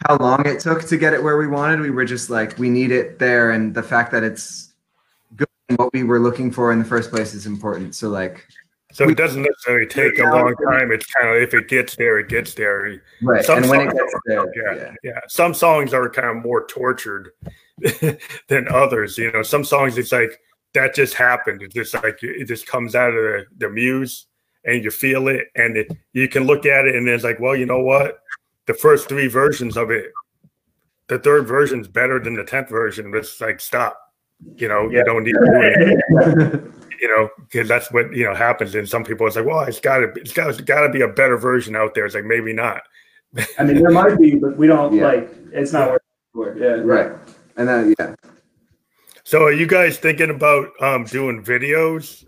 how 0.07 0.17
long 0.17 0.45
it 0.45 0.59
took 0.59 0.83
to 0.83 0.97
get 0.97 1.13
it 1.13 1.23
where 1.23 1.37
we 1.37 1.47
wanted. 1.47 1.79
We 1.79 1.89
were 1.89 2.05
just 2.05 2.29
like, 2.29 2.57
we 2.59 2.69
need 2.69 2.91
it 2.91 3.19
there, 3.19 3.51
and 3.51 3.73
the 3.73 3.83
fact 3.83 4.11
that 4.11 4.23
it's 4.23 4.73
good 5.35 5.47
and 5.69 5.77
what 5.77 5.93
we 5.93 6.03
were 6.03 6.19
looking 6.19 6.51
for 6.51 6.71
in 6.71 6.79
the 6.79 6.85
first 6.85 7.09
place 7.09 7.33
is 7.33 7.45
important. 7.45 7.95
So 7.95 8.09
like, 8.09 8.45
So 8.91 9.09
it 9.09 9.17
doesn't 9.17 9.41
necessarily 9.41 9.87
take 9.87 10.19
a 10.19 10.23
long 10.23 10.53
time. 10.69 10.91
It's 10.91 11.05
kind 11.13 11.29
of 11.35 11.41
if 11.41 11.53
it 11.53 11.67
gets 11.69 11.95
there, 11.95 12.19
it 12.19 12.27
gets 12.27 12.53
there. 12.53 13.01
right, 13.23 13.43
Some 13.45 13.59
and 13.59 13.69
when 13.69 13.81
it 13.87 13.93
gets 13.93 14.13
there, 14.25 14.45
Yeah, 14.55 14.75
yeah. 14.75 14.93
yeah. 15.03 15.19
Some 15.29 15.53
songs 15.53 15.93
are 15.93 16.09
kind 16.09 16.27
of 16.37 16.43
more 16.43 16.67
tortured 16.67 17.31
than 18.47 18.67
others. 18.69 19.17
You 19.17 19.31
know, 19.31 19.43
some 19.43 19.63
songs 19.63 19.97
it's 19.97 20.11
like 20.11 20.39
that 20.73 20.95
just 20.95 21.13
happened. 21.13 21.61
It 21.61 21.73
just 21.73 21.93
like 21.93 22.19
it 22.21 22.45
just 22.47 22.67
comes 22.67 22.95
out 22.95 23.09
of 23.09 23.15
the, 23.15 23.45
the 23.57 23.69
muse 23.69 24.27
and 24.65 24.83
you 24.83 24.91
feel 24.91 25.27
it, 25.27 25.47
and 25.55 25.75
it, 25.77 25.91
you 26.13 26.27
can 26.29 26.45
look 26.45 26.65
at 26.65 26.85
it 26.85 26.95
and 26.95 27.07
it's 27.09 27.23
like, 27.23 27.39
well, 27.39 27.55
you 27.55 27.65
know 27.65 27.81
what? 27.81 28.19
The 28.65 28.73
first 28.73 29.09
three 29.09 29.27
versions 29.27 29.75
of 29.75 29.91
it, 29.91 30.11
the 31.07 31.19
third 31.19 31.47
version's 31.47 31.87
better 31.87 32.17
than 32.19 32.35
the 32.35 32.45
tenth 32.45 32.69
version. 32.69 33.11
But 33.11 33.17
it's 33.19 33.41
like 33.41 33.59
stop. 33.59 33.99
You 34.55 34.67
know, 34.67 34.89
Yeah. 34.89 34.99
you 34.99 35.03
don't 35.05 35.23
need 35.23 35.33
to 35.33 35.39
do 35.39 36.51
it. 36.51 36.63
You 37.01 37.09
know, 37.09 37.27
because 37.37 37.67
that's 37.67 37.91
what 37.91 38.15
you 38.15 38.23
know 38.23 38.33
happens. 38.33 38.73
And 38.75 38.87
some 38.87 39.03
people, 39.03 39.27
it's 39.27 39.35
like, 39.35 39.45
well, 39.45 39.61
it's 39.61 39.81
got 39.81 39.97
to, 39.97 40.03
it's 40.15 40.31
got, 40.31 40.49
it's 40.49 40.61
got 40.61 40.87
to 40.87 40.89
be 40.89 41.01
a 41.01 41.07
better 41.07 41.35
version 41.37 41.75
out 41.75 41.93
there. 41.95 42.05
It's 42.05 42.15
like 42.15 42.23
maybe 42.23 42.53
not. 42.53 42.81
I 43.59 43.63
mean, 43.65 43.81
there 43.81 43.91
might 43.91 44.17
be, 44.17 44.35
but 44.35 44.55
we 44.55 44.67
don't 44.67 44.93
Yeah. 44.93 45.07
like. 45.07 45.29
It's 45.51 45.73
not 45.73 45.99
worth 46.33 46.55
it. 46.55 46.61
Yeah, 46.61 46.67
right, 46.85 47.11
and 47.57 47.67
then 47.67 47.95
yeah, 47.99 48.15
So 49.23 49.43
are 49.43 49.53
you 49.53 49.67
guys 49.67 49.97
thinking 49.97 50.29
about 50.29 50.69
um, 50.81 51.05
doing 51.05 51.43
videos 51.43 52.25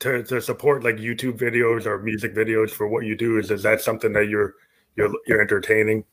to, 0.00 0.22
to 0.24 0.40
support 0.40 0.84
like 0.84 0.96
YouTube 0.96 1.38
videos 1.38 1.86
or 1.86 1.98
music 2.00 2.34
videos 2.34 2.70
for 2.70 2.88
what 2.88 3.04
you 3.04 3.16
do? 3.16 3.38
Is 3.38 3.50
is 3.50 3.62
that 3.62 3.80
something 3.80 4.12
that 4.12 4.28
you're 4.28 4.54
you're 4.96 5.10
you're 5.26 5.40
entertaining? 5.40 6.04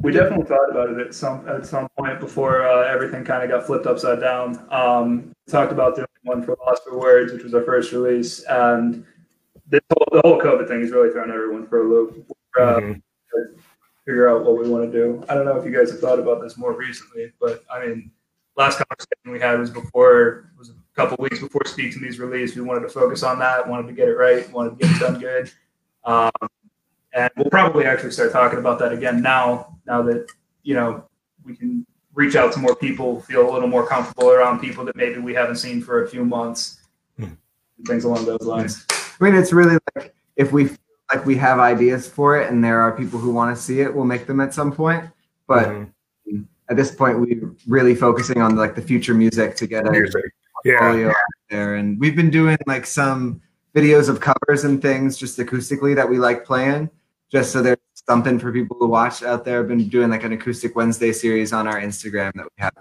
We 0.00 0.12
definitely 0.12 0.44
thought 0.44 0.70
about 0.70 0.90
it 0.90 0.98
at 0.98 1.14
some 1.14 1.48
at 1.48 1.64
some 1.64 1.88
point 1.98 2.20
before 2.20 2.66
uh, 2.66 2.86
everything 2.86 3.24
kind 3.24 3.42
of 3.42 3.48
got 3.48 3.66
flipped 3.66 3.86
upside 3.86 4.20
down. 4.20 4.66
Um, 4.70 5.32
talked 5.48 5.72
about 5.72 5.96
doing 5.96 6.06
one 6.24 6.42
for 6.42 6.56
Lost 6.66 6.84
for 6.84 6.98
Words, 6.98 7.32
which 7.32 7.42
was 7.42 7.54
our 7.54 7.62
first 7.62 7.90
release, 7.92 8.42
and 8.44 9.04
this 9.66 9.80
whole, 9.90 10.06
the 10.12 10.20
whole 10.28 10.38
COVID 10.38 10.68
thing 10.68 10.80
has 10.82 10.90
really 10.90 11.10
thrown 11.10 11.30
everyone 11.30 11.66
for 11.66 11.80
a 11.80 11.88
loop. 11.88 12.26
We're, 12.54 12.62
uh, 12.62 12.80
Mhm. 12.80 13.02
Figure 14.04 14.28
out 14.28 14.44
what 14.44 14.58
we 14.58 14.68
want 14.68 14.90
to 14.90 14.92
do. 14.92 15.24
I 15.28 15.34
don't 15.34 15.44
know 15.44 15.56
if 15.56 15.64
you 15.64 15.76
guys 15.76 15.90
have 15.90 16.00
thought 16.00 16.18
about 16.18 16.42
this 16.42 16.56
more 16.56 16.76
recently, 16.76 17.32
but 17.40 17.64
I 17.70 17.86
mean, 17.86 18.10
last 18.56 18.78
conversation 18.78 19.32
we 19.32 19.40
had 19.40 19.58
was 19.58 19.70
before 19.70 20.50
was 20.58 20.70
a 20.70 20.74
couple 20.94 21.16
weeks 21.18 21.40
before 21.40 21.62
Speak 21.66 21.92
to 21.94 22.00
Me's 22.00 22.18
release. 22.18 22.54
We 22.54 22.62
wanted 22.62 22.80
to 22.80 22.88
focus 22.88 23.22
on 23.22 23.38
that, 23.38 23.66
wanted 23.66 23.88
to 23.88 23.94
get 23.94 24.08
it 24.08 24.16
right, 24.16 24.50
wanted 24.52 24.78
to 24.78 24.86
get 24.86 24.96
it 24.96 25.00
done 25.00 25.20
good. 25.20 25.50
Um, 26.04 26.48
and 27.14 27.30
we'll 27.36 27.50
probably 27.50 27.86
actually 27.86 28.10
start 28.10 28.32
talking 28.32 28.58
about 28.58 28.78
that 28.80 28.92
again 28.92 29.22
now, 29.22 29.78
now 29.86 30.02
that, 30.02 30.28
you 30.62 30.74
know, 30.74 31.04
we 31.44 31.56
can 31.56 31.86
reach 32.14 32.36
out 32.36 32.52
to 32.52 32.58
more 32.58 32.76
people, 32.76 33.20
feel 33.22 33.48
a 33.48 33.52
little 33.52 33.68
more 33.68 33.86
comfortable 33.86 34.30
around 34.30 34.60
people 34.60 34.84
that 34.84 34.96
maybe 34.96 35.18
we 35.18 35.32
haven't 35.34 35.56
seen 35.56 35.82
for 35.82 36.04
a 36.04 36.08
few 36.08 36.24
months. 36.24 36.80
Hmm. 37.18 37.34
Things 37.86 38.04
along 38.04 38.24
those 38.24 38.42
lines. 38.42 38.86
I 38.90 39.24
mean, 39.24 39.34
it's 39.34 39.52
really 39.52 39.78
like 39.94 40.14
if 40.36 40.52
we 40.52 40.70
like 41.12 41.26
we 41.26 41.36
have 41.36 41.58
ideas 41.58 42.08
for 42.08 42.40
it, 42.40 42.50
and 42.50 42.62
there 42.62 42.80
are 42.80 42.92
people 42.92 43.18
who 43.18 43.32
want 43.32 43.54
to 43.54 43.60
see 43.60 43.80
it, 43.80 43.94
we'll 43.94 44.04
make 44.04 44.26
them 44.26 44.40
at 44.40 44.54
some 44.54 44.72
point. 44.72 45.04
But 45.46 45.68
Mhm. 45.68 46.46
at 46.70 46.76
this 46.76 46.90
point, 46.90 47.20
we're 47.20 47.50
really 47.68 47.94
focusing 47.94 48.40
on 48.40 48.56
like 48.56 48.74
the 48.74 48.82
future 48.82 49.14
music 49.14 49.54
to 49.56 49.66
get 49.66 49.86
a 49.86 49.90
Music. 49.90 50.24
Yeah. 50.64 50.78
portfolio 50.78 51.08
out 51.10 51.14
there. 51.50 51.74
And 51.74 52.00
we've 52.00 52.16
been 52.16 52.30
doing 52.30 52.56
like 52.66 52.86
some 52.86 53.42
videos 53.74 54.08
of 54.08 54.20
covers 54.20 54.64
and 54.64 54.80
things 54.80 55.18
just 55.18 55.38
acoustically 55.38 55.94
that 55.94 56.08
we 56.08 56.18
like 56.18 56.44
playing, 56.44 56.88
just 57.30 57.52
so 57.52 57.60
there's 57.60 57.76
something 58.08 58.38
for 58.38 58.50
people 58.50 58.78
to 58.80 58.86
watch 58.86 59.22
out 59.22 59.44
there. 59.44 59.60
I've 59.60 59.68
been 59.68 59.88
doing 59.88 60.08
like 60.08 60.24
an 60.24 60.32
acoustic 60.32 60.74
Wednesday 60.74 61.12
series 61.12 61.52
on 61.52 61.68
our 61.68 61.78
Instagram 61.78 62.32
that 62.34 62.44
we 62.46 62.62
have. 62.62 62.72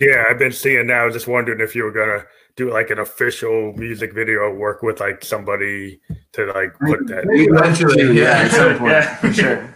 Yeah, 0.00 0.24
I've 0.28 0.38
been 0.38 0.52
seeing 0.52 0.86
now. 0.86 1.02
I 1.02 1.04
was 1.06 1.14
just 1.14 1.28
wondering 1.28 1.60
if 1.60 1.74
you 1.74 1.84
were 1.84 1.92
gonna 1.92 2.26
do 2.56 2.70
like 2.70 2.90
an 2.90 2.98
official 2.98 3.72
music 3.74 4.12
video, 4.12 4.52
work 4.52 4.82
with 4.82 5.00
like 5.00 5.24
somebody 5.24 6.00
to 6.38 6.52
like 6.52 6.78
put 6.78 7.06
that. 7.08 7.24
Eventually, 7.28 8.18
yeah. 8.18 8.42
at 8.42 8.50
some 8.52 8.78
point, 8.78 8.92
Yeah. 8.92 9.14
for 9.20 9.32
sure. 9.32 9.74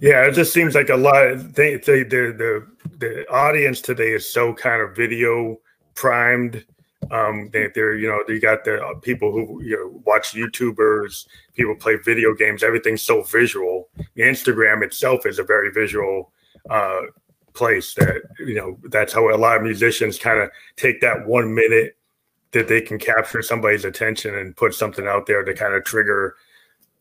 Yeah, 0.00 0.26
it 0.26 0.32
just 0.32 0.52
seems 0.52 0.74
like 0.74 0.88
a 0.88 0.96
lot. 0.96 1.54
They, 1.54 1.76
they, 1.76 2.02
the 2.02 2.32
the 2.36 2.66
the 2.98 3.28
audience 3.30 3.80
today 3.80 4.12
is 4.12 4.30
so 4.30 4.54
kind 4.54 4.82
of 4.82 4.96
video 4.96 5.58
primed. 5.94 6.64
Um, 7.10 7.50
they, 7.52 7.68
they're 7.74 7.94
you 7.96 8.08
know 8.08 8.22
you 8.28 8.40
got 8.40 8.64
the 8.64 8.82
uh, 8.82 8.94
people 9.00 9.32
who 9.32 9.62
you 9.62 9.76
know 9.76 10.02
watch 10.04 10.32
YouTubers, 10.32 11.26
people 11.54 11.74
play 11.76 11.96
video 11.96 12.34
games. 12.34 12.62
Everything's 12.62 13.02
so 13.02 13.22
visual. 13.22 13.88
Instagram 14.16 14.82
itself 14.82 15.26
is 15.26 15.38
a 15.38 15.44
very 15.44 15.70
visual 15.70 16.32
uh, 16.70 17.02
place. 17.52 17.94
That 17.94 18.22
you 18.38 18.54
know 18.54 18.78
that's 18.90 19.12
how 19.12 19.34
a 19.34 19.36
lot 19.36 19.56
of 19.58 19.62
musicians 19.62 20.18
kind 20.18 20.40
of 20.40 20.50
take 20.76 21.00
that 21.02 21.26
one 21.26 21.54
minute 21.54 21.95
that 22.56 22.68
they 22.68 22.80
can 22.80 22.98
capture 22.98 23.42
somebody's 23.42 23.84
attention 23.84 24.34
and 24.34 24.56
put 24.56 24.74
something 24.74 25.06
out 25.06 25.26
there 25.26 25.44
to 25.44 25.54
kind 25.54 25.74
of 25.74 25.84
trigger 25.84 26.36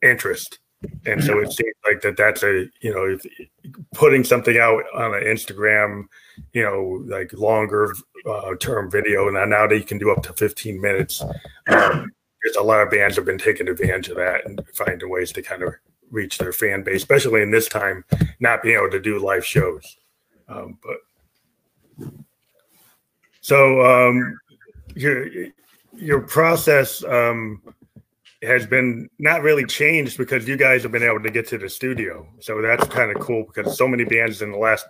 interest 0.04 0.60
and 1.06 1.24
so 1.24 1.40
it 1.40 1.52
seems 1.52 1.76
like 1.86 2.02
that 2.02 2.18
that's 2.18 2.44
a 2.44 2.68
you 2.82 2.94
know 2.94 3.18
putting 3.94 4.24
something 4.24 4.58
out 4.58 4.84
on 4.94 5.14
an 5.14 5.24
Instagram, 5.24 6.06
you 6.54 6.64
know, 6.64 7.04
like 7.06 7.32
longer 7.34 7.94
uh, 8.30 8.56
term 8.60 8.90
video, 8.90 9.28
and 9.28 9.50
now 9.50 9.68
that 9.68 9.78
you 9.78 9.84
can 9.84 9.98
do 9.98 10.12
up 10.12 10.24
to 10.24 10.34
15 10.34 10.80
minutes. 10.80 11.22
Um, 11.68 12.12
there's 12.44 12.58
a 12.58 12.64
lot 12.64 12.82
of 12.82 12.92
bands 12.92 13.16
have 13.16 13.26
been 13.26 13.40
taking 13.40 13.68
advantage 13.68 14.10
of 14.10 14.18
that 14.18 14.46
and 14.46 14.62
finding 14.74 15.10
ways 15.10 15.32
to 15.32 15.42
kind 15.42 15.64
of 15.64 15.74
reach 16.12 16.38
their 16.38 16.54
fan 16.54 16.84
base, 16.84 16.98
especially 16.98 17.42
in 17.42 17.50
this 17.50 17.68
time, 17.68 18.06
not 18.40 18.62
being 18.62 18.78
able 18.78 18.92
to 18.92 19.02
do 19.02 19.18
live 19.18 19.44
shows. 19.44 19.98
Um, 20.48 20.78
but 20.84 22.12
so 23.42 23.82
um, 23.84 24.40
your 24.96 25.28
your 25.94 26.22
process 26.22 27.04
um, 27.04 27.62
has 28.42 28.66
been 28.66 29.10
not 29.20 29.42
really 29.42 29.66
changed 29.66 30.18
because 30.18 30.48
you 30.48 30.58
guys 30.58 30.84
have 30.84 30.92
been 30.92 31.04
able 31.04 31.22
to 31.22 31.32
get 31.32 31.48
to 31.48 31.58
the 31.58 31.70
studio. 31.70 32.28
So 32.40 32.62
that's 32.62 32.88
kind 32.88 33.16
of 33.16 33.22
cool 33.22 33.46
because 33.46 33.78
so 33.78 33.88
many 33.88 34.04
bands 34.04 34.42
in 34.42 34.52
the 34.52 34.58
last 34.58 34.86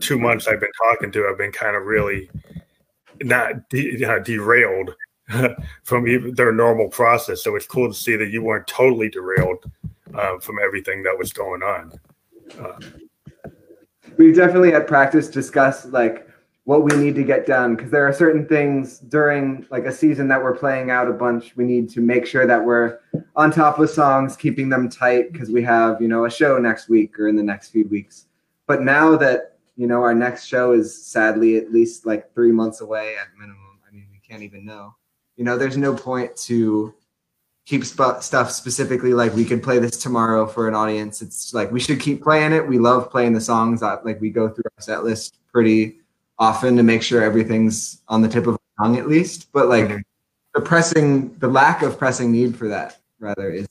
two 0.00 0.18
months 0.18 0.46
I've 0.46 0.60
been 0.60 0.72
talking 0.90 1.12
to 1.12 1.22
have 1.24 1.38
been 1.38 1.52
kind 1.52 1.76
of 1.76 1.84
really 1.84 2.30
not 3.22 3.68
de- 3.68 4.04
uh, 4.04 4.18
derailed 4.20 4.94
from 5.84 6.34
their 6.34 6.52
normal 6.52 6.88
process. 6.88 7.42
So 7.42 7.56
it's 7.56 7.66
cool 7.66 7.88
to 7.88 7.94
see 7.94 8.16
that 8.16 8.30
you 8.30 8.42
weren't 8.42 8.66
totally 8.66 9.08
derailed 9.08 9.70
uh, 10.14 10.38
from 10.38 10.58
everything 10.62 11.02
that 11.04 11.16
was 11.16 11.32
going 11.32 11.62
on. 11.62 11.92
Uh, 12.58 12.80
we 14.16 14.32
definitely 14.32 14.72
at 14.74 14.86
practice 14.86 15.28
discussed 15.28 15.86
like 15.86 16.29
what 16.70 16.84
we 16.84 16.96
need 16.96 17.16
to 17.16 17.24
get 17.24 17.48
done 17.48 17.74
because 17.74 17.90
there 17.90 18.06
are 18.06 18.12
certain 18.12 18.46
things 18.46 19.00
during 19.00 19.66
like 19.72 19.86
a 19.86 19.92
season 19.92 20.28
that 20.28 20.40
we're 20.40 20.54
playing 20.54 20.88
out 20.88 21.08
a 21.08 21.12
bunch 21.12 21.56
we 21.56 21.64
need 21.64 21.90
to 21.90 22.00
make 22.00 22.24
sure 22.24 22.46
that 22.46 22.64
we're 22.64 23.00
on 23.34 23.50
top 23.50 23.80
of 23.80 23.90
songs 23.90 24.36
keeping 24.36 24.68
them 24.68 24.88
tight 24.88 25.32
because 25.32 25.50
we 25.50 25.64
have 25.64 26.00
you 26.00 26.06
know 26.06 26.26
a 26.26 26.30
show 26.30 26.58
next 26.58 26.88
week 26.88 27.18
or 27.18 27.26
in 27.26 27.34
the 27.34 27.42
next 27.42 27.70
few 27.70 27.88
weeks. 27.88 28.26
But 28.68 28.82
now 28.82 29.16
that 29.16 29.58
you 29.74 29.88
know 29.88 30.00
our 30.00 30.14
next 30.14 30.46
show 30.46 30.70
is 30.70 30.96
sadly 30.96 31.56
at 31.56 31.72
least 31.72 32.06
like 32.06 32.32
three 32.34 32.52
months 32.52 32.80
away 32.82 33.16
at 33.20 33.36
minimum 33.36 33.80
i 33.88 33.92
mean 33.92 34.06
we 34.12 34.20
can't 34.20 34.44
even 34.44 34.64
know. 34.64 34.94
You 35.34 35.42
know 35.42 35.58
there's 35.58 35.76
no 35.76 35.92
point 35.92 36.36
to 36.46 36.94
keep 37.66 37.82
sp- 37.82 38.22
stuff 38.22 38.52
specifically 38.52 39.12
like 39.12 39.34
we 39.34 39.44
could 39.44 39.64
play 39.64 39.80
this 39.80 40.00
tomorrow 40.00 40.46
for 40.46 40.68
an 40.68 40.76
audience. 40.76 41.20
It's 41.20 41.52
like 41.52 41.72
we 41.72 41.80
should 41.80 41.98
keep 41.98 42.22
playing 42.22 42.52
it. 42.52 42.64
We 42.64 42.78
love 42.78 43.10
playing 43.10 43.32
the 43.32 43.40
songs 43.40 43.82
like 43.82 44.20
we 44.20 44.30
go 44.30 44.48
through 44.48 44.70
our 44.76 44.82
set 44.82 45.02
list 45.02 45.38
pretty 45.52 45.99
often 46.40 46.76
to 46.76 46.82
make 46.82 47.02
sure 47.02 47.22
everything's 47.22 48.02
on 48.08 48.22
the 48.22 48.28
tip 48.28 48.46
of 48.48 48.54
the 48.54 48.82
tongue 48.82 48.96
at 48.98 49.06
least 49.06 49.52
but 49.52 49.68
like 49.68 49.84
mm-hmm. 49.84 49.98
the 50.54 50.60
pressing 50.60 51.32
the 51.38 51.48
lack 51.48 51.82
of 51.82 51.96
pressing 51.96 52.32
need 52.32 52.56
for 52.56 52.66
that 52.66 52.98
rather 53.20 53.50
is 53.50 53.68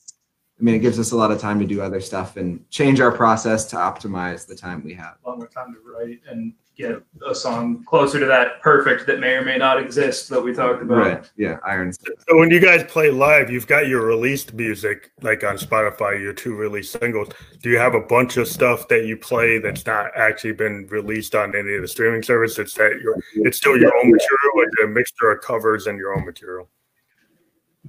I 0.59 0.63
mean, 0.63 0.75
it 0.75 0.79
gives 0.79 0.99
us 0.99 1.11
a 1.11 1.15
lot 1.15 1.31
of 1.31 1.39
time 1.39 1.57
to 1.59 1.65
do 1.65 1.81
other 1.81 2.01
stuff 2.01 2.35
and 2.35 2.69
change 2.69 2.99
our 2.99 3.13
process 3.13 3.63
to 3.67 3.77
optimize 3.77 4.45
the 4.45 4.55
time 4.55 4.83
we 4.83 4.93
have. 4.93 5.15
A 5.23 5.29
lot 5.29 5.37
more 5.37 5.47
time 5.47 5.73
to 5.73 5.79
write 5.89 6.19
and 6.29 6.53
get 6.79 7.03
a 7.27 7.35
song 7.35 7.83
closer 7.83 8.19
to 8.19 8.25
that 8.25 8.61
perfect 8.61 9.05
that 9.05 9.19
may 9.19 9.33
or 9.33 9.43
may 9.43 9.57
not 9.57 9.79
exist 9.79 10.29
that 10.29 10.41
we 10.41 10.53
talked 10.53 10.81
about. 10.81 10.97
Right. 10.97 11.29
Yeah. 11.35 11.57
Iron. 11.67 11.91
So 11.91 12.37
when 12.37 12.49
you 12.49 12.61
guys 12.61 12.83
play 12.89 13.11
live, 13.11 13.49
you've 13.49 13.67
got 13.67 13.87
your 13.87 14.05
released 14.05 14.53
music 14.53 15.11
like 15.21 15.43
on 15.43 15.57
Spotify, 15.57 16.19
your 16.19 16.31
two 16.31 16.55
released 16.55 16.97
singles. 16.97 17.29
Do 17.61 17.69
you 17.69 17.77
have 17.77 17.95
a 17.95 17.99
bunch 17.99 18.37
of 18.37 18.47
stuff 18.47 18.87
that 18.87 19.05
you 19.05 19.17
play 19.17 19.59
that's 19.59 19.85
not 19.85 20.11
actually 20.15 20.53
been 20.53 20.87
released 20.87 21.35
on 21.35 21.53
any 21.53 21.75
of 21.75 21.81
the 21.81 21.87
streaming 21.87 22.23
services? 22.23 22.59
It's 22.59 22.73
that 22.75 23.01
your 23.01 23.15
it's 23.35 23.57
still 23.57 23.77
your 23.77 23.93
own 23.97 24.11
material, 24.11 24.51
like 24.55 24.85
a 24.85 24.87
mixture 24.87 25.31
of 25.31 25.41
covers 25.41 25.87
and 25.87 25.97
your 25.97 26.15
own 26.15 26.25
material. 26.25 26.69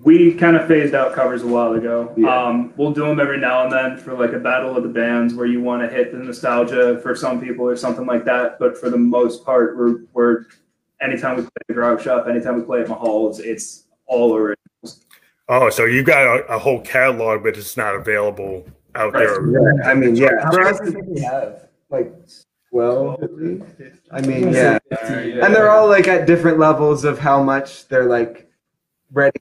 We 0.03 0.35
kind 0.35 0.57
of 0.57 0.67
phased 0.67 0.95
out 0.95 1.15
covers 1.15 1.43
a 1.43 1.47
while 1.47 1.75
ago. 1.75 2.15
Yeah. 2.17 2.35
Um, 2.35 2.73
we'll 2.77 2.93
do 2.93 3.07
them 3.07 3.21
every 3.21 3.39
now 3.39 3.65
and 3.65 3.73
then 3.73 3.99
for 3.99 4.15
like 4.15 4.33
a 4.33 4.39
battle 4.39 4.77
of 4.77 4.83
the 4.83 4.89
bands 4.89 5.35
where 5.35 5.47
you 5.47 5.61
want 5.61 5.83
to 5.83 5.95
hit 5.95 6.13
the 6.13 6.19
nostalgia 6.19 6.99
for 7.03 7.15
some 7.15 7.41
people 7.41 7.67
or 7.67 7.77
something 7.77 8.07
like 8.07 8.25
that. 8.25 8.59
But 8.59 8.79
for 8.79 8.89
the 8.89 8.97
most 8.97 9.45
part, 9.45 9.77
we're, 9.77 10.05
we're 10.15 10.47
anytime 11.01 11.37
we 11.37 11.43
play 11.43 11.51
the 11.69 11.75
Grog 11.75 12.01
Shop, 12.01 12.27
anytime 12.29 12.57
we 12.57 12.63
play 12.63 12.81
at 12.81 12.89
Mahall's, 12.89 13.41
it's 13.41 13.85
all 14.07 14.35
originals. 14.35 15.05
Oh, 15.49 15.69
so 15.69 15.85
you've 15.85 16.07
got 16.07 16.25
a, 16.25 16.47
a 16.47 16.59
whole 16.59 16.81
catalog, 16.81 17.43
but 17.43 17.57
it's 17.57 17.77
not 17.77 17.95
available 17.95 18.67
out 18.95 19.13
right. 19.13 19.27
there. 19.27 19.51
Yeah, 19.51 19.89
I 19.89 19.95
mean, 19.95 20.17
yeah. 20.17 20.31
How 20.43 20.53
many 20.53 20.93
do 20.93 21.05
we 21.09 21.21
have? 21.21 21.69
Like 21.91 22.15
12 22.71 23.23
at 23.23 23.35
least? 23.35 23.65
I 24.13 24.21
mean, 24.21 24.53
yeah. 24.53 24.79
And 24.91 25.55
they're 25.55 25.71
all 25.71 25.89
like 25.89 26.09
at 26.09 26.27
different 26.27 26.59
levels 26.59 27.05
of 27.05 27.19
how 27.19 27.43
much 27.43 27.89
they're 27.89 28.07
like 28.07 28.51
ready 29.13 29.41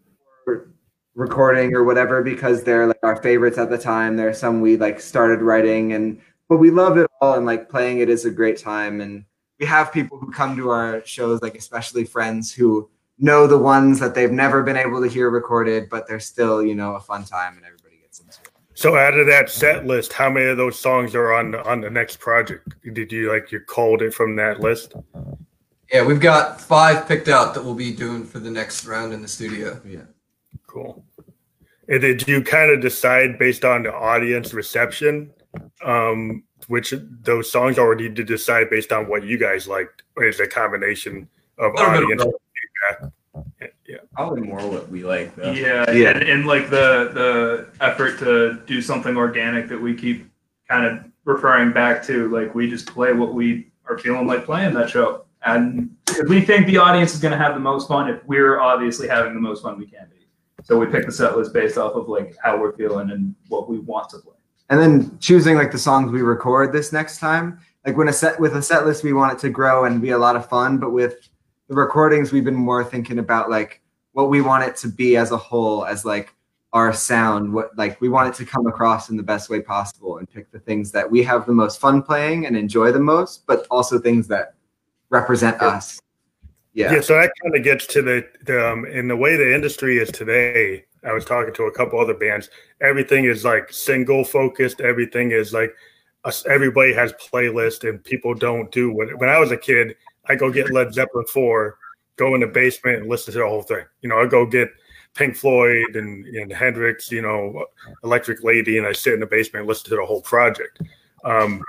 recording 1.20 1.76
or 1.76 1.84
whatever 1.84 2.24
because 2.24 2.64
they're 2.64 2.88
like 2.88 3.00
our 3.04 3.22
favorites 3.22 3.58
at 3.58 3.70
the 3.70 3.78
time. 3.78 4.16
There 4.16 4.30
are 4.30 4.34
some 4.34 4.62
we 4.62 4.78
like 4.78 5.02
started 5.02 5.42
writing 5.42 5.92
and 5.92 6.20
but 6.48 6.58
we 6.58 6.72
love 6.72 6.98
it 6.98 7.08
all 7.22 7.36
and 7.36 7.46
like 7.46 7.70
playing 7.70 8.00
it 8.00 8.10
is 8.10 8.26
a 8.26 8.32
great 8.32 8.58
time. 8.58 9.02
And 9.02 9.26
we 9.60 9.66
have 9.66 9.92
people 9.92 10.18
who 10.18 10.32
come 10.32 10.56
to 10.56 10.70
our 10.70 11.06
shows 11.06 11.42
like 11.42 11.56
especially 11.56 12.06
friends 12.06 12.54
who 12.54 12.90
know 13.20 13.48
the 13.48 13.58
ones 13.58 14.00
that 14.00 14.16
they've 14.16 14.32
never 14.32 14.64
been 14.64 14.78
able 14.78 15.02
to 15.02 15.10
hear 15.10 15.30
recorded 15.30 15.90
but 15.90 16.08
they're 16.08 16.22
still 16.22 16.64
you 16.64 16.74
know 16.74 16.96
a 16.96 17.02
fun 17.02 17.26
time 17.26 17.58
and 17.58 17.66
everybody 17.66 17.98
gets 18.02 18.22
into 18.22 18.40
it. 18.42 18.52
So 18.74 18.96
out 18.96 19.20
of 19.20 19.28
that 19.28 19.50
set 19.50 19.86
list 19.86 20.14
how 20.14 20.30
many 20.30 20.46
of 20.46 20.56
those 20.56 20.80
songs 20.80 21.16
are 21.16 21.34
on 21.34 21.54
on 21.54 21.82
the 21.82 21.90
next 21.90 22.22
project? 22.22 22.76
Did 22.94 23.12
you 23.12 23.30
like 23.30 23.52
you 23.52 23.60
called 23.60 24.02
it 24.02 24.14
from 24.14 24.38
that 24.38 24.62
list? 24.62 24.94
Yeah 25.92 26.06
we've 26.06 26.22
got 26.22 26.62
five 26.62 27.10
picked 27.10 27.28
out 27.28 27.54
that 27.56 27.64
we'll 27.66 27.76
be 27.76 27.92
doing 27.92 28.24
for 28.24 28.40
the 28.40 28.50
next 28.50 28.86
round 28.86 29.12
in 29.12 29.22
the 29.22 29.28
studio. 29.28 29.82
Yeah. 29.86 30.04
Cool 30.66 31.04
and 31.90 32.02
did 32.02 32.28
you 32.28 32.44
kind 32.44 32.72
of 32.72 32.82
decide 32.82 33.38
based 33.40 33.66
on 33.66 33.84
the 33.84 33.94
audience 33.94 34.54
reception 34.54 35.32
um, 35.84 36.44
which 36.68 36.94
those 37.22 37.52
songs, 37.52 37.80
already 37.80 38.10
did 38.10 38.28
decide 38.28 38.70
based 38.70 38.92
on 38.92 39.08
what 39.08 39.24
you 39.24 39.38
guys 39.38 39.68
liked? 39.68 40.04
Or 40.16 40.26
is 40.26 40.40
a 40.40 40.48
combination 40.48 41.28
of 41.58 41.74
audience 41.76 42.24
feedback? 42.24 43.12
Yeah, 43.88 43.98
probably 44.14 44.42
more 44.42 44.60
what 44.70 44.90
we 44.90 45.04
like. 45.04 45.36
Though. 45.36 45.52
Yeah, 45.52 45.90
yeah, 45.92 46.12
and, 46.12 46.22
and 46.22 46.46
like 46.46 46.70
the 46.70 47.10
the 47.14 47.68
effort 47.84 48.20
to 48.20 48.62
do 48.68 48.82
something 48.82 49.18
organic 49.18 49.68
that 49.70 49.82
we 49.82 49.96
keep 49.96 50.30
kind 50.68 50.86
of 50.86 51.04
referring 51.26 51.72
back 51.72 52.04
to, 52.06 52.30
like 52.30 52.54
we 52.54 52.70
just 52.70 52.86
play 52.86 53.14
what 53.14 53.34
we 53.34 53.72
are 53.88 53.98
feeling 53.98 54.28
like 54.28 54.46
playing 54.46 54.76
that 54.76 54.92
show, 54.92 55.26
and 55.46 55.96
if 56.10 56.30
we 56.30 56.42
think 56.42 56.68
the 56.68 56.78
audience 56.78 57.16
is 57.16 57.20
going 57.20 57.32
to 57.32 57.38
have 57.38 57.56
the 57.56 57.60
most 57.60 57.88
fun, 57.88 58.10
if 58.10 58.24
we're 58.26 58.60
obviously 58.60 59.08
having 59.08 59.34
the 59.34 59.42
most 59.42 59.64
fun 59.64 59.80
we 59.80 59.88
can 59.88 60.08
be. 60.10 60.19
So 60.64 60.78
we 60.78 60.86
pick 60.86 61.06
the 61.06 61.12
set 61.12 61.38
list 61.38 61.54
based 61.54 61.78
off 61.78 61.94
of 61.94 62.08
like 62.08 62.36
how 62.44 62.60
we're 62.60 62.74
feeling 62.74 63.12
and 63.12 63.36
what 63.48 63.70
we 63.70 63.80
want 63.80 64.10
to 64.10 64.20
play. 64.20 64.36
And 64.70 64.80
then 64.80 65.18
choosing 65.20 65.56
like 65.56 65.72
the 65.72 65.78
songs 65.78 66.12
we 66.12 66.22
record 66.22 66.72
this 66.72 66.94
next 66.94 67.20
time. 67.20 67.60
Like 67.86 67.98
when 67.98 68.08
a 68.08 68.14
set 68.14 68.40
with 68.40 68.56
a 68.56 68.62
set 68.62 68.86
list, 68.86 69.04
we 69.04 69.14
want 69.14 69.34
it 69.34 69.40
to 69.40 69.50
grow 69.50 69.86
and 69.86 70.02
be 70.02 70.12
a 70.12 70.18
lot 70.18 70.36
of 70.36 70.48
fun. 70.48 70.78
But 70.78 70.92
with 70.92 71.28
the 71.68 71.76
recordings, 71.76 72.32
we've 72.32 72.44
been 72.44 72.56
more 72.56 72.84
thinking 72.84 73.20
about 73.20 73.50
like 73.50 73.82
what 74.12 74.30
we 74.30 74.42
want 74.42 74.64
it 74.64 74.76
to 74.78 74.88
be 74.88 75.18
as 75.18 75.32
a 75.32 75.38
whole, 75.38 75.86
as 75.86 76.06
like 76.06 76.34
our 76.74 76.94
sound. 76.94 77.52
What 77.52 77.76
like 77.78 78.00
we 78.02 78.10
want 78.10 78.30
it 78.30 78.38
to 78.38 78.46
come 78.46 78.68
across 78.68 79.10
in 79.10 79.18
the 79.18 79.24
best 79.24 79.50
way 79.50 79.62
possible, 79.62 80.18
and 80.18 80.30
pick 80.30 80.52
the 80.52 80.60
things 80.60 80.92
that 80.92 81.10
we 81.10 81.24
have 81.24 81.46
the 81.46 81.54
most 81.54 81.80
fun 81.80 82.04
playing 82.04 82.46
and 82.46 82.56
enjoy 82.56 82.92
the 82.92 83.00
most, 83.00 83.48
but 83.48 83.66
also 83.72 83.98
things 83.98 84.28
that 84.28 84.54
represent 85.10 85.60
us 85.62 86.00
yeah. 86.80 86.94
Yeah. 86.94 87.02
So 87.02 87.16
that 87.16 87.34
kind 87.44 87.56
of 87.56 87.64
gets 87.64 87.86
to 87.88 88.02
the, 88.02 88.26
the 88.46 88.72
um, 88.72 88.86
in 88.86 89.10
the 89.10 89.16
way 89.18 89.36
the 89.36 89.54
industry 89.54 89.98
is 89.98 90.10
today. 90.10 90.86
I 91.06 91.12
was 91.12 91.26
talking 91.26 91.54
to 91.54 91.64
a 91.64 91.72
couple 91.72 92.00
other 92.00 92.14
bands. 92.14 92.50
Everything 92.82 93.26
is 93.26 93.44
like 93.44 93.72
single 93.72 94.24
focused. 94.24 94.80
Everything 94.80 95.32
is 95.32 95.54
like 95.54 95.74
us, 96.24 96.46
everybody 96.46 96.94
has 96.94 97.12
playlist, 97.14 97.88
and 97.88 98.02
people 98.04 98.34
don't 98.34 98.72
do 98.72 98.94
when. 98.94 99.10
When 99.18 99.30
I 99.30 99.40
was 99.40 99.52
a 99.52 99.58
kid, 99.58 99.96
I 100.28 100.36
go 100.36 100.52
get 100.52 100.72
Led 100.72 100.94
Zeppelin 100.94 101.26
four, 101.26 101.78
go 102.16 102.34
in 102.36 102.42
the 102.42 102.48
basement 102.48 103.02
and 103.02 103.10
listen 103.10 103.34
to 103.34 103.40
the 103.40 103.48
whole 103.48 103.62
thing. 103.62 103.84
You 104.02 104.10
know, 104.10 104.20
I 104.20 104.28
go 104.28 104.46
get 104.46 104.70
Pink 105.16 105.36
Floyd 105.36 105.96
and, 105.96 106.26
and 106.28 106.52
Hendrix, 106.52 107.12
you 107.12 107.22
know, 107.22 107.66
Electric 108.06 108.44
Lady, 108.44 108.78
and 108.78 108.88
I 108.88 108.94
sit 108.94 109.14
in 109.14 109.20
the 109.20 109.26
basement 109.26 109.62
and 109.62 109.68
listen 109.68 109.90
to 109.90 109.98
the 109.98 110.06
whole 110.06 110.22
project. 110.22 110.82
Um, 111.26 111.62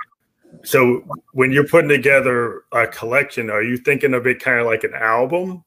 so 0.63 1.03
when 1.33 1.51
you're 1.51 1.67
putting 1.67 1.89
together 1.89 2.63
a 2.71 2.87
collection, 2.87 3.49
are 3.49 3.63
you 3.63 3.77
thinking 3.77 4.13
of 4.13 4.27
it 4.27 4.41
kind 4.41 4.59
of 4.59 4.65
like 4.65 4.83
an 4.83 4.93
album, 4.93 5.63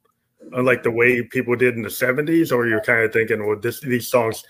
uh, 0.57 0.63
like 0.63 0.83
the 0.83 0.91
way 0.91 1.23
people 1.23 1.57
did 1.57 1.75
in 1.75 1.83
the 1.83 1.89
'70s, 1.89 2.53
or 2.53 2.67
you're 2.67 2.81
kind 2.81 3.03
of 3.03 3.13
thinking, 3.13 3.47
well, 3.47 3.59
this 3.59 3.81
these 3.81 4.09
songs 4.09 4.45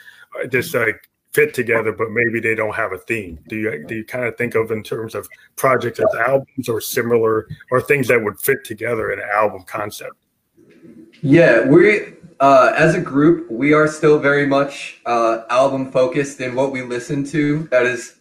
just 0.51 0.74
like 0.74 1.09
fit 1.32 1.55
together, 1.55 1.93
but 1.93 2.11
maybe 2.11 2.41
they 2.41 2.55
don't 2.55 2.74
have 2.74 2.93
a 2.93 2.99
theme? 2.99 3.39
Do 3.49 3.57
you 3.57 3.85
do 3.87 3.97
you 3.97 4.05
kind 4.05 4.24
of 4.24 4.37
think 4.37 4.55
of 4.55 4.70
in 4.70 4.82
terms 4.82 5.14
of 5.14 5.28
projects 5.57 6.01
as 6.01 6.14
albums 6.26 6.68
or 6.68 6.80
similar, 6.80 7.49
or 7.70 7.80
things 7.80 8.09
that 8.09 8.22
would 8.22 8.39
fit 8.41 8.64
together 8.64 9.12
in 9.12 9.20
an 9.20 9.28
album 9.32 9.64
concept? 9.66 10.14
Yeah, 11.22 11.66
we 11.66 12.14
uh, 12.41 12.74
as 12.76 12.95
a 12.95 13.01
group, 13.01 13.51
we 13.51 13.72
are 13.72 13.89
still 13.89 14.18
very 14.18 14.47
much 14.47 15.01
uh, 15.07 15.43
album 15.49 15.91
focused 15.91 16.41
in 16.41 16.55
what 16.55 16.72
we 16.72 16.82
listen 16.82 17.24
to. 17.24 17.64
That 17.70 17.87
is 17.87 18.16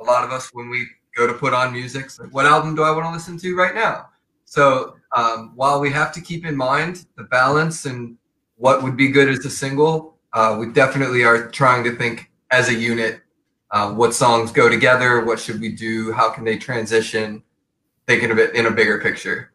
a 0.00 0.04
lot 0.04 0.24
of 0.24 0.32
us 0.32 0.50
when 0.52 0.68
we 0.68 0.86
go 1.18 1.26
to 1.26 1.34
put 1.34 1.52
on 1.52 1.72
music. 1.72 2.10
So 2.10 2.24
what 2.30 2.46
album 2.46 2.74
do 2.76 2.82
I 2.82 2.90
want 2.92 3.04
to 3.06 3.10
listen 3.10 3.36
to 3.38 3.56
right 3.56 3.74
now? 3.74 4.08
So 4.44 4.96
um, 5.14 5.52
while 5.56 5.80
we 5.80 5.90
have 5.90 6.12
to 6.12 6.20
keep 6.20 6.46
in 6.46 6.56
mind 6.56 7.06
the 7.16 7.24
balance 7.24 7.84
and 7.84 8.16
what 8.56 8.82
would 8.82 8.96
be 8.96 9.08
good 9.08 9.28
as 9.28 9.44
a 9.44 9.50
single, 9.50 10.16
uh, 10.32 10.56
we 10.58 10.72
definitely 10.72 11.24
are 11.24 11.48
trying 11.50 11.82
to 11.84 11.96
think 11.96 12.30
as 12.50 12.68
a 12.68 12.74
unit 12.74 13.20
uh, 13.70 13.92
what 13.92 14.14
songs 14.14 14.50
go 14.52 14.68
together, 14.68 15.24
what 15.24 15.38
should 15.38 15.60
we 15.60 15.70
do, 15.70 16.12
how 16.12 16.30
can 16.30 16.44
they 16.44 16.56
transition, 16.56 17.42
thinking 18.06 18.30
of 18.30 18.38
it 18.38 18.54
in 18.54 18.66
a 18.66 18.70
bigger 18.70 18.98
picture. 18.98 19.52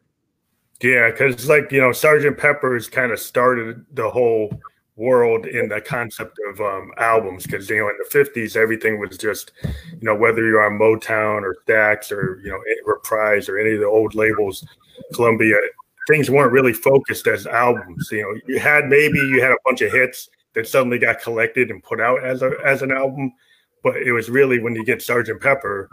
Yeah, 0.82 1.10
because 1.10 1.48
like 1.48 1.72
you 1.72 1.80
know, 1.80 1.92
Sergeant 1.92 2.36
Pepper's 2.36 2.88
kind 2.88 3.10
of 3.10 3.18
started 3.18 3.84
the 3.92 4.08
whole 4.08 4.60
world 4.96 5.46
in 5.46 5.68
the 5.68 5.80
concept 5.80 6.38
of 6.48 6.60
um, 6.60 6.92
albums 6.98 7.44
because 7.44 7.68
you 7.68 7.76
know 7.76 7.88
in 7.88 7.96
the 7.98 8.18
50s 8.18 8.56
everything 8.56 9.00
was 9.00 9.18
just 9.18 9.52
you 9.62 9.98
know 10.02 10.14
whether 10.14 10.46
you're 10.46 10.64
on 10.64 10.78
motown 10.78 11.42
or 11.42 11.56
stax 11.66 12.12
or 12.12 12.40
you 12.44 12.50
know 12.50 12.60
reprise 12.86 13.48
or 13.48 13.58
any 13.58 13.72
of 13.72 13.80
the 13.80 13.86
old 13.86 14.14
labels 14.14 14.64
columbia 15.12 15.56
things 16.08 16.30
weren't 16.30 16.52
really 16.52 16.72
focused 16.72 17.26
as 17.26 17.46
albums 17.46 18.08
you 18.12 18.22
know 18.22 18.40
you 18.46 18.60
had 18.60 18.86
maybe 18.86 19.18
you 19.18 19.42
had 19.42 19.50
a 19.50 19.56
bunch 19.64 19.80
of 19.80 19.90
hits 19.90 20.28
that 20.54 20.68
suddenly 20.68 20.98
got 20.98 21.20
collected 21.20 21.70
and 21.70 21.82
put 21.82 22.00
out 22.00 22.22
as 22.24 22.42
a 22.42 22.52
as 22.64 22.82
an 22.82 22.92
album 22.92 23.32
but 23.82 23.96
it 23.96 24.12
was 24.12 24.30
really 24.30 24.60
when 24.60 24.76
you 24.76 24.84
get 24.84 25.02
sergeant 25.02 25.40
pepper 25.40 25.90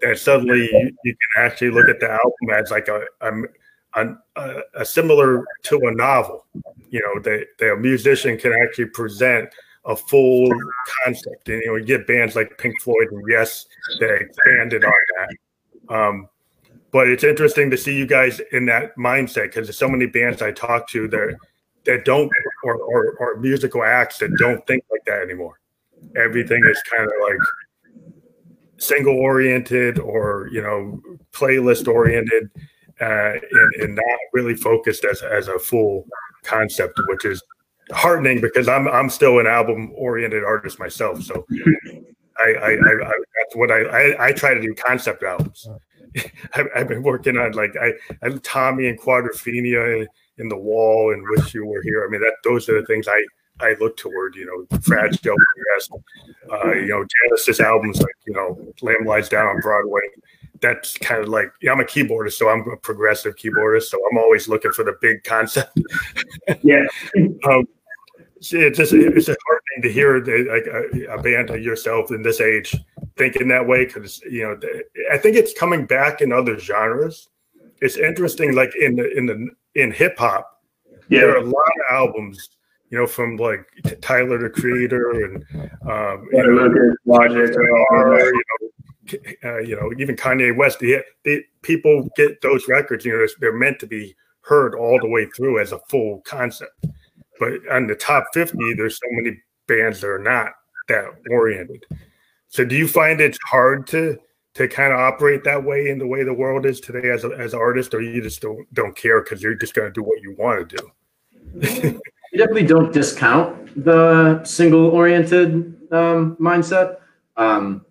that 0.00 0.18
suddenly 0.18 0.60
you, 0.72 0.96
you 1.04 1.14
can 1.14 1.44
actually 1.44 1.70
look 1.70 1.88
at 1.88 2.00
the 2.00 2.08
album 2.08 2.50
as 2.54 2.70
like 2.70 2.88
a, 2.88 3.02
a 3.20 3.32
a, 3.94 4.60
a, 4.74 4.84
similar 4.84 5.44
to 5.64 5.80
a 5.86 5.92
novel. 5.92 6.44
You 6.90 7.00
know, 7.00 7.20
that 7.22 7.46
the 7.58 7.76
musician 7.76 8.38
can 8.38 8.52
actually 8.52 8.86
present 8.86 9.48
a 9.84 9.96
full 9.96 10.48
concept. 11.04 11.48
And 11.48 11.62
you 11.62 11.68
know, 11.68 11.76
you 11.76 11.84
get 11.84 12.06
bands 12.06 12.36
like 12.36 12.56
Pink 12.58 12.80
Floyd 12.82 13.08
and 13.10 13.24
Yes 13.28 13.66
they 14.00 14.16
expanded 14.20 14.84
on 14.84 14.92
that. 15.16 15.94
Um, 15.94 16.28
but 16.90 17.08
it's 17.08 17.24
interesting 17.24 17.70
to 17.70 17.76
see 17.76 17.96
you 17.96 18.06
guys 18.06 18.40
in 18.52 18.66
that 18.66 18.96
mindset 18.96 19.44
because 19.44 19.66
there's 19.66 19.78
so 19.78 19.88
many 19.88 20.06
bands 20.06 20.42
I 20.42 20.52
talk 20.52 20.88
to 20.90 21.08
that 21.08 21.36
that 21.84 22.04
don't 22.04 22.30
or, 22.64 22.74
or, 22.76 23.16
or 23.18 23.36
musical 23.40 23.82
acts 23.82 24.18
that 24.18 24.30
don't 24.38 24.66
think 24.66 24.84
like 24.90 25.04
that 25.06 25.22
anymore. 25.22 25.58
Everything 26.16 26.62
is 26.64 26.80
kind 26.90 27.04
of 27.04 27.12
like 27.22 27.38
single 28.78 29.16
oriented 29.16 29.98
or 29.98 30.48
you 30.52 30.62
know 30.62 31.00
playlist 31.32 31.88
oriented 31.88 32.50
uh, 33.00 33.32
and, 33.52 33.74
and 33.82 33.94
not 33.94 34.18
really 34.32 34.54
focused 34.54 35.04
as, 35.04 35.22
as 35.22 35.48
a 35.48 35.58
full 35.58 36.06
concept, 36.42 37.00
which 37.06 37.24
is 37.24 37.42
heartening 37.92 38.40
because 38.40 38.68
I'm 38.68 38.88
I'm 38.88 39.10
still 39.10 39.38
an 39.38 39.46
album 39.46 39.92
oriented 39.94 40.44
artist 40.44 40.78
myself. 40.78 41.22
So 41.22 41.46
I, 42.38 42.50
I, 42.50 42.70
I, 42.70 42.72
I 42.72 43.12
that's 43.36 43.56
what 43.56 43.70
I, 43.70 43.82
I, 43.82 44.26
I 44.28 44.32
try 44.32 44.54
to 44.54 44.60
do 44.60 44.74
concept 44.74 45.22
albums. 45.22 45.68
I've, 46.54 46.66
I've, 46.74 46.88
been 46.88 47.02
working 47.02 47.36
on 47.36 47.52
like 47.52 47.74
I, 47.80 47.92
I 48.22 48.30
Tommy 48.42 48.88
and 48.88 48.98
Quadrophenia 48.98 50.06
in 50.38 50.48
the 50.48 50.56
wall 50.56 51.12
and 51.12 51.22
Wish 51.28 51.54
You 51.54 51.66
Were 51.66 51.82
Here. 51.82 52.04
I 52.06 52.10
mean 52.10 52.20
that 52.20 52.34
those 52.44 52.68
are 52.68 52.80
the 52.80 52.86
things 52.86 53.06
I 53.08 53.24
I 53.60 53.74
look 53.80 53.96
toward. 53.96 54.34
You 54.34 54.46
know, 54.46 54.78
Fragile, 54.80 55.36
yes, 55.74 55.88
uh, 56.50 56.72
you 56.72 56.88
know 56.88 57.04
Genesis 57.24 57.60
albums 57.60 58.00
like 58.00 58.14
you 58.26 58.32
know 58.32 58.72
Lamb 58.82 59.04
Lies 59.06 59.28
Down 59.28 59.46
on 59.46 59.60
Broadway 59.60 60.02
that's 60.60 60.96
kind 60.98 61.22
of 61.22 61.28
like 61.28 61.52
yeah, 61.62 61.72
I'm 61.72 61.80
a 61.80 61.84
keyboardist, 61.84 62.32
so 62.32 62.48
I'm 62.48 62.68
a 62.70 62.76
progressive 62.76 63.36
keyboardist, 63.36 63.84
so 63.84 63.98
I'm 64.10 64.18
always 64.18 64.48
looking 64.48 64.72
for 64.72 64.84
the 64.84 64.96
big 65.00 65.24
concept. 65.24 65.78
yeah. 66.62 66.84
um, 67.48 67.66
it's 68.40 68.78
just 68.78 68.92
it's 68.92 69.28
a 69.28 69.36
hard 69.46 69.60
thing 69.74 69.82
to 69.82 69.92
hear 69.92 70.18
like 70.18 70.66
a, 70.66 71.14
a, 71.14 71.22
band 71.22 71.50
like 71.50 71.62
yourself 71.62 72.10
in 72.12 72.22
this 72.22 72.40
age 72.40 72.76
thinking 73.16 73.48
that 73.48 73.66
way 73.66 73.84
because 73.84 74.20
you 74.30 74.42
know 74.42 74.58
I 75.12 75.18
think 75.18 75.36
it's 75.36 75.52
coming 75.58 75.86
back 75.86 76.20
in 76.20 76.32
other 76.32 76.58
genres. 76.58 77.28
It's 77.80 77.96
interesting, 77.96 78.54
like 78.54 78.72
in 78.80 78.96
the 78.96 79.10
in 79.16 79.26
the 79.26 79.48
in 79.74 79.90
hip 79.90 80.18
hop, 80.18 80.62
yeah. 81.08 81.20
there 81.20 81.34
are 81.34 81.38
a 81.38 81.44
lot 81.44 81.52
of 81.52 81.96
albums, 81.96 82.50
you 82.90 82.98
know, 82.98 83.06
from 83.06 83.36
like 83.36 83.66
Tyler 84.00 84.38
the 84.38 84.50
Creator 84.50 85.24
and 85.24 85.44
um, 85.82 86.28
you 86.32 86.42
know, 86.42 86.94
Logic, 87.06 87.54
you 87.54 87.86
know, 87.90 88.68
uh, 89.44 89.58
you 89.58 89.76
know, 89.76 89.92
even 89.98 90.16
Kanye 90.16 90.56
West, 90.56 90.78
the, 90.78 91.02
people 91.62 92.08
get 92.16 92.40
those 92.40 92.68
records, 92.68 93.04
you 93.04 93.12
know, 93.12 93.26
they're 93.40 93.52
meant 93.52 93.78
to 93.80 93.86
be 93.86 94.14
heard 94.42 94.74
all 94.74 94.98
the 95.00 95.08
way 95.08 95.26
through 95.36 95.60
as 95.60 95.72
a 95.72 95.78
full 95.88 96.20
concept. 96.20 96.86
But 97.38 97.52
on 97.70 97.86
the 97.86 97.94
top 97.94 98.26
50, 98.32 98.74
there's 98.74 98.96
so 98.96 99.06
many 99.10 99.38
bands 99.66 100.00
that 100.00 100.08
are 100.08 100.18
not 100.18 100.52
that 100.88 101.06
oriented. 101.30 101.84
So 102.48 102.64
do 102.64 102.74
you 102.74 102.88
find 102.88 103.20
it's 103.20 103.38
hard 103.46 103.86
to 103.88 104.18
to 104.54 104.66
kind 104.66 104.92
of 104.92 104.98
operate 104.98 105.44
that 105.44 105.62
way 105.62 105.88
in 105.88 105.98
the 105.98 106.06
way 106.06 106.24
the 106.24 106.34
world 106.34 106.66
is 106.66 106.80
today 106.80 107.10
as 107.10 107.22
a, 107.22 107.28
as 107.28 107.52
an 107.52 107.60
artist, 107.60 107.94
or 107.94 108.00
you 108.00 108.20
just 108.20 108.40
don't 108.40 108.66
don't 108.74 108.96
care 108.96 109.22
because 109.22 109.42
you're 109.42 109.54
just 109.54 109.74
going 109.74 109.86
to 109.86 109.92
do 109.92 110.02
what 110.02 110.20
you 110.22 110.34
want 110.36 110.68
to 110.68 110.76
do? 110.76 110.90
you 112.32 112.38
definitely 112.38 112.66
don't 112.66 112.92
discount 112.92 113.84
the 113.84 114.42
single 114.44 114.86
oriented 114.88 115.76
um, 115.92 116.36
mindset. 116.40 116.96
Um, 117.36 117.84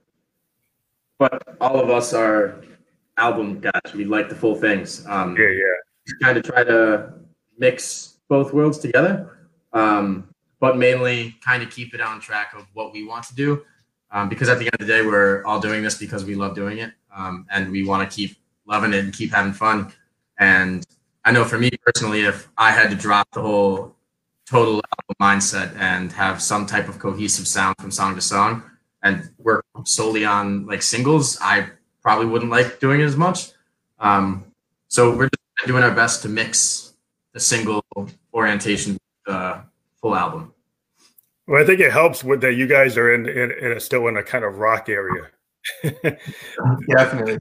but 1.20 1.58
all 1.60 1.80
of 1.80 1.90
us 1.90 2.14
are 2.14 2.62
album 3.18 3.60
guys. 3.60 3.94
We 3.94 4.06
like 4.06 4.30
the 4.30 4.36
full 4.36 4.56
things. 4.56 5.06
Um, 5.08 5.36
yeah, 5.38 5.50
yeah. 5.50 6.14
Kind 6.22 6.38
of 6.38 6.44
try 6.44 6.64
to 6.64 7.14
mix 7.58 8.18
both 8.30 8.54
worlds 8.54 8.78
together, 8.78 9.40
um, 9.74 10.30
but 10.60 10.78
mainly 10.78 11.36
kind 11.44 11.64
of 11.64 11.70
keep 11.70 11.94
it 11.94 12.02
on 12.02 12.20
track 12.20 12.54
of 12.56 12.66
what 12.74 12.94
we 12.94 13.06
want 13.06 13.26
to 13.26 13.36
do. 13.36 13.64
Um, 14.12 14.30
because 14.30 14.48
at 14.48 14.58
the 14.60 14.66
end 14.66 14.76
of 14.76 14.80
the 14.80 14.86
day, 14.86 15.06
we're 15.06 15.44
all 15.44 15.60
doing 15.60 15.84
this 15.84 15.98
because 15.98 16.24
we 16.24 16.36
love 16.36 16.56
doing 16.56 16.78
it, 16.78 16.94
um, 17.14 17.46
and 17.52 17.70
we 17.72 17.84
want 17.84 18.10
to 18.10 18.16
keep 18.16 18.38
loving 18.66 18.94
it 18.94 19.04
and 19.04 19.14
keep 19.14 19.32
having 19.32 19.52
fun. 19.52 19.92
And 20.40 20.86
I 21.26 21.32
know 21.32 21.44
for 21.44 21.58
me 21.58 21.72
personally, 21.86 22.22
if 22.22 22.48
I 22.58 22.72
had 22.72 22.90
to 22.90 22.96
drop 22.96 23.28
the 23.34 23.42
whole 23.42 23.96
total 24.46 24.76
album 24.76 25.16
mindset 25.20 25.76
and 25.76 26.10
have 26.14 26.42
some 26.42 26.66
type 26.66 26.88
of 26.88 27.00
cohesive 27.00 27.48
sound 27.48 27.76
from 27.80 27.92
song 27.92 28.16
to 28.16 28.22
song, 28.22 28.64
and 29.04 29.30
work 29.40 29.66
solely 29.86 30.26
on 30.26 30.66
like 30.66 30.82
singles, 30.82 31.38
I 31.42 31.70
probably 32.02 32.26
wouldn't 32.28 32.52
like 32.52 32.80
doing 32.80 33.02
it 33.02 33.06
as 33.06 33.16
much. 33.16 33.52
Um, 34.00 34.46
so 34.88 35.16
we're 35.16 35.30
just 35.30 35.68
doing 35.68 35.84
our 35.84 35.92
best 35.92 36.22
to 36.24 36.30
mix 36.30 36.94
the 37.34 37.40
single 37.40 37.84
orientation 38.34 38.94
with 38.94 39.02
the 39.26 39.62
full 40.02 40.16
album. 40.16 40.54
Well, 41.48 41.62
I 41.62 41.66
think 41.66 41.80
it 41.80 41.92
helps 41.92 42.24
with 42.24 42.42
that 42.42 42.54
you 42.54 42.68
guys 42.68 42.98
are 42.98 43.14
in, 43.14 43.28
in, 43.28 43.52
in 43.52 43.72
a, 43.74 43.80
still 43.80 44.08
in 44.08 44.18
a 44.18 44.24
kind 44.24 44.44
of 44.44 44.58
rock 44.58 44.90
area. 44.90 45.28
Definitely. 46.90 47.40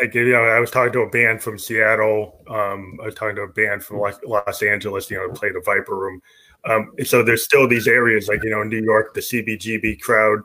Like 0.00 0.14
you 0.14 0.32
know, 0.32 0.42
I 0.42 0.58
was 0.58 0.70
talking 0.70 0.92
to 0.94 1.00
a 1.00 1.10
band 1.10 1.42
from 1.42 1.58
Seattle. 1.58 2.42
Um, 2.48 2.98
I 3.02 3.06
was 3.06 3.14
talking 3.14 3.36
to 3.36 3.42
a 3.42 3.48
band 3.48 3.84
from 3.84 3.98
Los 3.98 4.62
Angeles. 4.62 5.10
You 5.10 5.18
know, 5.18 5.30
played 5.32 5.54
a 5.54 5.60
Viper 5.60 5.96
Room. 5.96 6.22
Um, 6.64 6.92
so 7.04 7.22
there's 7.22 7.44
still 7.44 7.68
these 7.68 7.86
areas 7.86 8.26
like 8.28 8.42
you 8.42 8.50
know 8.50 8.62
New 8.62 8.82
York, 8.82 9.12
the 9.14 9.20
CBGB 9.20 10.00
crowd 10.00 10.40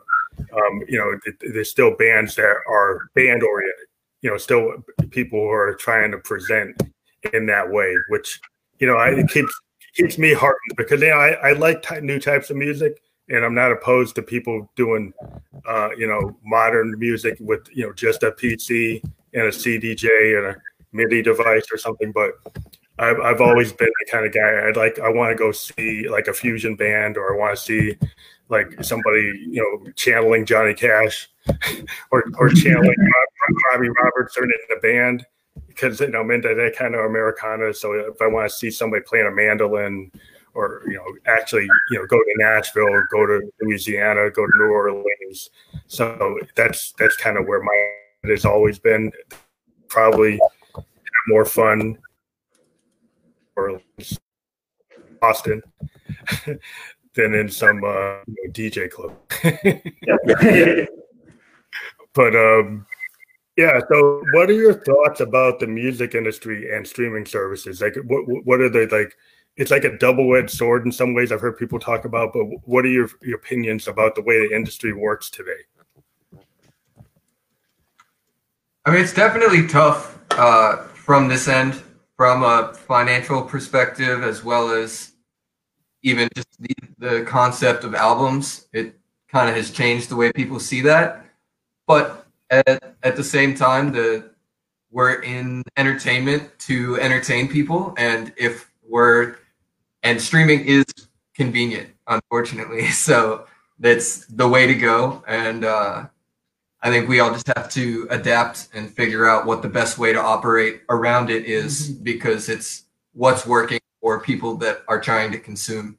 um, 0.52 0.82
you 0.88 0.98
know, 0.98 1.34
there's 1.40 1.70
still 1.70 1.94
bands 1.96 2.34
that 2.36 2.56
are 2.68 3.10
band 3.14 3.42
oriented. 3.42 3.86
You 4.22 4.30
know, 4.30 4.36
still 4.36 4.72
people 5.10 5.38
who 5.38 5.48
are 5.48 5.74
trying 5.74 6.10
to 6.10 6.18
present 6.18 6.80
in 7.32 7.46
that 7.46 7.70
way, 7.70 7.94
which 8.08 8.40
you 8.78 8.86
know, 8.86 8.96
I, 8.96 9.10
it 9.10 9.28
keeps 9.28 9.52
keeps 9.94 10.18
me 10.18 10.32
heartened 10.32 10.76
because 10.76 11.00
you 11.00 11.08
know 11.08 11.16
I, 11.16 11.50
I 11.50 11.52
like 11.52 11.82
ty- 11.82 12.00
new 12.00 12.18
types 12.18 12.50
of 12.50 12.56
music, 12.56 13.00
and 13.28 13.44
I'm 13.44 13.54
not 13.54 13.72
opposed 13.72 14.14
to 14.16 14.22
people 14.22 14.70
doing, 14.76 15.12
uh, 15.66 15.90
you 15.96 16.06
know, 16.06 16.36
modern 16.44 16.98
music 16.98 17.36
with 17.40 17.68
you 17.72 17.86
know 17.86 17.92
just 17.92 18.22
a 18.22 18.32
PC 18.32 19.02
and 19.34 19.42
a 19.44 19.50
CDJ 19.50 20.38
and 20.38 20.46
a 20.46 20.56
MIDI 20.92 21.22
device 21.22 21.66
or 21.72 21.78
something. 21.78 22.12
But 22.12 22.32
I've 22.98 23.20
I've 23.20 23.40
always 23.40 23.72
been 23.72 23.90
the 24.00 24.10
kind 24.10 24.26
of 24.26 24.32
guy 24.32 24.68
I'd 24.68 24.76
like 24.76 24.98
I 24.98 25.08
want 25.08 25.30
to 25.30 25.36
go 25.36 25.52
see 25.52 26.08
like 26.08 26.28
a 26.28 26.32
fusion 26.32 26.76
band 26.76 27.16
or 27.16 27.34
I 27.34 27.38
want 27.38 27.56
to 27.56 27.62
see 27.62 27.98
like 28.48 28.82
somebody 28.82 29.22
you 29.48 29.62
know 29.62 29.92
channeling 29.92 30.46
Johnny 30.46 30.74
Cash 30.74 31.28
or 32.10 32.24
or 32.38 32.48
channeling 32.50 32.94
Robbie 33.72 33.88
Robertson 33.88 34.44
in 34.44 34.50
the 34.68 34.80
band 34.80 35.26
because 35.66 36.00
you 36.00 36.08
know 36.08 36.20
I'm 36.20 36.30
into 36.30 36.54
that 36.54 36.76
kind 36.76 36.94
of 36.94 37.04
Americana. 37.04 37.72
So 37.74 37.92
if 37.92 38.20
I 38.20 38.26
want 38.26 38.50
to 38.50 38.56
see 38.56 38.70
somebody 38.70 39.02
playing 39.06 39.26
a 39.26 39.30
mandolin 39.30 40.10
or 40.54 40.82
you 40.86 40.94
know 40.94 41.04
actually 41.26 41.68
you 41.90 41.98
know 41.98 42.06
go 42.06 42.18
to 42.18 42.34
Nashville, 42.36 43.02
go 43.10 43.26
to 43.26 43.50
Louisiana, 43.60 44.30
go 44.30 44.46
to 44.46 44.52
New 44.56 44.70
Orleans. 44.70 45.50
So 45.86 46.38
that's 46.54 46.92
that's 46.98 47.16
kind 47.16 47.36
of 47.38 47.46
where 47.46 47.62
my 47.62 47.90
has 48.24 48.44
always 48.44 48.78
been. 48.78 49.12
Probably 49.88 50.38
more 51.28 51.46
fun 51.46 51.98
or 53.56 53.80
Austin 55.22 55.62
than 57.18 57.34
in 57.34 57.50
some 57.50 57.82
uh, 57.84 58.20
you 58.26 58.36
know, 58.44 58.50
DJ 58.52 58.88
club. 58.88 59.14
but 62.14 62.36
um, 62.36 62.86
yeah. 63.56 63.80
So, 63.90 64.22
what 64.32 64.48
are 64.48 64.54
your 64.54 64.74
thoughts 64.74 65.20
about 65.20 65.58
the 65.58 65.66
music 65.66 66.14
industry 66.14 66.74
and 66.74 66.86
streaming 66.86 67.26
services? 67.26 67.82
Like, 67.82 67.96
what 68.06 68.22
what 68.44 68.60
are 68.60 68.70
they 68.70 68.86
like? 68.86 69.14
It's 69.56 69.72
like 69.72 69.82
a 69.82 69.98
double-edged 69.98 70.50
sword 70.50 70.86
in 70.86 70.92
some 70.92 71.14
ways. 71.14 71.32
I've 71.32 71.40
heard 71.40 71.58
people 71.58 71.80
talk 71.80 72.04
about, 72.04 72.32
but 72.32 72.44
what 72.64 72.84
are 72.84 72.90
your, 72.90 73.08
your 73.22 73.38
opinions 73.38 73.88
about 73.88 74.14
the 74.14 74.22
way 74.22 74.46
the 74.46 74.54
industry 74.54 74.92
works 74.92 75.30
today? 75.30 75.66
I 78.84 78.92
mean, 78.92 79.00
it's 79.00 79.12
definitely 79.12 79.66
tough 79.66 80.16
uh, 80.30 80.84
from 80.94 81.26
this 81.26 81.48
end, 81.48 81.82
from 82.16 82.44
a 82.44 82.72
financial 82.72 83.42
perspective, 83.42 84.22
as 84.22 84.44
well 84.44 84.70
as 84.70 85.14
even 86.02 86.28
just 86.34 86.48
the, 86.60 86.74
the 86.98 87.24
concept 87.24 87.84
of 87.84 87.94
albums. 87.94 88.68
It 88.72 88.94
kind 89.28 89.48
of 89.48 89.56
has 89.56 89.70
changed 89.70 90.08
the 90.08 90.16
way 90.16 90.32
people 90.32 90.60
see 90.60 90.80
that. 90.82 91.24
but 91.86 92.26
at, 92.50 92.96
at 93.02 93.16
the 93.16 93.24
same 93.24 93.54
time, 93.54 93.92
the 93.92 94.30
we're 94.90 95.22
in 95.22 95.62
entertainment 95.76 96.50
to 96.60 96.98
entertain 97.00 97.48
people, 97.48 97.94
and 97.98 98.32
if 98.36 98.70
we're 98.88 99.36
and 100.02 100.20
streaming 100.20 100.64
is 100.66 100.84
convenient, 101.34 101.90
unfortunately. 102.06 102.86
So 102.92 103.46
that's 103.78 104.26
the 104.26 104.48
way 104.48 104.66
to 104.66 104.74
go, 104.74 105.22
and 105.28 105.64
uh, 105.64 106.06
I 106.82 106.90
think 106.90 107.08
we 107.08 107.20
all 107.20 107.32
just 107.32 107.48
have 107.56 107.70
to 107.72 108.06
adapt 108.10 108.68
and 108.74 108.90
figure 108.90 109.28
out 109.28 109.46
what 109.46 109.62
the 109.62 109.68
best 109.68 109.98
way 109.98 110.12
to 110.12 110.20
operate 110.20 110.82
around 110.88 111.30
it 111.30 111.44
is 111.46 111.90
because 111.90 112.48
it's 112.48 112.84
what's 113.14 113.46
working 113.46 113.77
for 114.08 114.18
people 114.18 114.54
that 114.56 114.82
are 114.88 114.98
trying 114.98 115.30
to 115.30 115.38
consume. 115.38 115.98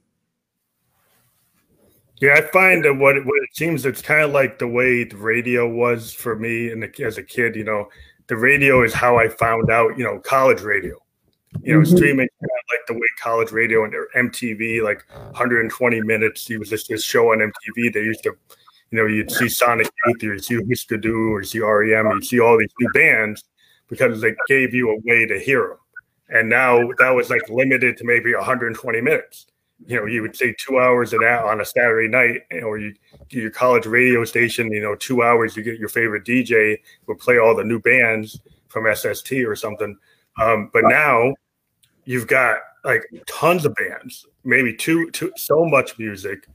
Yeah, 2.20 2.34
I 2.34 2.42
find 2.52 2.84
that 2.84 2.96
what 2.96 3.18
it, 3.18 3.24
what 3.24 3.36
it 3.44 3.56
seems 3.56 3.86
it's 3.86 4.02
kind 4.02 4.24
of 4.24 4.32
like 4.32 4.58
the 4.58 4.68
way 4.68 5.04
the 5.04 5.16
radio 5.16 5.70
was 5.70 6.12
for 6.12 6.36
me 6.36 6.72
and 6.72 6.84
as 7.02 7.20
a 7.20 7.24
kid. 7.24 7.56
You 7.56 7.66
know, 7.66 7.88
the 8.26 8.36
radio 8.36 8.82
is 8.82 8.94
how 8.96 9.20
I 9.20 9.28
found 9.30 9.70
out. 9.70 9.96
You 9.96 10.04
know, 10.06 10.18
college 10.18 10.62
radio. 10.62 10.96
You 11.62 11.76
know, 11.76 11.82
Mhm. 11.82 11.96
streaming 11.98 12.28
kind 12.42 12.52
of 12.60 12.66
like 12.72 12.88
the 12.88 12.94
way 12.96 13.08
college 13.22 13.52
radio 13.52 13.84
and 13.84 13.94
MTV, 14.16 14.82
like 14.82 15.04
120 15.14 16.02
minutes. 16.02 16.50
It 16.50 16.58
was 16.58 16.70
just 16.72 16.90
this 16.90 17.04
show 17.04 17.32
on 17.32 17.42
MTV. 17.44 17.90
They 17.94 18.02
used 18.02 18.24
to, 18.24 18.36
you 18.90 18.98
know, 18.98 19.06
you'd 19.06 19.30
see 19.32 19.50
Sonic 19.50 19.88
Youth, 20.08 20.24
or 20.24 20.34
you'd 20.34 20.44
see 20.44 20.56
Hüsker 20.56 21.00
Dü, 21.00 21.30
or 21.30 21.44
see 21.44 21.60
REM, 21.60 22.08
you'd 22.10 22.26
see 22.26 22.40
all 22.40 22.58
these 22.58 22.74
new 22.80 22.90
bands 22.92 23.44
because 23.88 24.20
they 24.20 24.36
gave 24.48 24.74
you 24.74 24.90
a 24.90 24.98
way 25.06 25.28
to 25.28 25.40
hear 25.40 25.68
them. 25.68 25.78
And 26.30 26.50
now 26.50 26.92
that 27.00 27.10
was 27.10 27.30
like 27.30 27.48
limited 27.50 27.98
to 27.98 28.06
maybe 28.06 28.34
120 28.34 29.02
minutes 29.02 29.48
you 29.86 29.96
know, 29.96 30.06
you 30.06 30.22
would 30.22 30.36
say 30.36 30.54
two 30.58 30.80
hours 30.80 31.14
an 31.14 31.24
hour 31.24 31.50
on 31.50 31.62
a 31.62 31.66
Saturday 31.66 32.08
night, 32.08 32.42
or 32.64 32.78
you 32.78 32.94
your 33.30 33.52
college 33.52 33.86
radio 33.86 34.26
station, 34.26 34.72
you 34.72 34.82
know, 34.82 34.96
two 34.96 35.24
hours, 35.24 35.56
you 35.56 35.64
get 35.64 35.80
your 35.80 35.90
favorite 35.90 36.26
DJ 36.26 36.78
would 37.08 37.20
play 37.20 37.38
all 37.38 37.56
the 37.56 37.64
new 37.64 37.80
bands 37.80 38.40
from 38.68 38.94
SST 38.94 39.32
or 39.46 39.56
something. 39.56 39.98
Um, 40.40 40.70
but 40.74 40.84
now 40.86 41.34
you've 42.06 42.28
got 42.28 42.60
like 42.84 43.04
tons 43.28 43.66
of 43.66 43.76
bands, 43.76 44.26
maybe 44.44 44.74
two, 44.76 45.10
two, 45.12 45.32
so 45.38 45.66
much 45.66 45.98
music, 45.98 46.48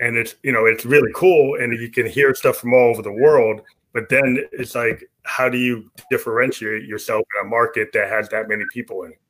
and 0.00 0.16
it's 0.16 0.34
you 0.42 0.52
know 0.52 0.66
it's 0.66 0.84
really 0.84 1.12
cool, 1.14 1.60
and 1.60 1.78
you 1.80 1.88
can 1.88 2.06
hear 2.06 2.34
stuff 2.34 2.56
from 2.56 2.74
all 2.74 2.90
over 2.90 3.02
the 3.02 3.12
world. 3.12 3.62
But 3.92 4.08
then 4.08 4.38
it's 4.52 4.74
like, 4.74 5.04
how 5.24 5.48
do 5.50 5.58
you 5.58 5.90
differentiate 6.10 6.84
yourself 6.84 7.24
in 7.38 7.46
a 7.46 7.48
market 7.48 7.90
that 7.92 8.08
has 8.08 8.28
that 8.30 8.48
many 8.48 8.64
people 8.72 9.02
in 9.04 9.12
it? 9.12 9.21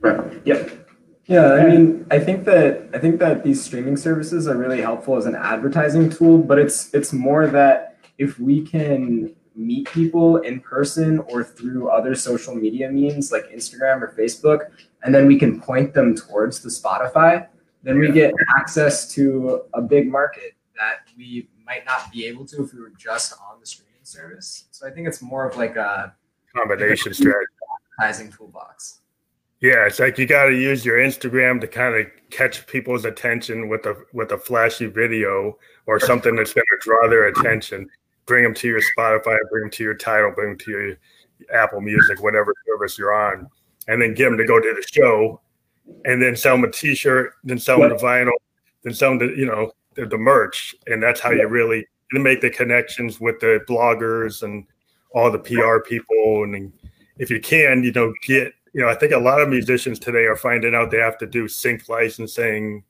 Right. 0.00 0.46
Yep. 0.46 0.88
Yeah, 1.26 1.52
I 1.52 1.66
mean, 1.66 2.06
I 2.10 2.18
think 2.18 2.46
that 2.46 2.88
I 2.94 2.98
think 2.98 3.18
that 3.18 3.44
these 3.44 3.62
streaming 3.62 3.98
services 3.98 4.48
are 4.48 4.56
really 4.56 4.80
helpful 4.80 5.16
as 5.16 5.26
an 5.26 5.34
advertising 5.34 6.08
tool, 6.08 6.38
but 6.38 6.58
it's 6.58 6.92
it's 6.94 7.12
more 7.12 7.46
that 7.48 7.98
if 8.16 8.38
we 8.38 8.62
can 8.62 9.34
meet 9.54 9.88
people 9.88 10.38
in 10.38 10.60
person 10.60 11.18
or 11.28 11.44
through 11.44 11.90
other 11.90 12.14
social 12.14 12.54
media 12.54 12.90
means 12.90 13.30
like 13.30 13.44
Instagram 13.50 14.00
or 14.00 14.14
Facebook, 14.16 14.70
and 15.02 15.14
then 15.14 15.26
we 15.26 15.38
can 15.38 15.60
point 15.60 15.92
them 15.92 16.14
towards 16.14 16.62
the 16.62 16.70
Spotify, 16.70 17.46
then 17.82 17.98
we 17.98 18.10
get 18.10 18.32
access 18.56 19.12
to 19.12 19.62
a 19.74 19.82
big 19.82 20.10
market 20.10 20.54
that 20.76 21.00
we 21.16 21.48
might 21.66 21.84
not 21.84 22.10
be 22.10 22.24
able 22.24 22.46
to 22.46 22.62
if 22.62 22.72
we 22.72 22.80
were 22.80 22.92
just 22.96 23.34
on 23.34 23.60
the 23.60 23.66
streaming 23.66 24.04
service. 24.04 24.68
So 24.70 24.86
I 24.86 24.90
think 24.90 25.06
it's 25.06 25.20
more 25.20 25.46
of 25.46 25.56
like 25.58 25.76
a 25.76 26.14
Combination 26.56 27.12
strategy. 27.12 27.52
advertising 27.98 28.32
toolbox. 28.32 29.00
Yeah, 29.60 29.86
it's 29.86 29.98
like 29.98 30.18
you 30.18 30.26
got 30.26 30.46
to 30.46 30.54
use 30.54 30.84
your 30.84 30.98
Instagram 30.98 31.60
to 31.60 31.66
kind 31.66 31.96
of 31.96 32.06
catch 32.30 32.64
people's 32.68 33.04
attention 33.04 33.68
with 33.68 33.86
a 33.86 33.96
with 34.12 34.30
a 34.30 34.38
flashy 34.38 34.86
video 34.86 35.58
or 35.86 35.98
something 35.98 36.36
that's 36.36 36.54
going 36.54 36.64
to 36.64 36.78
draw 36.80 37.08
their 37.08 37.26
attention. 37.26 37.88
Bring 38.26 38.44
them 38.44 38.54
to 38.54 38.68
your 38.68 38.80
Spotify, 38.80 39.36
bring 39.50 39.64
them 39.64 39.70
to 39.70 39.82
your 39.82 39.94
Tidal, 39.94 40.30
bring 40.30 40.50
them 40.50 40.58
to 40.58 40.70
your 40.70 40.96
Apple 41.52 41.80
Music, 41.80 42.22
whatever 42.22 42.54
service 42.66 42.98
you're 42.98 43.12
on, 43.12 43.48
and 43.88 44.00
then 44.00 44.14
get 44.14 44.28
them 44.28 44.38
to 44.38 44.46
go 44.46 44.60
to 44.60 44.74
the 44.74 44.86
show, 44.92 45.40
and 46.04 46.22
then 46.22 46.36
sell 46.36 46.54
them 46.54 46.64
a 46.64 46.70
T-shirt, 46.70 47.32
then 47.42 47.58
sell 47.58 47.80
them 47.80 47.88
the 47.88 47.96
vinyl, 47.96 48.30
then 48.84 48.94
sell 48.94 49.10
them 49.10 49.18
the 49.18 49.34
you 49.36 49.46
know 49.46 49.72
the, 49.94 50.06
the 50.06 50.18
merch, 50.18 50.76
and 50.86 51.02
that's 51.02 51.20
how 51.20 51.30
you 51.30 51.48
really 51.48 51.84
make 52.12 52.40
the 52.40 52.50
connections 52.50 53.20
with 53.20 53.40
the 53.40 53.60
bloggers 53.68 54.44
and 54.44 54.66
all 55.14 55.32
the 55.32 55.38
PR 55.38 55.80
people, 55.80 56.44
and 56.44 56.72
if 57.18 57.28
you 57.30 57.40
can, 57.40 57.82
you 57.82 57.90
know, 57.92 58.12
get 58.22 58.52
you 58.72 58.82
know, 58.82 58.88
I 58.88 58.94
think 58.94 59.12
a 59.12 59.18
lot 59.18 59.40
of 59.40 59.48
musicians 59.48 59.98
today 59.98 60.24
are 60.24 60.36
finding 60.36 60.74
out 60.74 60.90
they 60.90 60.98
have 60.98 61.18
to 61.18 61.26
do 61.26 61.48
sync 61.48 61.88
licensing. 61.88 62.84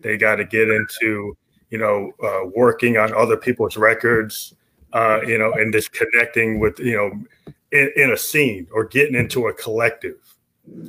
They 0.00 0.16
got 0.16 0.36
to 0.36 0.44
get 0.44 0.68
into, 0.68 1.36
you 1.70 1.78
know, 1.78 2.12
uh, 2.22 2.48
working 2.54 2.96
on 2.96 3.14
other 3.14 3.36
people's 3.36 3.76
records, 3.76 4.54
uh, 4.92 5.20
you 5.26 5.38
know, 5.38 5.52
and 5.52 5.72
just 5.72 5.92
connecting 5.92 6.60
with, 6.60 6.78
you 6.78 6.96
know, 6.96 7.52
in, 7.72 7.90
in 7.96 8.12
a 8.12 8.16
scene 8.16 8.66
or 8.72 8.84
getting 8.84 9.16
into 9.16 9.48
a 9.48 9.54
collective. 9.54 10.16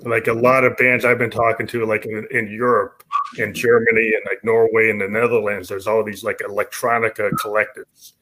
Like 0.03 0.27
a 0.27 0.33
lot 0.33 0.63
of 0.63 0.77
bands 0.77 1.03
I've 1.03 1.17
been 1.17 1.31
talking 1.31 1.67
to, 1.67 1.85
like 1.85 2.05
in, 2.05 2.25
in 2.31 2.47
Europe, 2.47 3.03
in 3.37 3.53
Germany, 3.53 4.13
and 4.13 4.23
like 4.25 4.41
Norway 4.43 4.89
and 4.89 5.01
the 5.01 5.07
Netherlands, 5.07 5.67
there's 5.67 5.87
all 5.87 6.03
these 6.03 6.23
like 6.23 6.37
electronica 6.37 7.29
collectives 7.31 8.13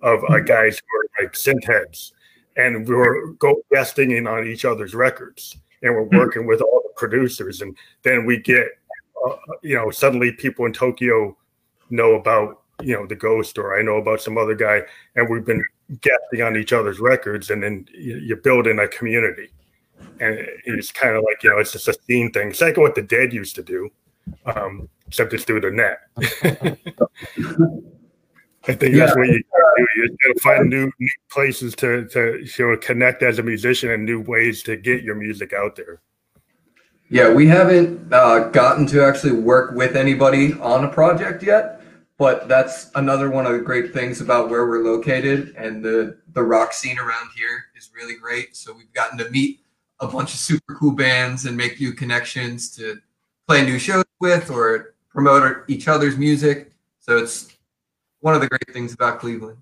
of 0.00 0.24
uh, 0.30 0.38
guys 0.38 0.80
who 0.80 1.22
are 1.22 1.24
like 1.24 1.34
synth 1.34 1.64
heads, 1.64 2.14
and 2.56 2.88
we're 2.88 3.32
go 3.32 3.56
guesting 3.70 4.12
in 4.12 4.26
on 4.26 4.46
each 4.46 4.64
other's 4.64 4.94
records 4.94 5.56
and 5.82 5.94
we're 5.94 6.18
working 6.18 6.46
with 6.46 6.60
all 6.60 6.82
the 6.84 6.92
producers 6.96 7.60
and 7.60 7.76
then 8.02 8.24
we 8.24 8.38
get 8.38 8.66
uh, 9.26 9.36
you 9.62 9.74
know 9.74 9.90
suddenly 9.90 10.32
people 10.32 10.66
in 10.66 10.72
tokyo 10.72 11.36
know 11.90 12.14
about 12.14 12.62
you 12.82 12.94
know 12.94 13.06
the 13.06 13.14
ghost 13.14 13.58
or 13.58 13.78
i 13.78 13.82
know 13.82 13.96
about 13.96 14.20
some 14.20 14.38
other 14.38 14.54
guy 14.54 14.80
and 15.16 15.28
we've 15.28 15.44
been 15.44 15.62
guessing 16.00 16.42
on 16.42 16.56
each 16.56 16.72
other's 16.72 17.00
records 17.00 17.50
and 17.50 17.62
then 17.62 17.86
you, 17.92 18.16
you 18.16 18.36
build 18.36 18.66
in 18.66 18.78
a 18.78 18.88
community. 18.88 19.50
And 20.20 20.46
it's 20.64 20.90
kind 20.90 21.16
of 21.16 21.22
like 21.22 21.42
you 21.42 21.50
know 21.50 21.58
it's 21.58 21.72
just 21.72 21.88
a 21.88 21.94
scene 22.06 22.32
thing. 22.32 22.48
It's 22.50 22.60
like 22.60 22.76
what 22.76 22.94
the 22.94 23.02
dead 23.02 23.32
used 23.32 23.54
to 23.56 23.62
do 23.62 23.90
um 24.46 24.88
except 25.08 25.32
it's 25.32 25.42
through 25.42 25.60
the 25.60 25.70
net 25.70 25.98
I 28.68 28.74
think 28.74 28.94
that's 28.94 29.16
what 29.16 29.26
you 29.26 29.42
gotta 29.42 29.74
do. 29.76 30.02
You 30.02 30.16
gotta 30.24 30.40
find 30.40 30.70
new, 30.70 30.90
new 30.98 31.08
places 31.30 31.74
to 31.76 32.06
to 32.06 32.46
know, 32.58 32.76
connect 32.76 33.22
as 33.22 33.38
a 33.38 33.42
musician 33.42 33.90
and 33.90 34.04
new 34.04 34.20
ways 34.20 34.62
to 34.64 34.76
get 34.76 35.02
your 35.02 35.16
music 35.16 35.52
out 35.52 35.76
there. 35.76 36.00
Yeah, 37.08 37.32
we 37.32 37.46
haven't 37.46 38.12
uh, 38.12 38.48
gotten 38.50 38.86
to 38.86 39.04
actually 39.04 39.32
work 39.32 39.74
with 39.74 39.96
anybody 39.96 40.54
on 40.54 40.84
a 40.84 40.88
project 40.88 41.42
yet, 41.42 41.82
but 42.16 42.48
that's 42.48 42.90
another 42.94 43.30
one 43.30 43.46
of 43.46 43.52
the 43.52 43.58
great 43.58 43.92
things 43.92 44.20
about 44.20 44.48
where 44.48 44.66
we're 44.66 44.82
located 44.82 45.54
and 45.56 45.84
the 45.84 46.18
the 46.32 46.42
rock 46.42 46.72
scene 46.72 46.98
around 46.98 47.30
here 47.36 47.64
is 47.76 47.90
really 47.94 48.16
great. 48.16 48.56
So 48.56 48.72
we've 48.72 48.92
gotten 48.92 49.18
to 49.18 49.28
meet 49.30 49.60
a 50.00 50.06
bunch 50.06 50.34
of 50.34 50.40
super 50.40 50.74
cool 50.74 50.92
bands 50.92 51.46
and 51.46 51.56
make 51.56 51.80
new 51.80 51.92
connections 51.92 52.70
to 52.76 52.98
play 53.46 53.64
new 53.64 53.78
shows 53.78 54.04
with 54.20 54.50
or 54.50 54.94
promote 55.10 55.64
each 55.68 55.88
other's 55.88 56.16
music. 56.16 56.72
So 57.00 57.18
it's 57.18 57.52
one 58.22 58.34
of 58.34 58.40
the 58.40 58.48
great 58.48 58.72
things 58.72 58.94
about 58.94 59.20
Cleveland. 59.20 59.58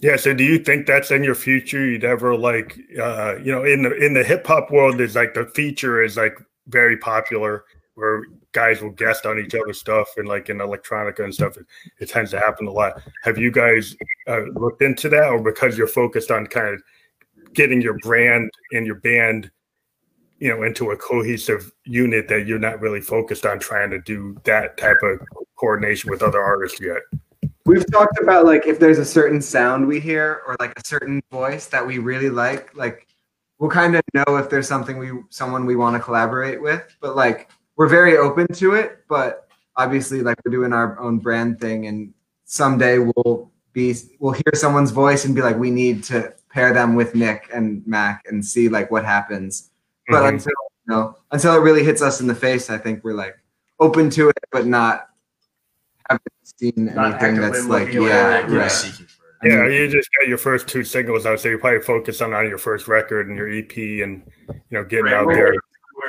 Yeah. 0.00 0.16
So, 0.16 0.32
do 0.32 0.42
you 0.42 0.58
think 0.58 0.86
that's 0.86 1.10
in 1.10 1.22
your 1.22 1.34
future? 1.34 1.84
You'd 1.84 2.04
ever 2.04 2.36
like, 2.36 2.78
uh, 2.98 3.36
you 3.36 3.52
know, 3.52 3.64
in 3.64 3.82
the 3.82 3.94
in 3.94 4.14
the 4.14 4.24
hip 4.24 4.46
hop 4.46 4.70
world, 4.70 5.00
is 5.00 5.14
like 5.14 5.34
the 5.34 5.46
feature 5.54 6.02
is 6.02 6.16
like 6.16 6.36
very 6.68 6.96
popular 6.96 7.64
where 7.94 8.24
guys 8.52 8.80
will 8.80 8.90
guest 8.90 9.26
on 9.26 9.38
each 9.38 9.54
other's 9.54 9.78
stuff 9.78 10.08
and 10.16 10.26
like 10.26 10.48
in 10.48 10.58
electronica 10.58 11.24
and 11.24 11.34
stuff. 11.34 11.56
It, 11.56 11.66
it 12.00 12.08
tends 12.08 12.30
to 12.30 12.38
happen 12.38 12.66
a 12.66 12.72
lot. 12.72 13.02
Have 13.22 13.38
you 13.38 13.50
guys 13.50 13.94
uh, 14.26 14.42
looked 14.54 14.82
into 14.82 15.08
that, 15.10 15.28
or 15.28 15.42
because 15.42 15.76
you're 15.76 15.86
focused 15.86 16.30
on 16.30 16.46
kind 16.46 16.68
of 16.68 16.82
getting 17.54 17.82
your 17.82 17.98
brand 17.98 18.50
and 18.72 18.86
your 18.86 18.96
band, 18.96 19.50
you 20.38 20.48
know, 20.48 20.62
into 20.62 20.90
a 20.90 20.96
cohesive 20.96 21.70
unit 21.84 22.28
that 22.28 22.46
you're 22.46 22.58
not 22.58 22.80
really 22.80 23.00
focused 23.00 23.44
on 23.44 23.58
trying 23.58 23.90
to 23.90 24.00
do 24.00 24.40
that 24.44 24.76
type 24.78 24.98
of 25.02 25.20
coordination 25.56 26.10
with 26.10 26.22
other 26.22 26.42
artists 26.42 26.80
yet? 26.80 27.02
We've 27.64 27.88
talked 27.92 28.18
about 28.20 28.44
like 28.44 28.66
if 28.66 28.78
there's 28.80 28.98
a 28.98 29.04
certain 29.04 29.40
sound 29.40 29.86
we 29.86 30.00
hear 30.00 30.42
or 30.46 30.56
like 30.58 30.72
a 30.76 30.82
certain 30.86 31.22
voice 31.30 31.66
that 31.66 31.86
we 31.86 31.98
really 31.98 32.28
like, 32.30 32.74
like 32.76 33.06
we'll 33.58 33.70
kind 33.70 33.94
of 33.94 34.02
know 34.14 34.36
if 34.36 34.50
there's 34.50 34.66
something 34.66 34.98
we 34.98 35.10
someone 35.30 35.64
we 35.64 35.76
want 35.76 35.94
to 35.96 36.02
collaborate 36.02 36.60
with. 36.60 36.82
But 37.00 37.14
like 37.14 37.50
we're 37.76 37.88
very 37.88 38.16
open 38.16 38.48
to 38.54 38.74
it, 38.74 39.04
but 39.08 39.48
obviously 39.76 40.22
like 40.22 40.36
we're 40.44 40.50
doing 40.52 40.72
our 40.72 40.98
own 40.98 41.18
brand 41.18 41.60
thing 41.60 41.86
and 41.86 42.12
someday 42.44 42.98
we'll 42.98 43.50
be 43.72 43.94
we'll 44.18 44.32
hear 44.32 44.52
someone's 44.54 44.90
voice 44.90 45.24
and 45.24 45.34
be 45.34 45.40
like 45.40 45.56
we 45.56 45.70
need 45.70 46.02
to 46.04 46.34
pair 46.50 46.74
them 46.74 46.94
with 46.96 47.14
Nick 47.14 47.48
and 47.54 47.86
Mac 47.86 48.24
and 48.26 48.44
see 48.44 48.68
like 48.68 48.90
what 48.90 49.04
happens. 49.04 49.70
But 50.08 50.22
Mhm. 50.24 50.28
until 50.30 50.52
you 50.84 50.94
know, 50.94 51.16
until 51.30 51.54
it 51.54 51.60
really 51.60 51.84
hits 51.84 52.02
us 52.02 52.20
in 52.20 52.26
the 52.26 52.34
face, 52.34 52.68
I 52.68 52.76
think 52.76 53.04
we're 53.04 53.14
like 53.14 53.38
open 53.78 54.10
to 54.10 54.30
it, 54.30 54.38
but 54.50 54.66
not 54.66 55.08
haven't 56.10 56.26
seen 56.62 56.88
anything 56.88 57.40
that's 57.40 57.66
like 57.66 57.86
looking 57.86 58.02
yeah, 58.02 58.30
it, 58.30 58.32
actively 58.40 58.58
right. 58.58 58.70
seeking 58.70 59.06
for 59.06 59.46
it. 59.46 59.54
I 59.54 59.56
mean, 59.66 59.72
Yeah, 59.72 59.80
you 59.80 59.88
just 59.88 60.08
got 60.18 60.28
your 60.28 60.38
first 60.38 60.68
two 60.68 60.84
singles 60.84 61.26
out, 61.26 61.40
so 61.40 61.48
you're 61.48 61.58
probably 61.58 61.80
focused 61.80 62.22
on 62.22 62.32
on 62.32 62.48
your 62.48 62.58
first 62.58 62.86
record 62.88 63.28
and 63.28 63.36
your 63.36 63.48
EP, 63.48 63.76
and 63.76 64.22
you 64.48 64.54
know 64.70 64.84
getting 64.84 65.06
Right, 65.06 65.14
out 65.14 65.26
we're- 65.26 65.36
there. 65.36 65.54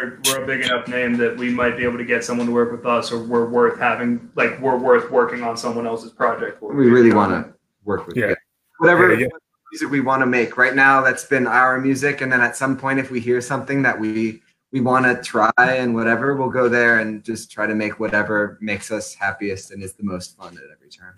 We're, 0.02 0.20
we're 0.26 0.44
a 0.44 0.48
big 0.48 0.66
enough 0.66 0.88
name 0.88 1.18
that 1.18 1.38
we 1.38 1.50
might 1.50 1.78
be 1.78 1.84
able 1.84 1.98
to 2.00 2.06
get 2.06 2.24
someone 2.24 2.48
to 2.48 2.54
work 2.54 2.72
with 2.72 2.86
us, 2.86 3.12
or 3.12 3.24
we're 3.24 3.46
worth 3.48 3.78
having, 3.80 4.30
like 4.36 4.60
we're 4.60 4.78
worth 4.78 5.12
working 5.12 5.44
on 5.44 5.56
someone 5.56 5.86
else's 5.86 6.12
project. 6.12 6.60
for. 6.60 6.74
we 6.74 6.88
really 6.90 7.14
want 7.14 7.32
to 7.32 7.54
work 7.84 8.08
with 8.08 8.18
Yeah. 8.18 8.30
you. 8.30 8.36
Whatever 8.80 9.14
Yeah, 9.14 9.28
music 9.72 9.92
we 9.92 10.02
want 10.02 10.22
to 10.22 10.26
make. 10.26 10.58
Right 10.58 10.74
now, 10.76 11.02
that's 11.02 11.26
been 11.26 11.46
our 11.48 11.80
music, 11.80 12.22
and 12.22 12.32
then 12.32 12.42
at 12.42 12.56
some 12.58 12.76
point, 12.76 13.00
if 13.00 13.12
we 13.12 13.20
hear 13.20 13.40
something 13.40 13.84
that 13.84 14.00
we 14.00 14.42
we 14.74 14.82
want 14.82 15.06
to 15.06 15.22
try 15.22 15.52
and 15.58 15.94
whatever, 15.94 16.36
we'll 16.36 16.50
go 16.50 16.68
there 16.68 16.98
and 16.98 17.24
just 17.24 17.52
try 17.52 17.68
to 17.68 17.76
make 17.76 18.00
whatever 18.00 18.58
makes 18.60 18.92
us 18.92 19.14
happiest 19.14 19.70
and 19.72 19.84
is 19.84 19.94
the 19.94 20.04
most 20.04 20.36
fun 20.36 20.58
at 20.58 20.64
every 20.74 20.90
turn. 20.90 21.14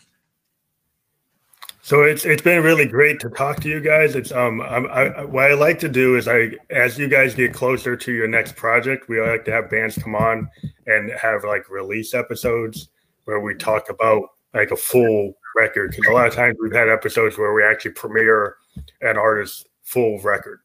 So 1.82 2.04
it's 2.04 2.26
it's 2.26 2.42
been 2.42 2.64
really 2.64 2.86
great 2.86 3.20
to 3.22 3.30
talk 3.30 3.62
to 3.62 3.70
you 3.70 3.80
guys. 3.80 4.16
It's 4.16 4.32
um 4.32 4.60
I'm, 4.62 4.88
I, 4.88 5.24
what 5.24 5.52
I 5.52 5.54
like 5.54 5.80
to 5.80 5.90
do 5.90 6.18
is 6.18 6.28
I 6.28 6.52
as 6.70 6.98
you 6.98 7.08
guys 7.08 7.34
get 7.34 7.54
closer 7.54 7.96
to 7.96 8.12
your 8.12 8.28
next 8.28 8.56
project, 8.56 9.08
we 9.08 9.22
like 9.22 9.46
to 9.46 9.52
have 9.52 9.70
bands 9.70 9.98
come 9.98 10.16
on 10.16 10.50
and 10.88 11.12
have 11.12 11.44
like 11.46 11.70
release 11.70 12.14
episodes 12.14 12.90
where 13.24 13.40
we 13.40 13.56
talk 13.56 13.90
about 13.90 14.24
like 14.54 14.72
a 14.72 14.76
full 14.76 15.34
record. 15.56 15.92
Because 15.92 16.08
a 16.08 16.14
lot 16.14 16.28
of 16.28 16.34
times 16.34 16.58
we've 16.60 16.74
had 16.74 16.90
episodes 16.90 17.38
where 17.38 17.54
we 17.54 17.64
actually 17.64 17.92
premiere 17.92 18.58
an 19.02 19.18
artist's 19.18 19.64
full 19.84 20.20
record 20.22 20.60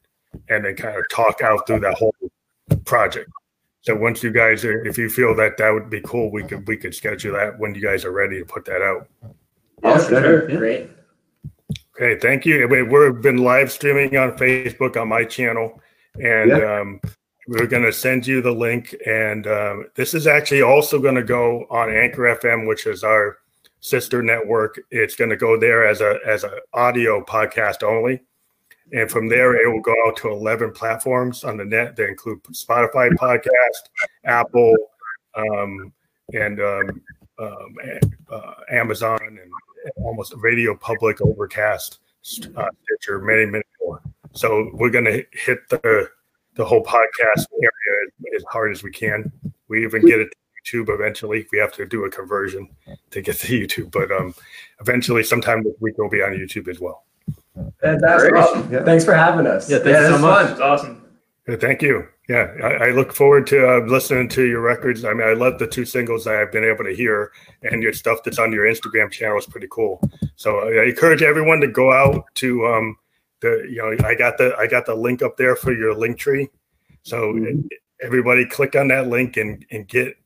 and 0.49 0.65
then 0.65 0.75
kind 0.75 0.97
of 0.97 1.05
talk 1.11 1.43
out 1.43 1.67
through 1.67 1.81
that 1.81 1.95
whole 1.95 2.15
project. 2.85 3.31
So 3.83 3.95
once 3.95 4.23
you 4.23 4.31
guys 4.31 4.65
are, 4.65 4.85
if 4.87 4.99
you 4.99 5.09
feel 5.09 5.35
that 5.37 5.57
that 5.57 5.71
would 5.71 5.89
be 5.91 6.01
cool, 6.03 6.31
we 6.31 6.43
could 6.45 6.67
we 6.69 6.77
could 6.77 6.95
schedule 6.95 7.35
that 7.35 7.59
when 7.59 7.75
you 7.75 7.81
guys 7.81 8.05
are 8.05 8.13
ready 8.13 8.39
to 8.39 8.45
put 8.45 8.65
that 8.67 8.83
out. 8.83 9.09
Yeah, 9.23 9.29
Awesome. 9.91 10.23
sure. 10.23 10.51
Yeah. 10.51 10.57
Great. 10.57 10.91
Okay, 12.01 12.19
thank 12.21 12.45
you. 12.47 12.67
We- 12.69 12.83
We've 12.83 13.21
been 13.23 13.39
live 13.39 13.71
streaming 13.73 14.17
on 14.17 14.37
Facebook 14.37 15.01
on 15.01 15.09
my 15.09 15.25
channel, 15.25 15.81
and 16.23 16.53
um, 16.53 17.01
we're 17.49 17.67
going 17.67 17.83
to 17.83 17.93
send 17.93 18.27
you 18.27 18.41
the 18.43 18.53
link. 18.53 18.95
And 19.07 19.47
um, 19.47 19.87
this 19.95 20.15
is 20.15 20.27
actually 20.27 20.63
also 20.63 20.99
going 20.99 21.15
to 21.17 21.23
go 21.25 21.67
on 21.71 21.91
Anchor 21.91 22.37
FM, 22.41 22.67
which 22.69 22.87
is 22.87 23.03
our 23.05 23.39
sister 23.81 24.23
network. 24.23 24.79
It's 24.91 25.17
going 25.17 25.31
to 25.31 25.37
go 25.37 25.59
there 25.59 25.87
as 25.87 26.01
a 26.03 26.19
as 26.27 26.45
an 26.45 26.53
audio 26.75 27.23
podcast 27.25 27.83
only, 27.83 28.21
and 28.93 29.11
from 29.11 29.29
there 29.29 29.55
it 29.55 29.73
will 29.73 29.81
go 29.81 29.95
out 30.07 30.17
to 30.19 30.29
eleven 30.29 30.73
platforms 30.73 31.45
on 31.45 31.57
the 31.57 31.65
net. 31.65 31.97
They 31.97 32.09
include 32.09 32.43
Spotify 32.45 33.11
podcast, 33.11 33.89
Apple, 34.25 34.75
um, 35.35 35.93
and 36.33 36.61
um, 36.61 37.03
um, 37.39 37.77
uh, 38.31 38.55
Amazon, 38.71 39.19
and 39.23 39.39
almost 39.97 40.35
Radio 40.37 40.75
Public, 40.75 41.21
Overcast, 41.21 42.01
uh, 42.57 42.69
Stitcher, 42.85 43.21
many, 43.21 43.47
many 43.47 43.65
more. 43.83 44.03
So 44.33 44.71
we're 44.75 44.91
going 44.91 45.07
to 45.07 45.25
hit 45.33 45.69
the 45.69 46.09
the 46.55 46.65
whole 46.65 46.85
podcast 46.85 47.47
area 47.53 48.07
as, 48.07 48.37
as 48.37 48.45
hard 48.49 48.73
as 48.73 48.83
we 48.83 48.91
can. 48.91 49.31
We 49.69 49.85
even 49.85 50.05
get 50.05 50.21
it 50.21 50.31
to 50.65 50.85
YouTube 50.85 50.95
eventually. 50.95 51.47
We 51.53 51.59
have 51.59 51.73
to 51.75 51.87
do 51.87 52.05
a 52.05 52.11
conversion 52.11 52.69
to 53.11 53.23
get 53.23 53.39
to 53.39 53.47
YouTube, 53.67 53.91
but 53.91 54.11
um, 54.13 54.35
eventually, 54.81 55.23
sometime 55.23 55.63
this 55.63 55.75
week, 55.81 55.97
we'll 55.99 56.11
be 56.11 56.23
on 56.23 56.33
YouTube 56.33 56.69
as 56.69 56.81
well. 56.81 57.05
Fantastic. 57.81 58.31
Great. 58.31 58.71
Well, 58.71 58.85
Thanks 58.85 59.05
for 59.05 59.15
having 59.15 59.47
us. 59.47 59.69
Yeah, 59.71 59.79
thanks 59.79 59.89
you 59.89 59.95
so 59.95 60.03
this 60.03 60.13
was 60.13 60.21
much. 60.21 60.43
fun. 60.45 60.53
It's 60.53 60.61
awesome. 60.61 61.03
Yeah, 61.49 61.57
Thank 61.57 61.83
you. 61.83 62.07
Yeah, 62.29 62.55
I, 62.63 62.87
I 62.87 62.91
look 62.93 63.13
forward 63.13 63.49
to 63.49 63.69
uh, 63.69 63.81
listening 63.87 64.29
to 64.29 64.45
your 64.45 64.61
records. 64.61 65.05
I 65.05 65.13
mean, 65.13 65.27
I 65.27 65.33
love 65.33 65.59
the 65.59 65.67
two 65.67 65.85
singles 65.85 66.25
that 66.25 66.37
I've 66.37 66.53
been 66.53 66.63
able 66.63 66.85
to 66.85 66.95
hear, 66.95 67.33
and 67.65 67.83
your 67.83 67.93
stuff 67.93 68.21
that's 68.25 68.39
on 68.39 68.53
your 68.53 68.67
Instagram 68.67 69.11
channel 69.11 69.37
is 69.37 69.47
pretty 69.47 69.67
cool. 69.69 70.01
So 70.37 70.61
I 70.61 70.85
encourage 70.85 71.23
everyone 71.23 71.61
to 71.61 71.67
go 71.67 71.93
out 71.93 72.25
to 72.37 72.67
um, 72.67 72.97
the 73.41 73.67
you 73.69 73.79
know 73.79 74.07
I 74.07 74.15
got 74.15 74.39
the 74.39 74.55
I 74.57 74.69
got 74.69 74.87
the 74.87 74.95
link 74.95 75.23
up 75.23 75.37
there 75.37 75.57
for 75.57 75.73
your 75.73 75.93
link 75.93 76.19
tree. 76.19 76.49
So 77.03 77.37
everybody 78.01 78.47
click 78.47 78.77
on 78.77 78.87
that 78.89 79.09
link 79.09 79.37
and 79.37 79.67
and 79.73 79.89
get 79.89 80.17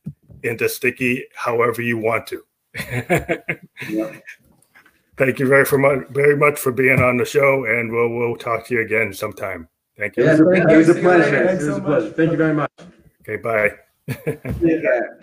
into 0.43 0.69
Sticky 0.69 1.25
however 1.33 1.81
you 1.81 1.97
want 1.97 2.27
to. 2.27 2.43
Thank 5.17 5.39
you 5.39 5.47
very 5.47 5.65
for 5.65 5.77
much 5.77 6.07
very 6.09 6.35
much 6.35 6.59
for 6.59 6.71
being 6.71 6.99
on 7.01 7.17
the 7.17 7.25
show, 7.25 7.65
and 7.65 7.91
we'll 7.91 8.09
we'll 8.09 8.35
talk 8.35 8.67
to 8.67 8.73
you 8.73 8.81
again 8.81 9.13
sometime. 9.13 9.69
Thank 9.97 10.17
you. 10.17 10.25
Yeah, 10.25 10.35
Thank 10.35 10.69
it 10.69 10.77
was 10.77 10.89
a 10.89 10.95
you. 10.95 11.01
pleasure. 11.01 11.49
It 11.49 11.55
was 11.55 11.67
a 11.77 11.81
pleasure. 11.81 12.11
Thank 12.11 12.31
you 12.31 12.37
very 12.37 12.53
much. 12.53 12.71
Okay, 13.21 13.37
bye. 13.37 13.71
Take 14.07 14.81
care. 14.81 15.19